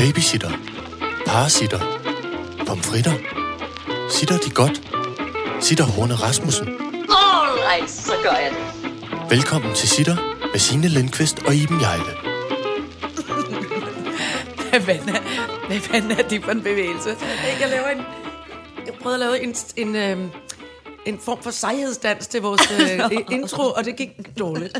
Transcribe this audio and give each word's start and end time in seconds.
Babysitter. 0.00 0.50
Parasitter. 1.26 1.80
Pomfritter. 2.66 3.12
Sitter 4.10 4.38
de 4.38 4.50
godt? 4.50 4.82
Sitter 5.60 5.84
Horne 5.84 6.14
Rasmussen. 6.14 6.68
Alright, 6.68 7.90
så 7.90 8.12
gør 8.22 8.30
jeg 8.30 8.50
det. 8.50 9.30
Velkommen 9.30 9.74
til 9.74 9.88
Sitter 9.88 10.16
med 10.52 10.58
Signe 10.58 10.88
Lindqvist 10.88 11.38
og 11.46 11.54
Iben 11.54 11.80
Jejle. 11.80 12.12
Hvad 14.70 14.80
fanden 14.80 15.08
er, 15.08 15.20
hvad 15.68 15.80
fanden 15.80 16.10
er 16.10 16.28
det 16.28 16.44
for 16.44 16.50
en 16.50 16.62
bevægelse? 16.62 17.16
Jeg 17.60 17.68
laver 17.70 17.88
en... 17.88 18.02
Jeg 18.86 18.94
prøvede 19.02 19.14
at 19.14 19.20
lave 19.20 19.42
en, 19.42 19.54
en, 19.76 19.96
øh, 19.96 20.30
en 21.06 21.18
form 21.18 21.42
for 21.42 21.50
sejhedsdans 21.50 22.26
til 22.26 22.42
vores 22.42 22.72
øh, 22.80 23.10
intro, 23.38 23.62
og 23.62 23.84
det 23.84 23.96
gik 23.96 24.38
dårligt. 24.38 24.78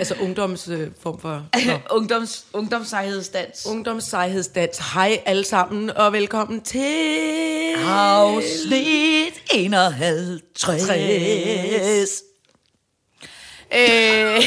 Altså 0.00 0.14
ungdoms 0.20 0.68
øh, 0.68 0.88
form 1.00 1.20
for... 1.20 1.46
Ungdoms, 1.96 2.44
ungdomssejhedsdans. 2.52 3.66
Ungdomssejhedsdans. 3.66 4.78
Hej 4.94 5.22
alle 5.26 5.44
sammen, 5.44 5.90
og 5.90 6.12
velkommen 6.12 6.60
til... 6.60 7.74
Afsnit 7.86 9.42
51. 9.54 12.22
Øh, 13.72 14.42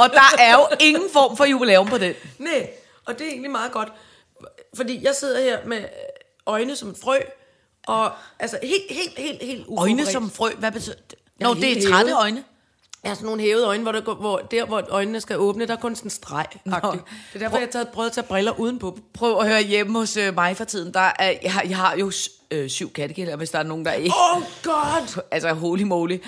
og 0.00 0.10
der 0.10 0.36
er 0.38 0.52
jo 0.52 0.66
ingen 0.80 1.10
form 1.12 1.36
for 1.36 1.44
jubilæum 1.44 1.86
på 1.86 1.98
den. 1.98 2.14
Nej, 2.38 2.70
og 3.06 3.18
det 3.18 3.26
er 3.26 3.30
egentlig 3.30 3.50
meget 3.50 3.72
godt. 3.72 3.88
Fordi 4.76 5.04
jeg 5.04 5.14
sidder 5.14 5.40
her 5.40 5.58
med 5.66 5.84
øjne 6.46 6.76
som 6.76 6.88
et 6.88 6.96
frø, 7.02 7.18
og 7.86 8.12
altså 8.38 8.58
helt, 8.62 8.82
helt, 8.90 9.18
helt, 9.18 9.42
helt 9.42 9.60
Øjne 9.60 9.70
uforberedt. 9.92 10.08
som 10.08 10.30
frø, 10.30 10.50
hvad 10.58 10.72
betyder 10.72 10.96
det? 11.10 11.18
Nå, 11.40 11.54
det 11.54 11.78
er 11.78 11.90
trætte 11.90 12.12
øjne. 12.12 12.44
Har 13.08 13.14
sådan 13.14 13.26
nogle 13.26 13.42
hævede 13.42 13.66
øjne, 13.66 13.82
hvor, 13.82 13.92
der, 13.92 14.14
hvor 14.14 14.38
der, 14.38 14.66
hvor 14.66 14.84
øjnene 14.88 15.20
skal 15.20 15.38
åbne, 15.38 15.66
der 15.66 15.72
er 15.72 15.80
kun 15.80 15.96
sådan 15.96 16.06
en 16.06 16.10
streg 16.10 16.46
-agtigt. 16.68 16.90
Det 17.32 17.34
er 17.34 17.38
derfor, 17.38 17.58
jeg 17.58 17.68
har 17.74 17.84
prøvet 17.84 18.08
at 18.08 18.12
tage 18.12 18.26
briller 18.26 18.60
udenpå. 18.60 18.98
Prøv 19.14 19.40
at 19.40 19.48
høre 19.48 19.62
hjemme 19.62 19.98
hos 19.98 20.16
øh, 20.16 20.34
mig 20.34 20.56
for 20.56 20.64
tiden. 20.64 20.94
Der 20.94 21.12
er, 21.18 21.32
jeg, 21.42 21.52
har, 21.52 21.62
jeg 21.62 21.76
har 21.76 21.96
jo 21.96 22.12
øh, 22.50 22.68
syv 22.68 22.92
kattekilder, 22.92 23.36
hvis 23.36 23.50
der 23.50 23.58
er 23.58 23.62
nogen, 23.62 23.84
der 23.84 23.92
ikke... 23.92 24.14
Oh 24.34 24.42
god! 24.62 25.22
Altså, 25.30 25.52
holy 25.52 25.82
moly. 25.82 26.18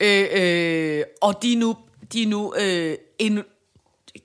Øh, 0.00 0.26
øh, 0.32 1.04
og 1.20 1.42
de 1.42 1.52
er 1.52 1.56
nu, 1.56 1.76
de 2.12 2.22
er 2.22 2.26
nu 2.26 2.54
øh, 2.60 2.96
en, 3.18 3.42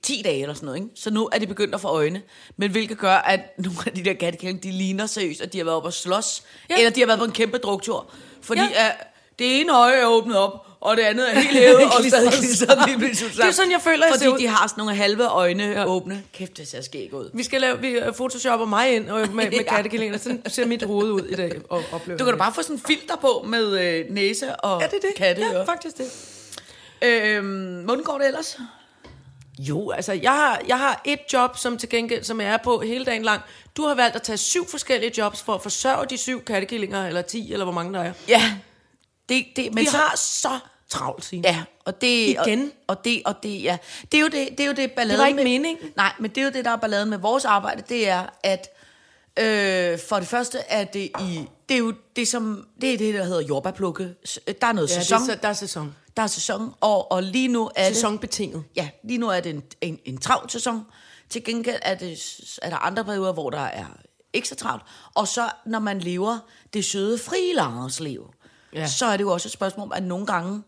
10 0.02 0.22
dage 0.24 0.42
eller 0.42 0.54
sådan 0.54 0.66
noget, 0.66 0.80
ikke? 0.80 0.90
Så 0.94 1.10
nu 1.10 1.28
er 1.32 1.38
de 1.38 1.46
begyndt 1.46 1.74
at 1.74 1.80
få 1.80 1.88
øjne. 1.88 2.22
Men 2.56 2.70
hvilket 2.70 2.98
gør, 2.98 3.14
at 3.14 3.40
nogle 3.58 3.78
af 3.86 3.92
de 3.92 4.04
der 4.04 4.14
kattekillinger, 4.14 4.60
de 4.60 4.70
ligner 4.70 5.06
seriøst, 5.06 5.40
at 5.40 5.52
de 5.52 5.58
har 5.58 5.64
været 5.64 5.76
oppe 5.76 5.88
og 5.88 5.92
slås. 5.92 6.42
Ja. 6.70 6.78
Eller 6.78 6.90
de 6.90 7.00
har 7.00 7.06
været 7.06 7.18
på 7.18 7.24
en 7.24 7.32
kæmpe 7.32 7.58
druktur. 7.58 8.10
Fordi 8.42 8.60
ja. 8.60 8.88
at 8.88 9.06
det 9.38 9.60
ene 9.60 9.76
øje 9.78 9.94
er 9.94 10.06
åbnet 10.06 10.36
op, 10.36 10.66
og 10.80 10.96
det 10.96 11.02
andet 11.02 11.30
er 11.30 11.40
helt 11.40 11.58
hævet, 11.58 11.84
og 11.98 12.04
stadig 12.08 12.32
klistret 12.32 12.78
Det 13.36 13.44
er 13.44 13.50
sådan, 13.50 13.70
jeg 13.72 13.80
føler, 13.80 14.06
jeg 14.06 14.14
Fordi 14.14 14.28
ud. 14.28 14.38
de 14.38 14.46
har 14.48 14.66
sådan 14.66 14.80
nogle 14.82 14.94
halve 14.94 15.24
øjne 15.26 15.62
ja. 15.64 15.86
åbne. 15.86 16.22
Kæft, 16.34 16.56
det 16.56 16.68
ser 16.68 16.80
skæg 16.82 17.14
ud. 17.14 17.30
Vi 17.34 17.42
skal 17.42 17.60
lave, 17.60 17.80
vi 17.80 17.88
øh, 17.88 18.12
photoshopper 18.14 18.66
mig 18.66 18.94
ind 18.94 19.10
og 19.10 19.20
med, 19.20 19.28
med 19.28 19.50
Ja. 19.52 19.62
kattekillinger. 19.62 20.18
Sådan 20.18 20.42
ser 20.46 20.66
mit 20.66 20.82
hoved 20.82 21.10
ud 21.10 21.22
i 21.22 21.34
dag. 21.34 21.52
Og, 21.70 21.82
oplever 21.92 22.18
Du 22.18 22.24
kan 22.24 22.32
da 22.34 22.38
bare 22.38 22.52
få 22.54 22.62
sådan 22.62 22.76
en 22.76 22.82
filter 22.86 23.16
på 23.16 23.44
med 23.48 23.80
øh, 23.80 24.04
næse 24.10 24.56
og 24.56 24.80
Ja, 24.82 24.86
det 24.86 24.94
er 24.94 25.00
det. 25.00 25.14
katte. 25.16 25.42
Ja, 25.42 25.64
faktisk 25.64 25.96
det. 25.98 26.06
Øhm, 27.02 27.80
hvordan 27.84 28.04
går 28.04 28.18
det 28.18 28.26
ellers? 28.26 28.58
Jo, 29.58 29.90
altså, 29.90 30.12
jeg 30.12 30.30
har, 30.32 30.60
jeg 30.68 30.78
har 30.78 31.02
et 31.04 31.18
job, 31.32 31.58
som 31.58 31.78
til 31.78 31.88
gengæld, 31.88 32.24
som 32.24 32.40
jeg 32.40 32.48
er 32.52 32.56
på 32.56 32.80
hele 32.80 33.04
dagen 33.04 33.22
lang. 33.22 33.40
Du 33.76 33.82
har 33.86 33.94
valgt 33.94 34.16
at 34.16 34.22
tage 34.22 34.36
syv 34.36 34.68
forskellige 34.70 35.12
jobs 35.18 35.42
for 35.42 35.54
at 35.54 35.62
forsørge 35.62 36.06
de 36.10 36.16
syv 36.18 36.44
kattekillinger, 36.44 37.06
eller 37.06 37.22
ti, 37.22 37.52
eller 37.52 37.64
hvor 37.64 37.72
mange 37.74 37.94
der 37.94 38.00
er. 38.02 38.12
Ja, 38.28 38.42
det, 39.28 39.46
det, 39.56 39.74
men 39.74 39.82
Vi 39.84 39.86
så, 39.90 39.96
har 39.96 40.16
så 40.16 40.58
travlt, 40.88 41.24
Signe. 41.24 41.48
Ja, 41.48 41.62
og 41.84 42.00
det... 42.00 42.28
Igen? 42.28 42.72
Og, 42.86 42.96
og 42.96 43.04
det, 43.04 43.22
og 43.24 43.34
det, 43.42 43.62
ja. 43.62 43.78
Det 44.12 44.18
er 44.18 44.22
jo 44.22 44.28
det, 44.28 44.48
det, 44.50 44.60
er 44.60 44.66
jo 44.66 44.72
det 44.72 44.92
balladen 44.92 45.10
Det 45.10 45.18
var 45.22 45.26
ikke 45.26 45.36
med, 45.36 45.44
meningen. 45.44 45.90
Nej, 45.96 46.12
men 46.20 46.30
det 46.30 46.38
er 46.38 46.44
jo 46.44 46.50
det, 46.50 46.64
der 46.64 46.70
er 46.70 46.76
balladen 46.76 47.10
med 47.10 47.18
vores 47.18 47.44
arbejde, 47.44 47.82
det 47.88 48.08
er, 48.08 48.26
at 48.42 48.68
øh, 49.38 49.98
for 50.08 50.16
det 50.18 50.28
første 50.28 50.58
er 50.58 50.84
det 50.84 51.10
i... 51.20 51.40
Det 51.68 51.74
er 51.74 51.78
jo 51.78 51.94
det, 52.16 52.28
som... 52.28 52.66
Det 52.80 52.94
er 52.94 52.98
det, 52.98 53.14
der 53.14 53.24
hedder 53.24 53.40
jordbærplukke. 53.42 54.14
S- 54.26 54.38
Der 54.60 54.66
er 54.66 54.72
noget 54.72 54.90
Ja, 54.90 54.94
det 54.94 55.02
sæson. 55.02 55.22
er, 55.22 55.26
så- 55.26 55.38
der 55.42 55.48
er 55.48 55.52
sæson. 55.52 55.94
Der 56.16 56.22
er 56.22 56.26
sæson, 56.26 56.74
og, 56.80 57.12
og 57.12 57.22
lige 57.22 57.48
nu 57.48 57.70
er 57.76 57.86
det... 57.86 57.94
Sæsonbetinget. 57.96 58.64
Ja, 58.76 58.88
lige 59.04 59.18
nu 59.18 59.28
er 59.28 59.40
det 59.40 59.50
en, 59.54 59.62
en, 59.80 59.98
en 60.04 60.18
travl 60.18 60.50
sæson. 60.50 60.82
Til 61.30 61.44
gengæld 61.44 61.78
er, 61.82 61.94
det, 61.94 62.18
er 62.62 62.70
der 62.70 62.76
andre 62.76 63.04
perioder, 63.04 63.32
hvor 63.32 63.50
der 63.50 63.60
er 63.60 63.84
ikke 64.32 64.48
så 64.48 64.54
travlt. 64.54 64.82
Og 65.14 65.28
så, 65.28 65.48
når 65.66 65.78
man 65.78 65.98
lever 65.98 66.38
det 66.74 66.84
søde 66.84 67.18
frilansliv, 67.18 68.30
Ja. 68.80 68.86
så 68.86 69.06
er 69.06 69.16
det 69.16 69.24
jo 69.24 69.32
også 69.32 69.48
et 69.48 69.52
spørgsmål 69.52 69.84
om, 69.84 69.92
at 69.92 70.02
nogle 70.02 70.26
gange 70.26 70.62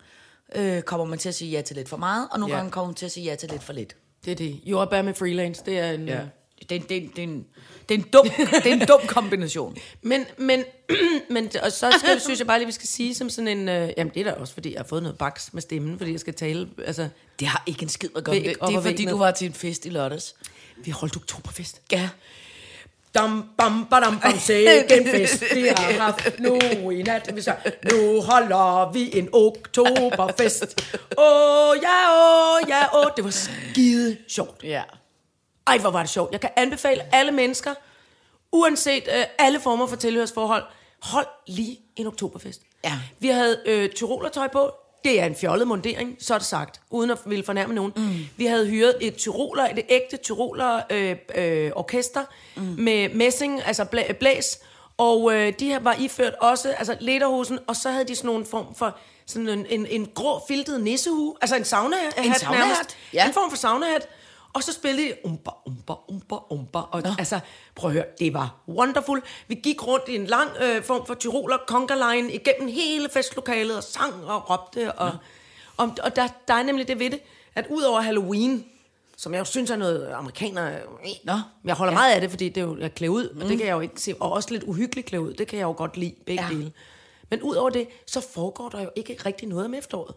øh, 0.55 0.83
kommer 0.83 1.07
man 1.07 1.19
til 1.19 1.29
at 1.29 1.35
sige 1.35 1.51
ja 1.51 1.61
til 1.63 1.77
lidt 1.77 1.89
for 1.89 1.97
meget, 1.97 2.29
og 2.31 2.39
nogle 2.41 2.55
Ja. 2.55 2.59
gange 2.59 2.71
kommer 2.73 2.87
man 2.89 2.95
til 2.95 3.07
at 3.07 3.13
sige 3.13 3.25
ja 3.25 3.35
til 3.35 3.49
lidt 3.49 3.63
for 3.63 3.73
lidt. 3.73 3.97
Det 4.25 4.31
er 4.31 4.35
det. 4.37 4.61
Jordbær 4.65 5.03
med 5.03 5.15
freelance, 5.15 5.63
det 5.67 5.79
er 5.79 5.91
en... 5.93 6.09
Ja. 6.09 6.21
Det, 6.69 6.83
er- 6.83 6.87
det, 6.89 6.97
er- 6.97 7.09
det, 7.17 7.19
er 7.19 7.23
en, 7.23 7.47
det, 7.89 7.95
er 7.95 7.99
en 7.99 8.05
dum, 8.13 8.29
det 8.65 8.67
er 8.67 8.73
en 8.73 8.87
dum 8.87 9.01
kombination. 9.07 9.77
Men, 10.03 10.25
men, 10.39 10.65
men 11.31 11.51
og 11.63 11.73
så 11.73 11.95
skal, 11.99 12.21
synes 12.27 12.39
jeg 12.39 12.47
bare 12.47 12.59
lige, 12.59 12.67
vi 12.67 12.73
skal 12.73 12.89
sige 12.89 13.15
som 13.15 13.31
sådan 13.31 13.49
en... 13.59 13.69
Øh, 13.69 13.91
jamen, 13.97 14.15
det 14.15 14.21
er 14.21 14.25
da 14.25 14.33
også, 14.41 14.55
fordi 14.55 14.73
jeg 14.73 14.79
har 14.81 14.87
fået 14.87 15.03
noget 15.03 15.19
baks 15.19 15.53
med 15.55 15.63
stemmen, 15.63 15.99
fordi 15.99 16.13
jeg 16.13 16.21
skal 16.21 16.35
tale... 16.35 16.69
Altså, 16.87 17.09
Det 17.41 17.49
har 17.49 17.63
ikke 17.67 17.83
en 17.83 17.89
skid 17.89 18.09
at 18.17 18.25
gøre 18.25 18.35
med 18.35 18.45
det. 18.45 18.57
Det 18.69 18.75
er 18.77 18.81
fordi, 18.81 19.05
du 19.05 19.17
var 19.19 19.31
til 19.31 19.47
en 19.47 19.53
fest 19.55 19.87
i 19.87 19.89
lørdags. 19.89 20.35
vi 20.85 20.91
holdt 20.91 21.17
oktoberfest. 21.17 21.81
Ja. 21.93 22.09
Dam, 23.15 23.51
bam, 23.59 23.87
badam, 23.91 24.21
bam, 24.21 24.39
sikke 24.39 24.97
en 25.01 25.07
fest, 25.09 25.45
vi 25.55 25.67
har 25.69 25.93
haft 26.05 26.39
nu 26.39 26.91
i 26.91 27.03
nat. 27.03 27.31
Vi 27.35 27.43
sagde, 27.43 27.59
nu 27.93 28.21
holder 28.23 28.93
vi 28.93 29.19
en 29.19 29.29
oktoberfest. 29.33 30.91
Åh, 31.19 31.77
ja, 31.83 31.99
åh, 32.13 32.69
ja, 32.69 32.99
åh. 32.99 33.11
Det 33.17 33.25
var 33.25 33.31
skide 33.31 34.17
sjovt. 34.29 34.65
Ja. 34.65 34.83
Ej, 35.67 35.79
hvor 35.79 35.91
var 35.91 36.01
det 36.01 36.11
sjovt. 36.11 36.33
Jeg 36.33 36.41
kan 36.41 36.51
anbefale 36.57 37.15
alle 37.15 37.33
mennesker, 37.33 37.75
uanset 38.53 39.03
øh, 39.17 39.25
alle 39.39 39.61
former 39.61 39.87
for 39.87 39.97
tilhørsforhold, 39.97 40.63
hold 41.03 41.27
lige 41.47 41.79
en 41.97 42.07
oktoberfest. 42.07 42.61
Ja. 42.85 42.93
Vi 43.19 43.29
havde 43.29 43.61
øh, 43.67 43.91
tyrolertøj 43.91 44.49
på. 44.49 44.71
Det 45.05 45.21
er 45.21 45.27
en 45.27 45.35
fjollet 45.35 45.69
mundering, 45.69 46.17
så 46.21 46.35
er 46.35 46.39
det 46.39 46.47
sagt, 46.47 46.81
uden 46.91 47.11
at 47.11 47.19
ville 47.27 47.45
fornærme 47.45 47.75
nogen. 47.75 47.93
Mm. 47.97 48.27
Vi 48.37 48.47
havde 48.47 48.67
hyret 48.67 48.95
et 49.01 49.17
tyroler, 49.17 49.65
et 49.65 49.85
ægte 49.89 50.17
tyroler 50.17 50.81
øh, 50.91 51.17
øh, 51.35 51.71
orkester 51.75 52.25
mm. 52.57 52.63
med 52.63 53.09
messing, 53.09 53.63
altså 53.67 53.85
blæ, 53.85 54.03
blæs, 54.19 54.59
og 54.97 55.35
øh, 55.35 55.53
de 55.59 55.67
her 55.67 55.81
var 55.81 55.97
iført 55.99 56.35
også, 56.41 56.73
altså 56.79 56.97
lederhosen, 57.01 57.59
og 57.67 57.77
så 57.77 57.91
havde 57.91 58.05
de 58.09 58.17
sådan 58.17 58.27
nogle 58.27 58.47
form 58.47 58.75
for 58.75 58.97
sådan 59.27 59.49
en, 59.49 59.67
en, 59.69 59.87
en 59.87 60.09
grå 60.15 60.41
filtet 60.49 60.81
nissehue, 60.81 61.35
altså 61.41 61.57
en 61.57 61.65
saunahat. 61.65 62.15
En 62.25 62.35
saunahat, 62.35 62.97
ja. 63.13 63.27
En 63.27 63.35
form 63.35 63.51
for 63.51 63.57
saunahat. 63.57 64.09
Og 64.53 64.63
så 64.63 64.73
spillede 64.73 65.09
de 65.09 65.15
umba, 65.25 65.51
umba, 65.67 65.95
umba, 66.09 66.37
umba. 66.51 66.79
Og 66.79 67.03
Nå. 67.03 67.11
altså, 67.19 67.41
prøv 67.75 67.91
at 67.91 67.95
høre, 67.95 68.05
det 68.19 68.35
var 68.35 68.55
wonderful. 68.69 69.23
Vi 69.49 69.55
gik 69.55 69.87
rundt 69.87 70.09
i 70.09 70.15
en 70.15 70.27
lang 70.27 70.51
øh, 70.63 70.83
form 70.83 71.07
for 71.07 71.15
tyroler 71.15 71.59
conga 71.67 71.95
line 71.95 72.33
igennem 72.33 72.69
hele 72.69 73.09
festlokalet 73.09 73.77
og 73.77 73.83
sang 73.83 74.25
og 74.25 74.51
råbte. 74.51 74.93
Og, 74.93 75.11
og, 75.77 75.91
og 76.03 76.17
der, 76.17 76.29
der 76.49 76.55
er 76.55 76.63
nemlig 76.63 76.89
det 76.89 76.99
ved 76.99 77.11
det, 77.11 77.21
at 77.55 77.67
ud 77.71 77.83
over 77.83 78.01
Halloween, 78.01 78.65
som 79.17 79.33
jeg 79.33 79.39
jo 79.39 79.45
synes 79.45 79.71
er 79.71 79.77
noget 79.77 80.13
amerikaner... 80.13 80.79
Nå. 81.25 81.33
Jeg 81.65 81.75
holder 81.75 81.93
ja. 81.93 81.99
meget 81.99 82.15
af 82.15 82.21
det, 82.21 82.31
fordi 82.31 82.49
det 82.49 82.61
er 82.61 82.65
jo 82.65 82.77
at 82.81 82.95
klæde 82.95 83.11
ud, 83.11 83.31
mm. 83.35 83.41
og 83.41 83.49
det 83.49 83.59
kan 83.59 83.67
jeg 83.67 83.73
jo 83.73 83.81
ikke 83.81 84.01
se. 84.01 84.15
Og 84.21 84.33
også 84.33 84.51
lidt 84.51 84.65
uhyggeligt 84.65 85.07
klæde 85.07 85.23
ud, 85.23 85.33
det 85.35 85.47
kan 85.47 85.59
jeg 85.59 85.65
jo 85.65 85.75
godt 85.77 85.97
lide, 85.97 86.15
begge 86.27 86.43
ja. 86.43 86.49
Dele. 86.55 86.73
Men 87.31 87.43
ud 87.43 87.55
over 87.55 87.71
det, 87.71 87.89
så 88.07 88.21
foregår 88.21 88.69
der 88.69 88.83
jo 88.83 88.91
ikke 88.97 89.19
rigtig 89.27 89.49
noget 89.49 89.65
om 89.65 89.75
efteråret. 89.75 90.15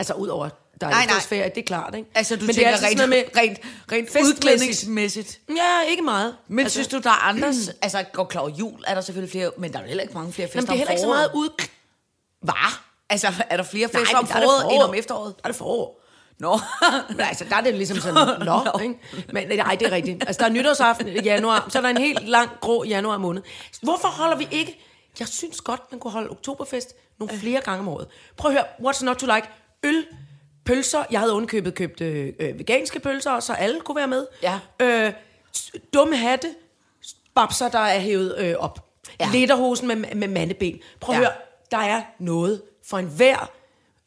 Altså 0.00 0.14
ud 0.14 0.28
over, 0.28 0.48
der 0.80 0.86
er 0.86 0.90
Nej, 0.90 1.06
nej. 1.06 1.48
det 1.48 1.58
er 1.58 1.62
klart, 1.66 1.94
ikke? 1.94 2.10
Altså, 2.14 2.36
du 2.36 2.40
Men 2.40 2.48
det 2.48 2.54
tænker 2.54 2.70
er 2.70 2.74
altid 2.74 3.00
rent, 3.00 3.10
med, 3.10 3.22
rent, 3.36 3.58
rent 3.92 4.26
udklædningsmæssigt. 4.26 5.40
Ja, 5.56 5.80
ikke 5.88 6.02
meget. 6.02 6.36
Men 6.48 6.58
altså, 6.58 6.72
synes 6.72 6.88
du, 6.88 6.98
der 6.98 7.10
er 7.10 7.28
andre... 7.28 7.48
altså, 7.82 8.04
går 8.12 8.24
klar 8.24 8.48
jul, 8.48 8.84
er 8.86 8.94
der 8.94 9.00
selvfølgelig 9.00 9.30
flere... 9.30 9.50
Men 9.58 9.72
der 9.72 9.78
er 9.78 9.86
heller 9.86 10.02
ikke 10.02 10.14
mange 10.14 10.32
flere 10.32 10.48
fester 10.48 10.58
Jamen, 10.58 10.66
det 10.66 10.72
er 10.72 10.76
heller 10.76 10.90
ikke 10.90 11.00
så 11.00 11.06
om 11.06 11.14
meget 11.14 11.30
ud... 11.34 11.48
Hvad? 12.42 12.72
Altså, 13.10 13.32
er 13.50 13.56
der 13.56 13.64
flere 13.64 13.88
Nej, 13.92 14.00
fester 14.00 14.18
om 14.18 14.24
er 14.24 14.26
det 14.26 14.42
foråret 14.42 14.74
end 14.74 14.82
om 14.82 14.94
efteråret? 14.94 15.36
Der 15.36 15.42
er 15.44 15.48
det 15.48 15.56
forår. 15.56 16.00
Nå. 16.38 16.58
Men 17.08 17.20
altså, 17.20 17.44
der 17.50 17.56
er 17.56 17.60
det 17.60 17.74
ligesom 17.74 17.98
sådan, 17.98 18.38
nå, 18.48 18.62
Nå. 18.74 18.80
ikke? 18.82 18.98
Men 19.32 19.48
nej, 19.48 19.74
det 19.80 19.86
er 19.86 19.92
rigtigt. 19.92 20.24
Altså, 20.26 20.40
der 20.40 20.46
er 20.48 20.52
nytårsaften 20.52 21.08
i 21.08 21.20
januar, 21.20 21.66
så 21.68 21.78
er 21.78 21.82
der 21.82 21.88
en 21.88 21.98
helt 21.98 22.28
lang, 22.28 22.50
grå 22.60 22.84
januar 22.84 23.18
måned. 23.18 23.42
Hvorfor 23.82 24.08
holder 24.08 24.36
vi 24.36 24.48
ikke... 24.50 24.86
Jeg 25.18 25.28
synes 25.28 25.60
godt, 25.60 25.80
man 25.90 26.00
kunne 26.00 26.10
holde 26.10 26.30
oktoberfest 26.30 26.94
nogle 27.18 27.38
flere 27.38 27.60
gange 27.60 27.80
om 27.80 27.88
året. 27.88 28.06
Prøv 28.36 28.50
at 28.50 28.56
høre, 28.56 28.92
what's 28.92 29.04
not 29.04 29.16
to 29.16 29.26
like? 29.26 29.48
Øl, 29.84 30.06
pølser. 30.64 31.04
Jeg 31.10 31.20
havde 31.20 31.32
undkøbet 31.32 31.74
købt 31.74 32.00
øh, 32.00 32.32
øh, 32.38 32.58
veganske 32.58 33.00
pølser, 33.00 33.40
så 33.40 33.52
alle 33.52 33.80
kunne 33.80 33.96
være 33.96 34.06
med. 34.08 34.26
Ja. 34.42 34.60
Øh, 34.80 35.12
dumme 35.94 36.16
hatte, 36.16 36.54
babser, 37.34 37.68
der 37.68 37.78
er 37.78 37.98
hævet 38.00 38.38
øh, 38.38 38.54
op. 38.58 38.86
Ja. 39.20 39.28
Lederhosen 39.32 39.88
med, 39.88 39.96
med 39.96 40.28
mandeben. 40.28 40.80
Prøv 41.00 41.14
at 41.14 41.20
Ja. 41.20 41.26
høre, 41.26 41.36
der 41.70 41.78
er 41.78 42.02
noget 42.18 42.62
for 42.86 42.98
enhver 42.98 43.50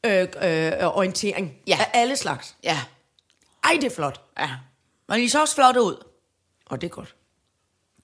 øh, 0.05 0.21
øh, 0.21 0.87
orientering 0.97 1.57
Ja. 1.67 1.77
af 1.79 1.89
alle 1.93 2.15
slags. 2.17 2.55
Ja. 2.63 2.79
Ej, 3.63 3.77
det 3.81 3.83
er 3.91 3.95
flot. 3.95 4.21
Ja. 4.39 4.49
Men 5.09 5.19
I 5.19 5.27
så 5.27 5.41
også 5.41 5.55
flotte 5.55 5.81
ud. 5.81 6.03
Og 6.65 6.81
det 6.81 6.87
er 6.87 6.91
godt. 6.91 7.15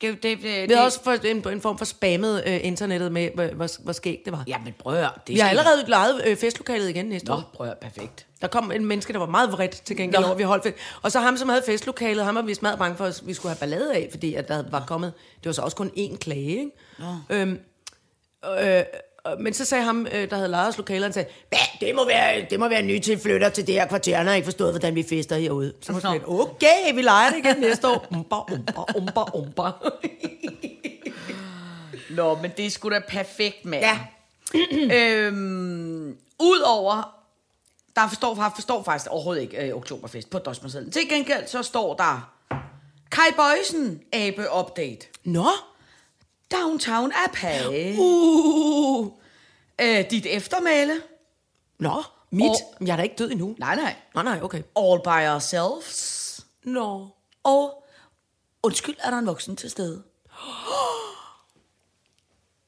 Det, 0.01 0.23
det, 0.23 0.23
det, 0.23 0.43
Vi 0.43 0.67
det, 0.67 0.77
har 0.77 0.85
også 0.85 1.03
fået 1.03 1.25
en, 1.25 1.47
en 1.47 1.61
form 1.61 1.77
for 1.77 1.85
spammet 1.85 2.43
øh, 2.47 2.59
internettet 2.63 3.11
med, 3.11 3.29
hvor, 3.35 3.45
hvor, 3.45 3.83
hvor 3.83 3.93
skægt 3.93 4.25
det 4.25 4.33
var. 4.33 4.43
Ja, 4.47 4.57
men 4.63 4.73
prøv 4.79 4.95
at 4.95 5.09
det 5.27 5.33
Vi 5.35 5.39
har 5.39 5.49
allerede 5.49 5.85
lejet 5.87 6.21
øh, 6.25 6.37
festlokalet 6.37 6.89
igen 6.89 7.05
næste 7.05 7.27
Nå, 7.27 7.33
år. 7.33 7.51
prøv 7.53 7.67
at 7.67 7.77
perfekt. 7.77 8.25
Der 8.41 8.47
kom 8.47 8.71
en 8.71 8.85
menneske, 8.85 9.13
der 9.13 9.19
var 9.19 9.25
meget 9.25 9.51
vredt 9.51 9.81
til 9.85 9.97
gengæld 9.97 10.21
Nå. 10.21 10.27
over, 10.27 10.35
vi 10.35 10.43
holdt 10.43 10.63
fest. 10.63 10.75
Og 11.01 11.11
så 11.11 11.19
ham, 11.19 11.37
som 11.37 11.49
havde 11.49 11.63
festlokalet, 11.65 12.25
ham 12.25 12.35
var 12.35 12.41
vi 12.41 12.55
meget 12.61 12.79
bange 12.79 12.97
for, 12.97 13.05
at 13.05 13.21
vi 13.25 13.33
skulle 13.33 13.49
have 13.49 13.59
ballade 13.59 13.93
af, 13.93 14.07
fordi 14.11 14.35
at 14.35 14.47
der 14.47 14.63
var 14.71 14.83
kommet, 14.87 15.13
det 15.37 15.45
var 15.45 15.51
så 15.51 15.61
også 15.61 15.77
kun 15.77 15.91
én 15.97 16.17
klage, 16.17 16.59
ikke? 16.59 16.71
Øhm, 17.29 17.59
øh, 18.45 18.77
øh, 18.77 18.83
men 19.39 19.53
så 19.53 19.65
sagde 19.65 19.83
ham, 19.83 20.07
øh, 20.11 20.29
der 20.29 20.35
havde 20.35 20.49
lejet 20.49 20.67
os 20.67 20.77
lokalet, 20.77 21.03
han 21.03 21.13
sagde, 21.13 21.29
"Hva, 21.49 21.57
det 21.87 21.95
må 21.95 22.05
være, 22.05 22.45
det 22.49 22.59
må 22.59 22.67
være 22.69 22.81
ny 22.81 22.99
til 22.99 23.19
flytter 23.19 23.49
til 23.49 23.67
det 23.67 23.75
her 23.75 23.87
kvarter, 23.87 24.17
han 24.17 24.27
har 24.27 24.33
ikke 24.33 24.45
forstået, 24.45 24.71
hvordan 24.71 24.95
vi 24.95 25.03
fester 25.03 25.35
herude. 25.35 25.73
Så 25.81 25.91
var 25.91 25.99
jeg 25.99 26.01
sådan 26.01 26.21
okay, 26.39 26.93
vi 26.93 27.01
leger 27.01 27.29
det 27.29 27.37
igen 27.37 27.57
næste 27.57 27.87
år. 27.87 28.07
Umba, 28.11 28.35
umba, 28.53 28.83
umba, 28.95 29.21
umba. 29.33 29.71
Nå, 32.17 32.37
men 32.41 32.51
det 32.57 32.65
er 32.65 32.69
sgu 32.69 32.89
da 32.89 32.99
perfekt, 33.09 33.65
mand. 33.65 33.83
Ja. 33.83 33.99
øhm, 34.97 36.17
Udover, 36.39 37.15
der 37.95 38.07
forstår, 38.07 38.51
forstår 38.55 38.83
faktisk 38.83 39.11
overhovedet 39.11 39.41
ikke 39.41 39.67
øh, 39.67 39.75
Oktoberfest 39.75 40.29
på 40.29 40.39
Dosmersedlen. 40.39 40.91
Til 40.91 41.09
gengæld 41.09 41.47
så 41.47 41.63
står 41.63 41.93
der 41.93 42.31
Kai 43.11 43.31
Bøjsen 43.37 44.01
Abe 44.13 44.45
Update. 44.59 45.07
Nå, 45.23 45.45
Downtown 46.51 47.11
Ape. 47.25 47.95
uh, 47.99 49.07
Øh, 49.81 50.11
dit 50.11 50.25
eftermæle. 50.25 51.01
nå, 51.79 52.03
mit. 52.31 52.49
Og- 52.49 52.87
Jeg 52.87 52.91
er 52.91 52.95
da 52.97 53.03
ikke 53.03 53.15
død 53.15 53.31
endnu. 53.31 53.55
Nej, 53.59 53.75
nej. 53.75 53.95
Nej, 54.15 54.23
nej, 54.23 54.39
okay. 54.41 54.61
All 54.75 54.99
by 55.03 55.27
ourselves. 55.33 56.39
Nå. 56.63 57.07
Og 57.43 57.83
undskyld, 58.63 58.95
er 58.99 59.09
der 59.09 59.17
en 59.17 59.27
voksen 59.27 59.55
til 59.55 59.69
stede? 59.69 60.03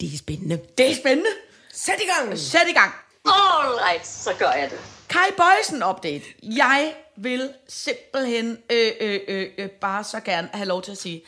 Det 0.01 0.13
er 0.13 0.17
spændende. 0.17 0.59
Det 0.77 0.91
er 0.91 0.95
spændende. 0.95 1.29
Sæt 1.73 1.99
i 2.01 2.05
gang! 2.17 2.37
Sæt 2.39 2.67
i 2.69 2.73
gang. 2.73 2.93
All 3.25 3.73
right, 3.89 4.07
så 4.07 4.33
gør 4.39 4.51
jeg 4.51 4.71
det. 4.71 4.79
Kai 5.09 5.31
Bøjsen 5.37 5.83
update. 5.83 6.25
Jeg 6.43 6.95
vil 7.17 7.53
simpelthen 7.69 8.57
øh, 8.69 8.91
øh, 9.01 9.19
øh, 9.27 9.47
øh, 9.57 9.69
bare 9.69 10.03
så 10.03 10.19
gerne 10.19 10.49
have 10.53 10.67
lov 10.67 10.81
til 10.81 10.91
at 10.91 10.97
sige, 10.97 11.23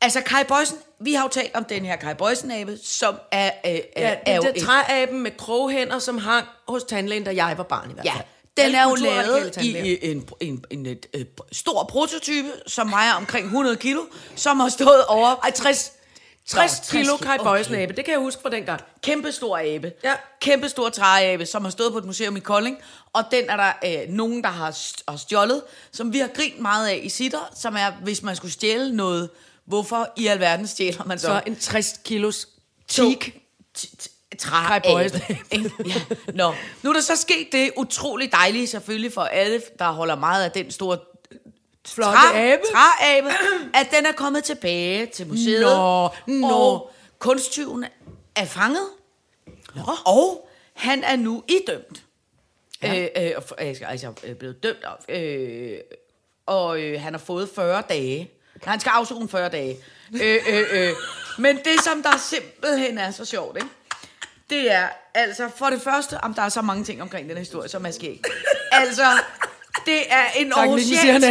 altså 0.00 0.20
Kai 0.20 0.44
Bøjsen, 0.48 0.78
vi 1.00 1.12
har 1.14 1.22
jo 1.22 1.28
talt 1.28 1.54
om 1.54 1.64
den 1.64 1.84
her 1.84 1.96
Kai 1.96 2.14
Bøjsen-abe, 2.14 2.78
som 2.84 3.14
er, 3.32 3.50
øh, 3.66 3.72
Ja, 3.72 3.80
er, 3.96 4.16
er 4.26 4.36
jo 4.36 4.42
et- 4.54 4.62
træaben 4.64 5.20
med 5.20 5.30
kroghænder, 5.36 5.98
som 5.98 6.18
hang 6.18 6.46
hos 6.68 6.84
tandlægen, 6.84 7.24
da 7.24 7.34
jeg 7.34 7.54
var 7.58 7.64
barn 7.64 7.90
i 7.90 7.92
hvert 7.92 8.06
Ja, 8.06 8.12
fald. 8.14 8.24
den 8.56 8.64
Alle 8.64 8.78
er 8.78 8.82
jo 8.88 8.94
lavet 8.94 9.56
i 9.62 9.76
en, 9.78 10.26
en, 10.40 10.64
en, 10.70 10.86
en, 10.86 10.96
en 11.14 11.26
stor 11.52 11.84
prototype, 11.84 12.48
som 12.66 12.90
vejer 12.90 13.14
omkring 13.14 13.44
100 13.46 13.76
kilo, 13.76 14.00
som 14.36 14.60
har 14.60 14.68
stået 14.68 15.04
over... 15.06 15.34
Ej, 15.42 15.50
60, 15.50 15.92
60 16.46 16.72
60 16.80 16.90
kilo 16.90 17.16
Kai 17.16 17.38
Bøjsen 17.38 17.72
okay. 17.74 17.82
abe. 17.82 17.92
Det 17.96 18.04
kan 18.04 18.12
jeg 18.12 18.20
huske 18.20 18.42
fra 18.42 18.50
dengang. 18.50 18.80
Kæmpe 19.02 19.32
stor 19.32 19.58
abe. 19.58 19.92
Ja. 20.04 20.14
Kæmpe 20.40 20.68
stor 20.68 20.88
træabe, 20.88 21.46
som 21.46 21.64
har 21.64 21.70
stået 21.70 21.92
på 21.92 21.98
et 21.98 22.04
museum 22.04 22.36
i 22.36 22.40
Kolding. 22.40 22.78
Og 23.12 23.24
den 23.30 23.44
er 23.50 23.56
der 23.56 23.72
øh, 24.02 24.08
nogen, 24.08 24.42
der 24.42 24.48
har, 24.50 24.76
har 25.10 25.16
stjålet, 25.16 25.62
som 25.92 26.12
vi 26.12 26.18
har 26.18 26.28
grint 26.28 26.60
meget 26.60 26.88
af 26.88 27.00
i 27.02 27.08
sitter, 27.08 27.50
som 27.54 27.76
er, 27.76 27.90
hvis 28.02 28.22
man 28.22 28.36
skulle 28.36 28.52
stjæle 28.52 28.96
noget, 28.96 29.30
hvorfor 29.66 30.12
i 30.16 30.26
alverden 30.26 30.66
stjæler 30.66 31.04
man 31.04 31.18
så, 31.18 31.26
Så 31.26 31.42
en 31.46 31.56
60 31.56 32.00
kilos 32.04 32.48
teak. 32.88 33.30
træ 34.38 34.80
ja. 34.84 35.10
Nå. 36.34 36.54
Nu 36.82 36.90
er 36.90 36.94
der 36.94 37.00
så 37.00 37.16
sket 37.16 37.48
det 37.52 37.70
utrolig 37.76 38.32
dejlige 38.32 38.66
selvfølgelig 38.66 39.12
for 39.12 39.22
alle, 39.22 39.62
der 39.78 39.90
holder 39.92 40.14
meget 40.16 40.44
af 40.44 40.50
den 40.50 40.70
store 40.70 40.98
Flotte 41.88 42.18
abe. 42.34 42.62
træabe, 42.72 43.28
at 43.74 43.88
den 43.96 44.06
er 44.06 44.12
kommet 44.12 44.44
tilbage 44.44 45.06
til 45.06 45.26
museet. 45.26 45.60
Nå, 45.62 46.08
nå. 46.26 46.48
Og 46.48 46.92
kunsttyven 47.18 47.84
er 48.34 48.44
fanget. 48.44 48.88
Nå. 49.74 49.82
Og 50.06 50.48
han 50.74 51.04
er 51.04 51.16
nu 51.16 51.42
idømt. 51.48 52.02
Ja. 52.82 52.98
Øh, 52.98 53.32
øh, 53.36 53.42
altså, 53.58 53.84
altså 53.84 54.12
øh, 54.24 54.34
blevet 54.36 54.62
dømt. 54.62 54.84
Øh, 55.08 55.78
og 56.46 56.80
øh, 56.80 57.00
han 57.00 57.12
har 57.12 57.18
fået 57.18 57.48
40 57.54 57.82
dage. 57.88 58.30
Nej, 58.64 58.70
han 58.70 58.80
skal 58.80 58.90
afzone 58.90 59.28
40 59.28 59.48
dage. 59.48 59.76
øh, 60.22 60.36
øh, 60.48 60.64
øh. 60.72 60.92
Men 61.38 61.56
det, 61.56 61.84
som 61.84 62.02
der 62.02 62.16
simpelthen 62.18 62.98
er 62.98 63.10
så 63.10 63.24
sjovt, 63.24 63.56
ikke? 63.56 63.68
det 64.50 64.72
er 64.72 64.88
altså, 65.14 65.48
for 65.56 65.66
det 65.66 65.82
første, 65.82 66.18
om 66.24 66.34
der 66.34 66.42
er 66.42 66.48
så 66.48 66.62
mange 66.62 66.84
ting 66.84 67.02
omkring 67.02 67.28
den 67.28 67.38
historie, 67.38 67.68
som 67.68 67.86
er 67.86 67.90
sket. 67.90 68.26
altså, 68.72 69.06
det 69.86 70.12
er 70.12 70.24
en 70.36 70.50
Tak, 70.50 70.66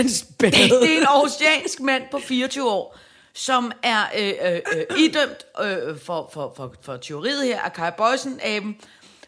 spæde. 0.09 0.51
det 0.51 0.93
er 0.93 0.97
en 0.97 1.03
aarhusiansk 1.03 1.79
mand 1.79 2.03
på 2.11 2.19
24 2.19 2.69
år, 2.71 2.97
som 3.33 3.71
er 3.83 4.01
øh, 4.17 4.33
øh, 4.53 4.61
øh, 4.75 4.97
idømt 4.99 5.45
øh, 5.61 5.99
for, 5.99 6.29
for, 6.33 6.53
for, 6.57 6.73
for 6.81 6.97
teoriet 6.97 7.43
her 7.45 7.61
af 7.61 7.73
Kai 7.73 7.91
Bøjsen, 7.97 8.39
aben, 8.43 8.75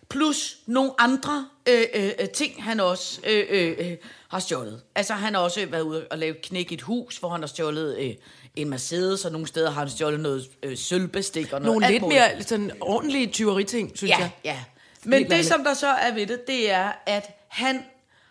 plus 0.09 0.57
nogle 0.65 0.91
andre 0.97 1.47
øh, 1.69 1.83
øh, 1.93 2.11
øh, 2.19 2.29
ting, 2.29 2.63
han 2.63 2.79
også 2.79 3.19
øh, 3.27 3.45
øh, 3.49 3.75
øh, 3.79 3.97
har 4.27 4.39
stjålet. 4.39 4.81
Altså, 4.95 5.13
han 5.13 5.33
har 5.33 5.41
også 5.41 5.65
været 5.65 5.81
ude 5.81 6.07
og 6.11 6.17
lave 6.17 6.35
knæk 6.43 6.71
i 6.71 6.73
et 6.73 6.81
hus, 6.81 7.17
hvor 7.17 7.29
han 7.29 7.39
har 7.41 7.47
stjålet 7.47 7.97
øh, 7.97 8.15
en 8.55 8.69
Mercedes, 8.69 9.25
og 9.25 9.31
nogle 9.31 9.47
steder 9.47 9.69
har 9.71 9.79
han 9.81 9.89
stjålet 9.89 10.19
noget 10.19 10.49
øh, 10.63 10.77
sølvbestik 10.77 11.53
og 11.53 11.61
noget 11.61 11.65
Nogle 11.81 11.91
lidt 11.91 12.01
muligt. 12.01 12.19
mere 12.21 12.43
sådan 12.43 12.71
ordentlige 12.81 13.27
tyveriting, 13.27 13.91
synes 13.95 14.09
Ja, 14.11 14.17
jeg. 14.17 14.31
ja. 14.43 14.63
Men 15.03 15.23
det, 15.23 15.31
ærligt. 15.31 15.47
som 15.47 15.63
der 15.63 15.73
så 15.73 15.87
er 15.87 16.13
ved 16.13 16.27
det, 16.27 16.47
det 16.47 16.71
er, 16.71 16.91
at 17.05 17.29
han 17.47 17.83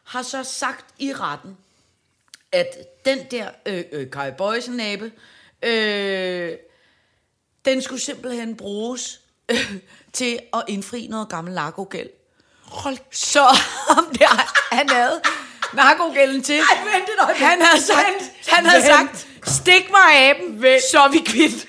har 0.05 0.23
så 0.23 0.45
sagt 0.45 0.85
i 0.99 1.13
retten, 1.13 1.57
at 2.53 2.67
den 3.05 3.19
der 3.31 3.49
øh, 3.67 3.85
øh, 3.93 4.11
Kai 4.11 4.31
Bøjsen 4.39 4.81
abe, 4.81 5.13
øh, 5.63 6.53
den 7.65 7.83
skulle 7.83 8.01
simpelthen 8.01 8.57
bruges 8.57 9.21
øh, 9.49 9.77
til 10.13 10.39
at 10.55 10.63
indfri 10.69 11.07
noget 11.07 11.29
gammel 11.29 11.55
narkogæld. 11.55 12.09
Hold 12.63 12.97
så 13.13 13.41
om 13.99 14.07
det 14.13 14.27
han 14.73 14.89
havde 14.89 15.21
narkogælden 15.77 16.43
til. 16.43 16.59
Ej, 16.59 16.79
vent 16.85 17.09
et 17.09 17.25
øjeblik. 17.25 17.47
han 17.47 17.63
havde 17.63 17.83
sagt, 17.83 18.07
Vent. 18.09 18.33
han 18.49 18.67
havde 18.67 18.83
Vent. 18.83 19.19
sagt, 19.19 19.27
stik 19.57 19.91
mig 19.91 20.29
aben, 20.31 20.63
så 20.93 21.01
er 21.01 21.09
vi 21.09 21.19
kvitt. 21.19 21.67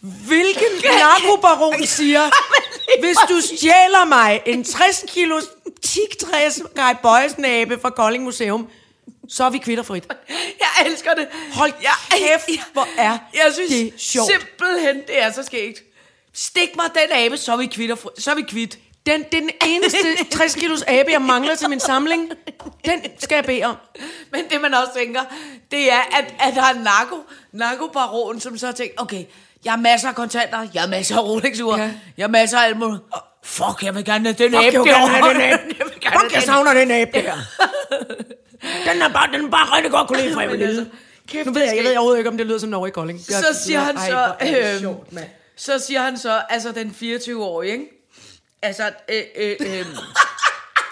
Hvilken 0.00 0.90
narkobaron 0.98 1.86
siger, 1.86 2.30
hvis 3.04 3.16
du 3.28 3.40
stjæler 3.40 4.04
mig 4.04 4.42
en 4.46 4.64
60 4.64 5.04
kilos 5.08 5.44
tigtræs 5.82 6.62
Bøjsen 7.02 7.44
abe 7.44 7.78
fra 7.82 7.90
Kolding 7.90 8.24
Museum, 8.24 8.68
så 9.28 9.44
er 9.44 9.50
vi 9.50 9.58
kvitterfrit. 9.58 10.04
Jeg 10.28 10.86
elsker 10.86 11.14
det. 11.14 11.28
Hold 11.52 11.72
kæft, 12.10 12.60
hvor 12.72 12.88
er 12.96 13.18
jeg 13.34 13.50
synes 13.52 13.70
det 13.70 13.92
sjovt. 13.98 14.30
simpelthen, 14.30 14.96
det 14.96 15.22
er 15.22 15.32
så 15.32 15.42
skægt. 15.42 15.82
Stik 16.34 16.76
mig 16.76 16.86
den 16.94 17.16
abe, 17.18 17.36
så 17.36 17.52
er 17.52 17.56
vi 17.56 17.66
kvitter, 17.66 17.96
så 18.18 18.30
er 18.30 18.34
vi 18.34 18.42
kvitt. 18.42 18.78
Den, 19.06 19.24
den 19.32 19.50
eneste 19.66 19.98
60 20.30 20.54
kilos 20.54 20.82
abe, 20.88 21.10
jeg 21.12 21.22
mangler 21.22 21.54
til 21.54 21.68
min 21.68 21.80
samling, 21.80 22.30
den 22.84 23.00
skal 23.18 23.34
jeg 23.36 23.44
bede 23.44 23.62
om. 23.64 23.76
Men 24.32 24.40
det 24.50 24.60
man 24.60 24.74
også 24.74 24.90
tænker, 24.96 25.20
det 25.70 25.92
er, 25.92 26.00
at, 26.18 26.34
at 26.48 26.54
der 26.54 26.62
er 26.62 26.74
narko, 26.82 27.16
narkobaron, 27.52 28.40
som 28.40 28.58
så 28.58 28.72
tænkt, 28.72 29.00
okay, 29.00 29.24
jeg 29.64 29.72
har 29.72 29.78
masser 29.80 30.08
af 30.08 30.14
kontanter, 30.14 30.66
jeg 30.74 30.82
har 30.82 30.88
masser 30.88 31.16
af 31.18 31.22
Rolex-ure, 31.24 31.80
Ja. 31.80 31.90
jeg 32.16 32.22
har 32.24 32.28
masser 32.28 32.58
af 32.58 32.66
alt 32.66 32.78
muligt. 32.78 33.02
Fuck, 33.44 33.82
jeg 33.82 33.94
vil 33.94 34.04
gerne 34.04 34.24
have 34.24 34.44
den 34.44 34.52
Fuck, 34.52 34.64
abe 34.64 34.72
jeg 34.74 34.80
vil 34.84 34.92
gerne 34.92 35.08
have 35.08 35.34
den 35.34 35.42
abe. 35.42 35.62
Jeg 36.04 36.12
Fuck, 36.12 36.22
have 36.22 36.22
jeg 36.22 36.30
den. 36.32 36.42
savner 36.42 36.74
den 36.74 36.90
abe 36.90 37.10
der. 37.12 37.34
Den 38.92 39.02
er 39.02 39.08
bare, 39.08 39.32
den 39.32 39.44
er 39.46 39.50
bare 39.50 39.76
rigtig 39.76 39.92
godt 39.92 40.08
kunne 40.08 40.22
lide 40.22 40.32
fra, 40.34 40.40
jeg 40.40 40.50
vil 40.50 40.62
altså, 40.62 40.80
lide. 40.80 40.90
kæft, 41.28 41.46
Nu 41.46 41.52
ved 41.52 41.62
jeg, 41.62 41.76
jeg 41.76 41.84
ved 41.84 41.92
overhovedet 41.96 42.18
ikke, 42.18 42.30
om 42.30 42.36
det 42.36 42.46
lyder 42.46 42.58
som 42.58 42.68
Norge 42.68 42.88
i 42.88 42.90
Kolding. 42.90 43.20
Jeg- 43.28 43.36
så 43.38 43.64
siger 43.64 43.80
han 43.80 43.96
Ej, 43.96 44.10
så, 44.10 44.32
er 44.40 44.52
det 44.52 44.70
øhm, 44.72 44.80
sjovt, 44.80 45.12
mand. 45.12 45.26
så 45.56 45.78
siger 45.78 46.00
han 46.02 46.18
så, 46.18 46.40
altså 46.48 46.72
den 46.72 46.96
24-årige, 47.02 47.72
ikke? 47.72 47.84
Altså, 48.62 48.90
øh, 49.08 49.22
øh, 49.36 49.56
øh, 49.60 49.86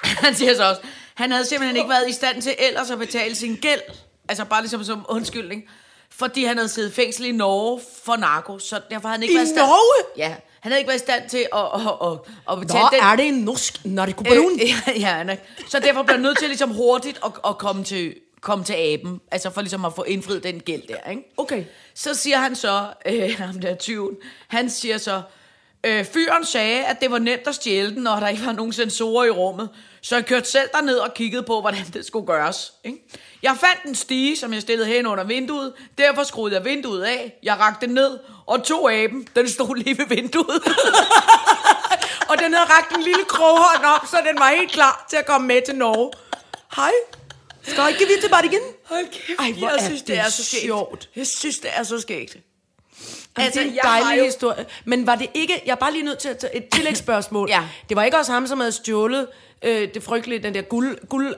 han 0.25 0.35
siger 0.35 0.55
så 0.55 0.69
også, 0.69 0.81
han 1.15 1.31
havde 1.31 1.45
simpelthen 1.45 1.77
ikke 1.77 1.91
været 1.91 2.09
i 2.09 2.12
stand 2.12 2.43
til 2.43 2.55
ellers 2.59 2.91
at 2.91 2.99
betale 2.99 3.35
sin 3.35 3.57
gæld, 3.57 3.81
altså 4.29 4.45
bare 4.45 4.62
ligesom 4.62 4.85
som 4.85 5.07
undskyldning, 5.09 5.65
fordi 6.11 6.45
han 6.45 6.57
havde 6.57 6.69
siddet 6.69 6.93
fængsel 6.93 7.27
i 7.27 7.33
Norge 7.33 7.81
for 8.05 8.17
narko, 8.17 8.59
så 8.59 8.81
derfor 8.91 9.09
havde 9.09 9.19
han 9.19 9.23
ikke 9.23 9.33
I 9.33 9.37
været 9.37 9.47
i 9.47 9.50
stand... 9.50 9.67
Norge? 9.67 10.05
Ja, 10.17 10.35
han 10.61 10.73
havde 10.73 10.81
ikke 10.81 10.89
været 10.89 11.00
i 11.00 11.05
stand 11.05 11.29
til 11.29 11.47
at, 11.53 11.61
at, 11.75 11.81
at, 11.81 12.12
at 12.50 12.57
Nå, 12.57 12.57
betale 12.57 12.85
den... 12.93 13.00
er 13.03 13.17
det 13.17 13.29
en 13.29 13.35
norsk 13.35 13.85
narkobaron? 13.85 14.53
Øh, 14.53 14.69
ja, 14.69 14.93
ja, 14.99 15.07
han 15.07 15.31
er. 15.31 15.37
Så 15.69 15.79
derfor 15.79 16.03
bliver 16.03 16.17
han 16.17 16.23
nødt 16.23 16.39
til 16.39 16.49
ligesom 16.49 16.71
hurtigt 16.71 17.21
at, 17.25 17.33
at 17.47 17.59
komme, 17.59 17.85
til, 17.85 18.15
komme 18.41 18.65
til 18.65 18.75
aben, 18.75 19.21
altså 19.31 19.50
for 19.50 19.61
ligesom 19.61 19.85
at 19.85 19.95
få 19.95 20.03
indfriet 20.03 20.43
den 20.43 20.61
gæld 20.61 20.83
der, 20.89 21.11
ikke? 21.11 21.23
Okay. 21.37 21.65
Så 21.95 22.15
siger 22.15 22.39
han 22.39 22.57
så, 22.57 22.87
øh, 23.07 23.39
ham 23.39 23.61
der 23.61 23.75
tyven, 23.75 24.17
han 24.49 24.71
siger 24.71 24.99
så, 24.99 25.23
øh, 25.85 26.05
fyren 26.05 26.45
sagde, 26.45 26.85
at 26.85 27.01
det 27.01 27.11
var 27.11 27.19
nemt 27.19 27.47
at 27.47 27.55
stjæle 27.55 27.95
den, 27.95 28.03
når 28.03 28.21
der 28.21 28.29
ikke 28.29 28.47
var 28.47 28.53
nogen 28.53 28.73
sensorer 28.73 29.25
i 29.25 29.31
rummet. 29.31 29.69
Så 30.03 30.17
jeg 30.17 30.27
kørte 30.27 30.51
selv 30.51 30.69
derned 30.73 30.97
og 30.97 31.15
kiggede 31.15 31.43
på, 31.43 31.61
hvordan 31.61 31.85
det 31.93 32.07
skulle 32.07 32.27
gøres. 32.27 32.73
Ikke? 32.85 32.99
Jeg 33.43 33.57
fandt 33.61 33.85
en 33.85 33.95
stige, 33.95 34.37
som 34.37 34.53
jeg 34.53 34.63
stillede 34.63 34.89
hen 34.89 35.07
under 35.07 35.25
vinduet. 35.25 35.73
Derfor 35.99 36.23
skruede 36.23 36.55
jeg 36.55 36.65
vinduet 36.65 37.03
af. 37.03 37.39
Jeg 37.43 37.59
rakte 37.59 37.87
den 37.87 37.95
ned 37.95 38.19
og 38.47 38.65
tog 38.65 38.93
aben. 38.93 39.29
Den 39.37 39.49
stod 39.49 39.77
lige 39.77 39.99
ved 39.99 40.07
vinduet. 40.07 40.63
Og 42.31 42.39
den 42.39 42.55
havde 42.55 42.67
rakt 42.71 42.97
en 42.97 43.03
lille 43.03 43.25
kroghånd 43.25 43.85
op, 43.85 44.07
så 44.07 44.17
den 44.29 44.39
var 44.39 44.51
helt 44.51 44.73
klar 44.73 45.07
til 45.11 45.17
at 45.17 45.27
komme 45.27 45.47
med 45.47 45.63
til 45.67 45.77
Norge. 45.77 46.13
Hej. 46.77 46.91
Skal 47.63 47.81
jeg 47.81 47.91
ikke 47.91 48.07
vi 48.07 48.21
til 48.21 48.29
bare 48.29 48.47
igen? 48.47 48.61
Hold 48.85 49.07
kæft, 49.07 49.41
Ej, 49.41 49.53
hvor 49.53 49.69
jeg 49.69 49.77
er 49.77 49.85
synes, 49.85 50.01
det, 50.01 50.09
det 50.09 50.19
er 50.19 50.29
så 50.29 50.45
skægt. 50.45 50.63
sjovt. 50.63 51.09
Jeg 51.17 51.27
synes, 51.27 51.59
det 51.59 51.71
er 51.75 51.83
så 51.83 52.01
skægt. 52.01 52.37
Altså, 53.37 53.61
det 53.61 53.67
er 53.67 53.71
en 53.71 54.03
dejlig 54.05 54.19
jo- 54.19 54.25
historie. 54.25 54.67
Men 54.85 55.07
var 55.07 55.15
det 55.15 55.27
ikke... 55.35 55.63
Jeg 55.67 55.73
er 55.73 55.77
bare 55.77 55.93
lige 55.93 56.05
nødt 56.05 56.19
til 56.19 56.29
at 56.29 56.39
tage 56.39 56.57
et 56.57 56.69
tillægsspørgsmål. 56.69 57.49
Ja. 57.51 57.63
Det 57.89 57.97
var 57.97 58.05
ikke 58.05 58.19
også 58.19 58.33
ham, 58.33 58.47
som 58.47 58.61
havde 58.61 58.73
stjålet 58.73 59.27
øh, 59.63 59.89
det 59.95 60.03
frygtelige, 60.03 60.43
den 60.43 60.55
der 60.55 60.63
guld, 60.63 61.07
guld 61.09 61.35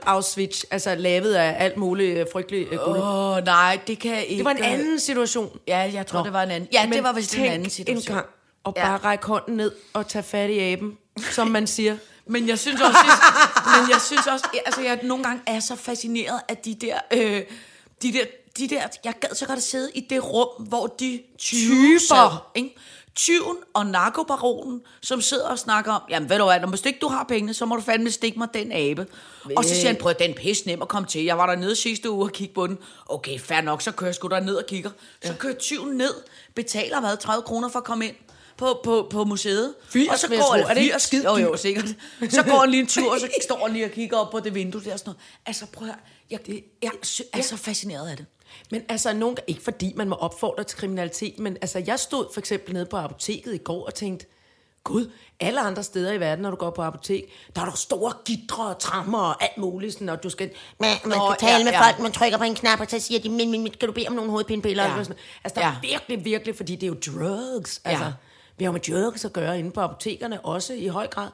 altså 0.71 0.95
lavet 0.95 1.35
af 1.35 1.65
alt 1.65 1.77
muligt 1.77 2.19
øh, 2.19 2.27
frygteligt 2.33 2.73
øh, 2.73 2.79
guld. 2.79 2.99
Åh, 2.99 3.37
oh, 3.37 3.45
nej, 3.45 3.79
det 3.87 3.99
kan 3.99 4.23
ikke. 4.27 4.37
det 4.37 4.45
var 4.45 4.51
en 4.51 4.63
anden 4.63 5.01
situation. 5.01 5.59
Ja, 5.69 5.79
jeg 5.95 6.07
tror, 6.07 6.19
Nå. 6.19 6.25
det 6.25 6.33
var 6.33 6.43
en 6.43 6.51
anden. 6.51 6.69
Ja, 6.73 6.85
Men 6.87 6.93
det 6.93 7.03
var 7.03 7.13
vist 7.13 7.35
en 7.35 7.45
anden 7.45 7.71
situation. 7.71 7.97
en 8.13 8.15
gang 8.15 8.27
og 8.65 8.73
Ja. 8.77 8.83
bare 8.87 8.97
række 8.97 9.27
hånden 9.27 9.57
ned 9.57 9.73
og 9.93 10.09
tage 10.09 10.23
fat 10.23 10.51
i 10.51 10.59
aben, 10.73 10.99
som 11.31 11.47
man 11.49 11.67
siger. 11.67 11.97
Men 12.27 12.49
jeg 12.49 12.59
synes 12.59 12.81
også, 12.81 12.99
men 13.67 13.91
jeg 13.91 14.01
synes 14.01 14.27
også, 14.27 14.45
altså 14.67 14.81
jeg 14.81 14.99
nogle 15.03 15.25
gange 15.25 15.43
er 15.47 15.61
så 15.61 15.77
fascineret 15.77 16.41
af 16.49 16.57
de 16.57 16.75
der, 16.75 16.99
øh, 17.13 17.43
de 18.03 18.13
der, 18.13 18.25
de 18.59 18.69
der, 18.69 18.83
jeg 19.05 19.15
gad 19.21 19.35
så 19.35 19.47
godt 19.47 19.57
at 19.57 19.63
sidde 19.63 19.91
i 19.95 20.01
det 20.11 20.25
rum, 20.33 20.67
hvor 20.69 20.87
de 20.87 21.23
typer, 21.39 21.99
sad, 22.09 22.31
ikke? 22.55 22.77
Tyven 23.15 23.57
og 23.75 23.87
narkobaronen, 23.87 24.81
som 25.03 25.21
sidder 25.21 25.49
og 25.49 25.59
snakker 25.59 25.93
om, 25.93 26.03
jamen 26.11 26.29
ved 26.31 26.39
du 26.39 26.45
hvad, 26.45 26.61
når 26.61 26.69
hvis 26.69 26.85
ikke 26.87 26.99
du 27.03 27.09
har 27.09 27.25
pengene, 27.25 27.55
så 27.55 27.67
må 27.67 27.77
du 27.77 27.83
fandme 27.83 28.11
stikke 28.11 28.39
mig 28.39 28.49
den 28.55 28.73
abe. 28.73 29.07
Og 29.57 29.65
så 29.65 29.75
siger 29.75 29.87
han, 29.87 29.97
prøv 29.97 30.15
den 30.19 30.31
er 30.31 30.35
pisse 30.35 30.67
nem 30.67 30.83
at 30.83 30.89
komme 30.89 31.09
til. 31.09 31.25
Jeg 31.25 31.39
var 31.39 31.47
der 31.47 31.57
nede 31.57 31.77
sidste 31.77 32.11
uge 32.11 32.25
og 32.25 32.33
kigge 32.33 32.55
på 32.55 32.67
den. 32.67 32.79
Okay, 33.07 33.39
fair 33.39 33.61
nok, 33.61 33.83
så 33.83 33.93
kører 33.93 34.09
jeg 34.09 34.15
sgu 34.15 34.29
der 34.29 34.41
ned 34.41 34.55
og 34.55 34.65
kigger. 34.69 34.91
Så 35.25 35.35
kører 35.39 35.55
tyven 35.55 35.97
ned, 35.97 36.15
betaler 36.55 37.01
hvad, 37.01 37.17
30 37.17 37.43
kroner 37.43 37.69
for 37.69 37.79
at 37.79 37.85
komme 37.85 38.07
ind 38.07 38.15
på, 38.57 38.81
på, 38.85 39.07
på 39.11 39.25
museet. 39.25 39.75
80, 39.89 40.09
og 40.13 40.19
så 40.19 40.27
jeg 40.31 40.39
går 40.41 40.55
eller 40.55 40.67
Er 40.69 40.75
det 40.75 40.81
ikke 40.81 40.93
80, 40.93 41.03
skide 41.03 41.31
jo, 41.31 41.37
jo, 41.37 41.57
sikkert. 41.57 41.85
Så 42.31 42.43
går 42.43 42.59
han 42.61 42.71
lige 42.71 42.81
en 42.81 42.87
tur, 42.87 43.13
og 43.13 43.21
så 43.21 43.29
står 43.43 43.65
han 43.67 43.73
lige 43.73 43.85
og 43.85 43.91
kigger 43.91 44.17
op 44.17 44.31
på 44.31 44.41
det 44.41 44.55
vindue 44.55 44.83
der 44.85 44.93
og 44.93 44.99
sådan 44.99 45.09
noget. 45.11 45.21
Altså 45.47 45.67
prøv 45.73 45.89
at 45.89 45.95
jeg, 46.31 46.41
jeg 46.83 46.91
sy- 47.03 47.21
er 47.33 47.43
så 47.43 47.57
fascineret 47.57 48.09
af 48.11 48.17
det. 48.17 48.27
Men 48.71 48.83
altså, 48.89 49.13
nogen, 49.13 49.37
ikke 49.47 49.63
fordi 49.63 49.93
man 49.97 50.09
må 50.09 50.15
opfordre 50.15 50.65
til 50.65 50.79
kriminalitet, 50.79 51.39
men 51.39 51.57
altså, 51.61 51.83
jeg 51.87 51.99
stod 51.99 52.27
for 52.33 52.41
eksempel 52.41 52.75
nede 52.75 52.87
på 52.87 52.97
apoteket 52.97 53.55
i 53.55 53.59
går 53.59 53.87
og 53.87 53.95
tænkte, 53.95 54.27
Gud, 54.85 55.11
alle 55.41 55.61
andre 55.61 55.83
steder 55.83 56.13
i 56.13 56.21
verden, 56.21 56.43
når 56.43 56.51
du 56.51 56.57
går 56.57 56.71
på 56.71 56.83
apotek, 56.83 57.25
der 57.57 57.61
er 57.61 57.65
der 57.65 57.73
store 57.73 58.13
gitre 58.25 58.67
og 58.67 58.79
trammer 58.79 59.19
og 59.19 59.43
alt 59.43 59.59
muligt, 59.59 59.93
sådan, 59.93 60.09
og 60.09 60.23
du 60.23 60.31
skal... 60.31 60.51
Man, 60.81 60.91
man 61.05 61.19
Nå, 61.19 61.33
skal 61.35 61.49
tale 61.49 61.59
ja, 61.59 61.65
med 61.65 61.73
ja. 61.73 61.87
folk, 61.87 61.99
man 61.99 62.13
trykker 62.13 62.39
på 62.39 62.45
en 62.45 62.55
knap, 62.55 62.81
og 62.81 62.87
så 62.89 63.01
siger 63.01 63.21
de, 63.21 63.29
min, 63.29 63.51
min, 63.51 63.63
min, 63.63 63.73
skal 63.73 63.89
du 63.89 63.93
bede 63.93 64.09
om 64.09 64.13
nogle 64.15 64.31
hovedpinepiller? 64.31 64.85
Ja. 64.85 64.97
Ja. 64.97 65.05
Sådan. 65.05 65.19
Altså, 65.45 65.61
der 65.61 65.67
er 65.67 65.73
Ja. 65.83 65.89
virkelig, 65.89 66.25
virkelig, 66.25 66.57
fordi 66.57 66.77
det 66.77 66.83
er 66.83 66.87
jo 66.89 66.95
drugs. 66.95 67.81
Altså, 67.85 68.05
Ja. 68.05 68.13
Vi 68.57 68.65
har 68.65 68.73
med 68.73 68.81
drugs 68.81 69.25
at 69.25 69.33
gøre 69.33 69.59
inde 69.59 69.71
på 69.71 69.81
apotekerne 69.81 70.41
også 70.41 70.73
i 70.73 70.87
høj 70.87 71.07
grad. 71.07 71.29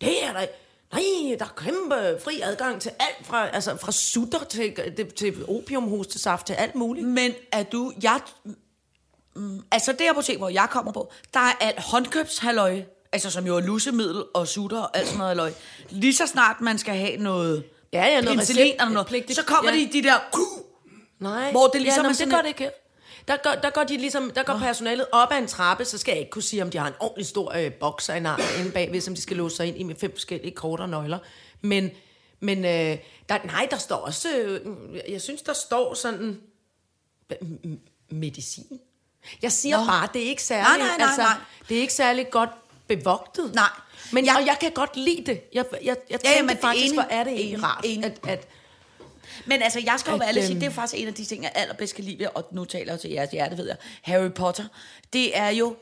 Det 0.00 0.24
er 0.24 0.32
der... 0.32 0.46
Nej, 0.92 1.36
der 1.38 1.44
er 1.44 1.54
kæmpe 1.56 2.18
fri 2.24 2.40
adgang 2.40 2.80
til 2.80 2.90
alt 3.00 3.26
fra, 3.26 3.48
altså 3.48 3.76
fra 3.76 3.92
sutter 3.92 4.44
til, 4.44 4.76
til 5.16 5.44
opiumhostesaft 5.48 6.46
til 6.46 6.52
alt 6.52 6.74
muligt. 6.74 7.06
Men 7.08 7.32
er 7.52 7.62
du, 7.62 7.92
jeg, 8.02 8.20
mm, 9.36 9.62
altså 9.70 9.92
det 9.92 10.04
apotek, 10.10 10.38
hvor 10.38 10.48
jeg 10.48 10.68
kommer 10.70 10.92
på, 10.92 11.10
der 11.34 11.40
er 11.40 11.52
alt 11.60 11.80
håndkøbshalløj, 11.80 12.82
altså 13.12 13.30
som 13.30 13.46
jo 13.46 13.56
er 13.56 13.60
lussemiddel 13.60 14.24
og 14.34 14.48
sutter 14.48 14.78
og 14.78 14.96
alt 14.96 15.06
sådan 15.06 15.18
noget 15.18 15.28
halløj. 15.30 15.52
Lige 15.90 16.14
så 16.14 16.26
snart 16.26 16.60
man 16.60 16.78
skal 16.78 16.94
have 16.94 17.16
noget 17.16 17.64
Ja, 17.92 18.04
ja, 18.06 18.20
noget 18.20 18.28
penicillin 18.28 18.72
eller 18.72 18.88
noget, 18.88 19.36
så 19.36 19.42
kommer 19.46 19.70
ja. 19.72 19.76
de 19.78 19.92
de 19.92 20.02
der... 20.02 20.14
Nej, 21.22 21.50
Hvor 21.50 21.66
det 21.66 21.80
ligesom 21.82 22.02
ja, 22.02 22.08
er 22.08 22.08
nå, 22.08 22.14
sådan 22.14 22.28
det 22.28 22.34
gør 22.34 22.38
et- 22.50 22.56
det 22.56 22.60
ikke. 22.64 22.70
Der 23.28 23.36
går, 23.42 23.50
der 23.62 23.70
går, 23.70 23.84
de 23.84 23.96
ligesom, 23.96 24.30
der 24.30 24.42
går 24.42 24.58
personalet 24.58 25.06
op 25.12 25.32
ad 25.32 25.38
en 25.38 25.46
trappe, 25.46 25.84
så 25.84 25.98
skal 25.98 26.12
jeg 26.12 26.18
ikke 26.20 26.30
kunne 26.30 26.42
sige, 26.42 26.62
om 26.62 26.70
de 26.70 26.78
har 26.78 26.86
en 26.86 26.94
ordentlig 27.00 27.26
stor 27.26 27.52
øh, 27.52 27.72
boks 27.72 28.08
af 28.08 28.16
en 28.16 28.26
arm 28.26 28.40
inde 28.60 28.70
bagved, 28.72 29.00
som 29.00 29.14
de 29.14 29.20
skal 29.20 29.36
låse 29.36 29.56
sig 29.56 29.66
ind 29.66 29.78
i 29.78 29.82
med 29.82 29.94
fem 30.00 30.12
forskellige 30.14 30.54
kort 30.54 30.80
og 30.80 30.88
nøgler. 30.88 31.18
Men, 31.60 31.90
men 32.40 32.58
øh, 32.64 32.98
der, 33.28 33.46
nej, 33.46 33.68
der 33.70 33.76
står 33.78 33.96
også, 33.96 34.28
øh, 34.38 34.60
jeg 35.12 35.20
synes, 35.22 35.42
der 35.42 35.52
står 35.52 35.94
sådan, 35.94 36.40
medicin. 38.10 38.80
Jeg 39.42 39.52
siger 39.52 39.78
Nå. 39.80 39.86
Bare, 39.86 40.08
det 40.14 40.22
er 40.24 40.28
ikke 40.28 40.42
særlig, 40.42 40.78
Nej, 40.78 40.88
nej, 40.88 40.96
nej, 40.98 41.06
altså, 41.06 41.22
nej. 41.22 41.36
det 41.68 41.76
er 41.76 41.80
ikke 41.80 41.92
særlig 41.92 42.30
godt 42.30 42.50
bevogtet. 42.88 43.54
Nej. 43.54 43.68
Men 44.12 44.26
Jeg- 44.26 44.36
og 44.36 44.46
jeg 44.46 44.56
kan 44.60 44.70
godt 44.72 44.96
lide 44.96 45.22
det. 45.26 45.40
Jeg, 45.52 45.64
jeg, 45.72 45.80
jeg 45.82 45.96
Ja, 46.10 46.16
tænkte 46.16 46.30
jamen, 46.36 46.56
faktisk, 46.58 46.84
enig, 46.84 46.94
hvor 46.94 47.06
er 47.10 47.24
det 47.24 47.32
egentlig 47.32 47.62
rart, 47.62 47.84
enig. 47.88 48.04
at, 48.04 48.18
at 48.28 48.48
Men 49.46 49.62
altså, 49.62 49.80
jeg 49.84 49.94
skal 49.98 50.10
jo 50.10 50.16
være 50.16 50.28
ærlig 50.28 50.42
sige, 50.42 50.52
øhm, 50.54 50.60
det 50.60 50.66
er 50.66 50.70
faktisk 50.70 51.02
en 51.02 51.08
af 51.08 51.14
de 51.14 51.24
ting, 51.24 51.42
jeg 51.42 51.52
allerbedst 51.54 51.94
kan 51.94 52.04
lide 52.04 52.18
ved, 52.18 52.26
og 52.34 52.46
nu 52.52 52.64
taler 52.64 52.92
jeg 52.92 53.00
til 53.00 53.10
jeres 53.10 53.30
hjerte, 53.30 53.56
ved 53.58 53.66
jeg, 53.66 53.76
Harry 54.02 54.30
Potter. 54.32 54.64
Det 55.12 55.38
er 55.38 55.48
jo 55.48 55.76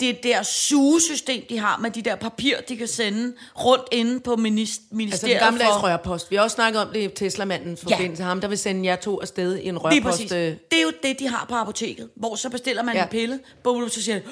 det 0.00 0.22
der 0.22 0.42
sugesystem, 0.42 1.44
de 1.48 1.58
har 1.58 1.76
med 1.78 1.90
de 1.90 2.02
der 2.02 2.14
papir, 2.16 2.56
de 2.68 2.76
kan 2.76 2.88
sende 2.88 3.34
rundt 3.56 3.84
inde 3.92 4.20
på 4.20 4.36
minist- 4.36 4.38
Altså 4.60 4.80
ministeriet. 4.90 5.34
den 5.40 5.44
gamle 5.44 5.64
for- 5.64 5.82
rørpost. 5.88 6.30
Vi 6.30 6.36
har 6.36 6.42
også 6.42 6.54
snakket 6.54 6.82
om 6.82 6.88
det 6.92 7.00
i 7.02 7.08
Tesla-manden 7.08 7.76
forbindelse. 7.76 8.22
Ham, 8.22 8.40
der 8.40 8.48
vil 8.48 8.58
sende 8.58 8.86
jer 8.88 8.96
to 8.96 9.20
afsted 9.20 9.56
i 9.58 9.68
en 9.68 9.78
rørpost. 9.78 9.94
Lige 9.94 10.02
præcis. 10.04 10.32
øh, 10.32 10.38
Det 10.70 10.78
er 10.78 10.82
jo 10.82 10.92
det, 11.02 11.18
de 11.18 11.28
har 11.28 11.46
på 11.48 11.54
apoteket, 11.54 12.08
hvor 12.16 12.34
så 12.36 12.50
bestiller 12.50 12.82
man 12.82 12.94
Ja. 12.96 13.02
en 13.02 13.08
pille, 13.08 13.40
bum, 13.64 13.88
så 13.88 14.02
siger 14.02 14.14
det, 14.14 14.24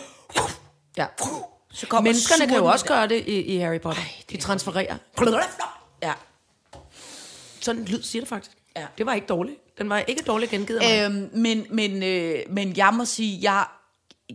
Ja. 0.96 1.06
så 1.72 1.86
kommer 1.86 2.10
Menneskerne 2.10 2.46
kan 2.48 2.56
jo 2.56 2.64
også 2.66 2.84
der. 2.88 2.94
gøre 2.94 3.08
det 3.08 3.24
i, 3.26 3.40
i 3.40 3.58
Harry 3.58 3.80
Potter. 3.80 4.02
Ej, 4.02 4.08
de 4.30 4.36
transfererer. 4.36 4.96
Ja. 6.02 6.12
Sådan 7.60 7.80
en 7.82 7.88
lyd 7.88 8.02
siger 8.02 8.22
det 8.22 8.28
faktisk. 8.28 8.56
Ja. 8.76 8.86
Det 8.98 9.06
var 9.06 9.14
ikke 9.14 9.26
dårligt. 9.26 9.78
Den 9.78 9.88
var 9.88 9.98
ikke 9.98 10.22
dårligt 10.22 10.50
gengivet 10.50 10.78
af 10.78 11.10
mig. 11.10 11.16
Øhm, 11.22 11.30
men, 11.40 11.66
men, 11.70 12.02
øh, 12.02 12.38
men 12.48 12.76
jeg 12.76 12.94
må 12.94 13.04
sige, 13.04 13.38
jeg, 13.42 13.64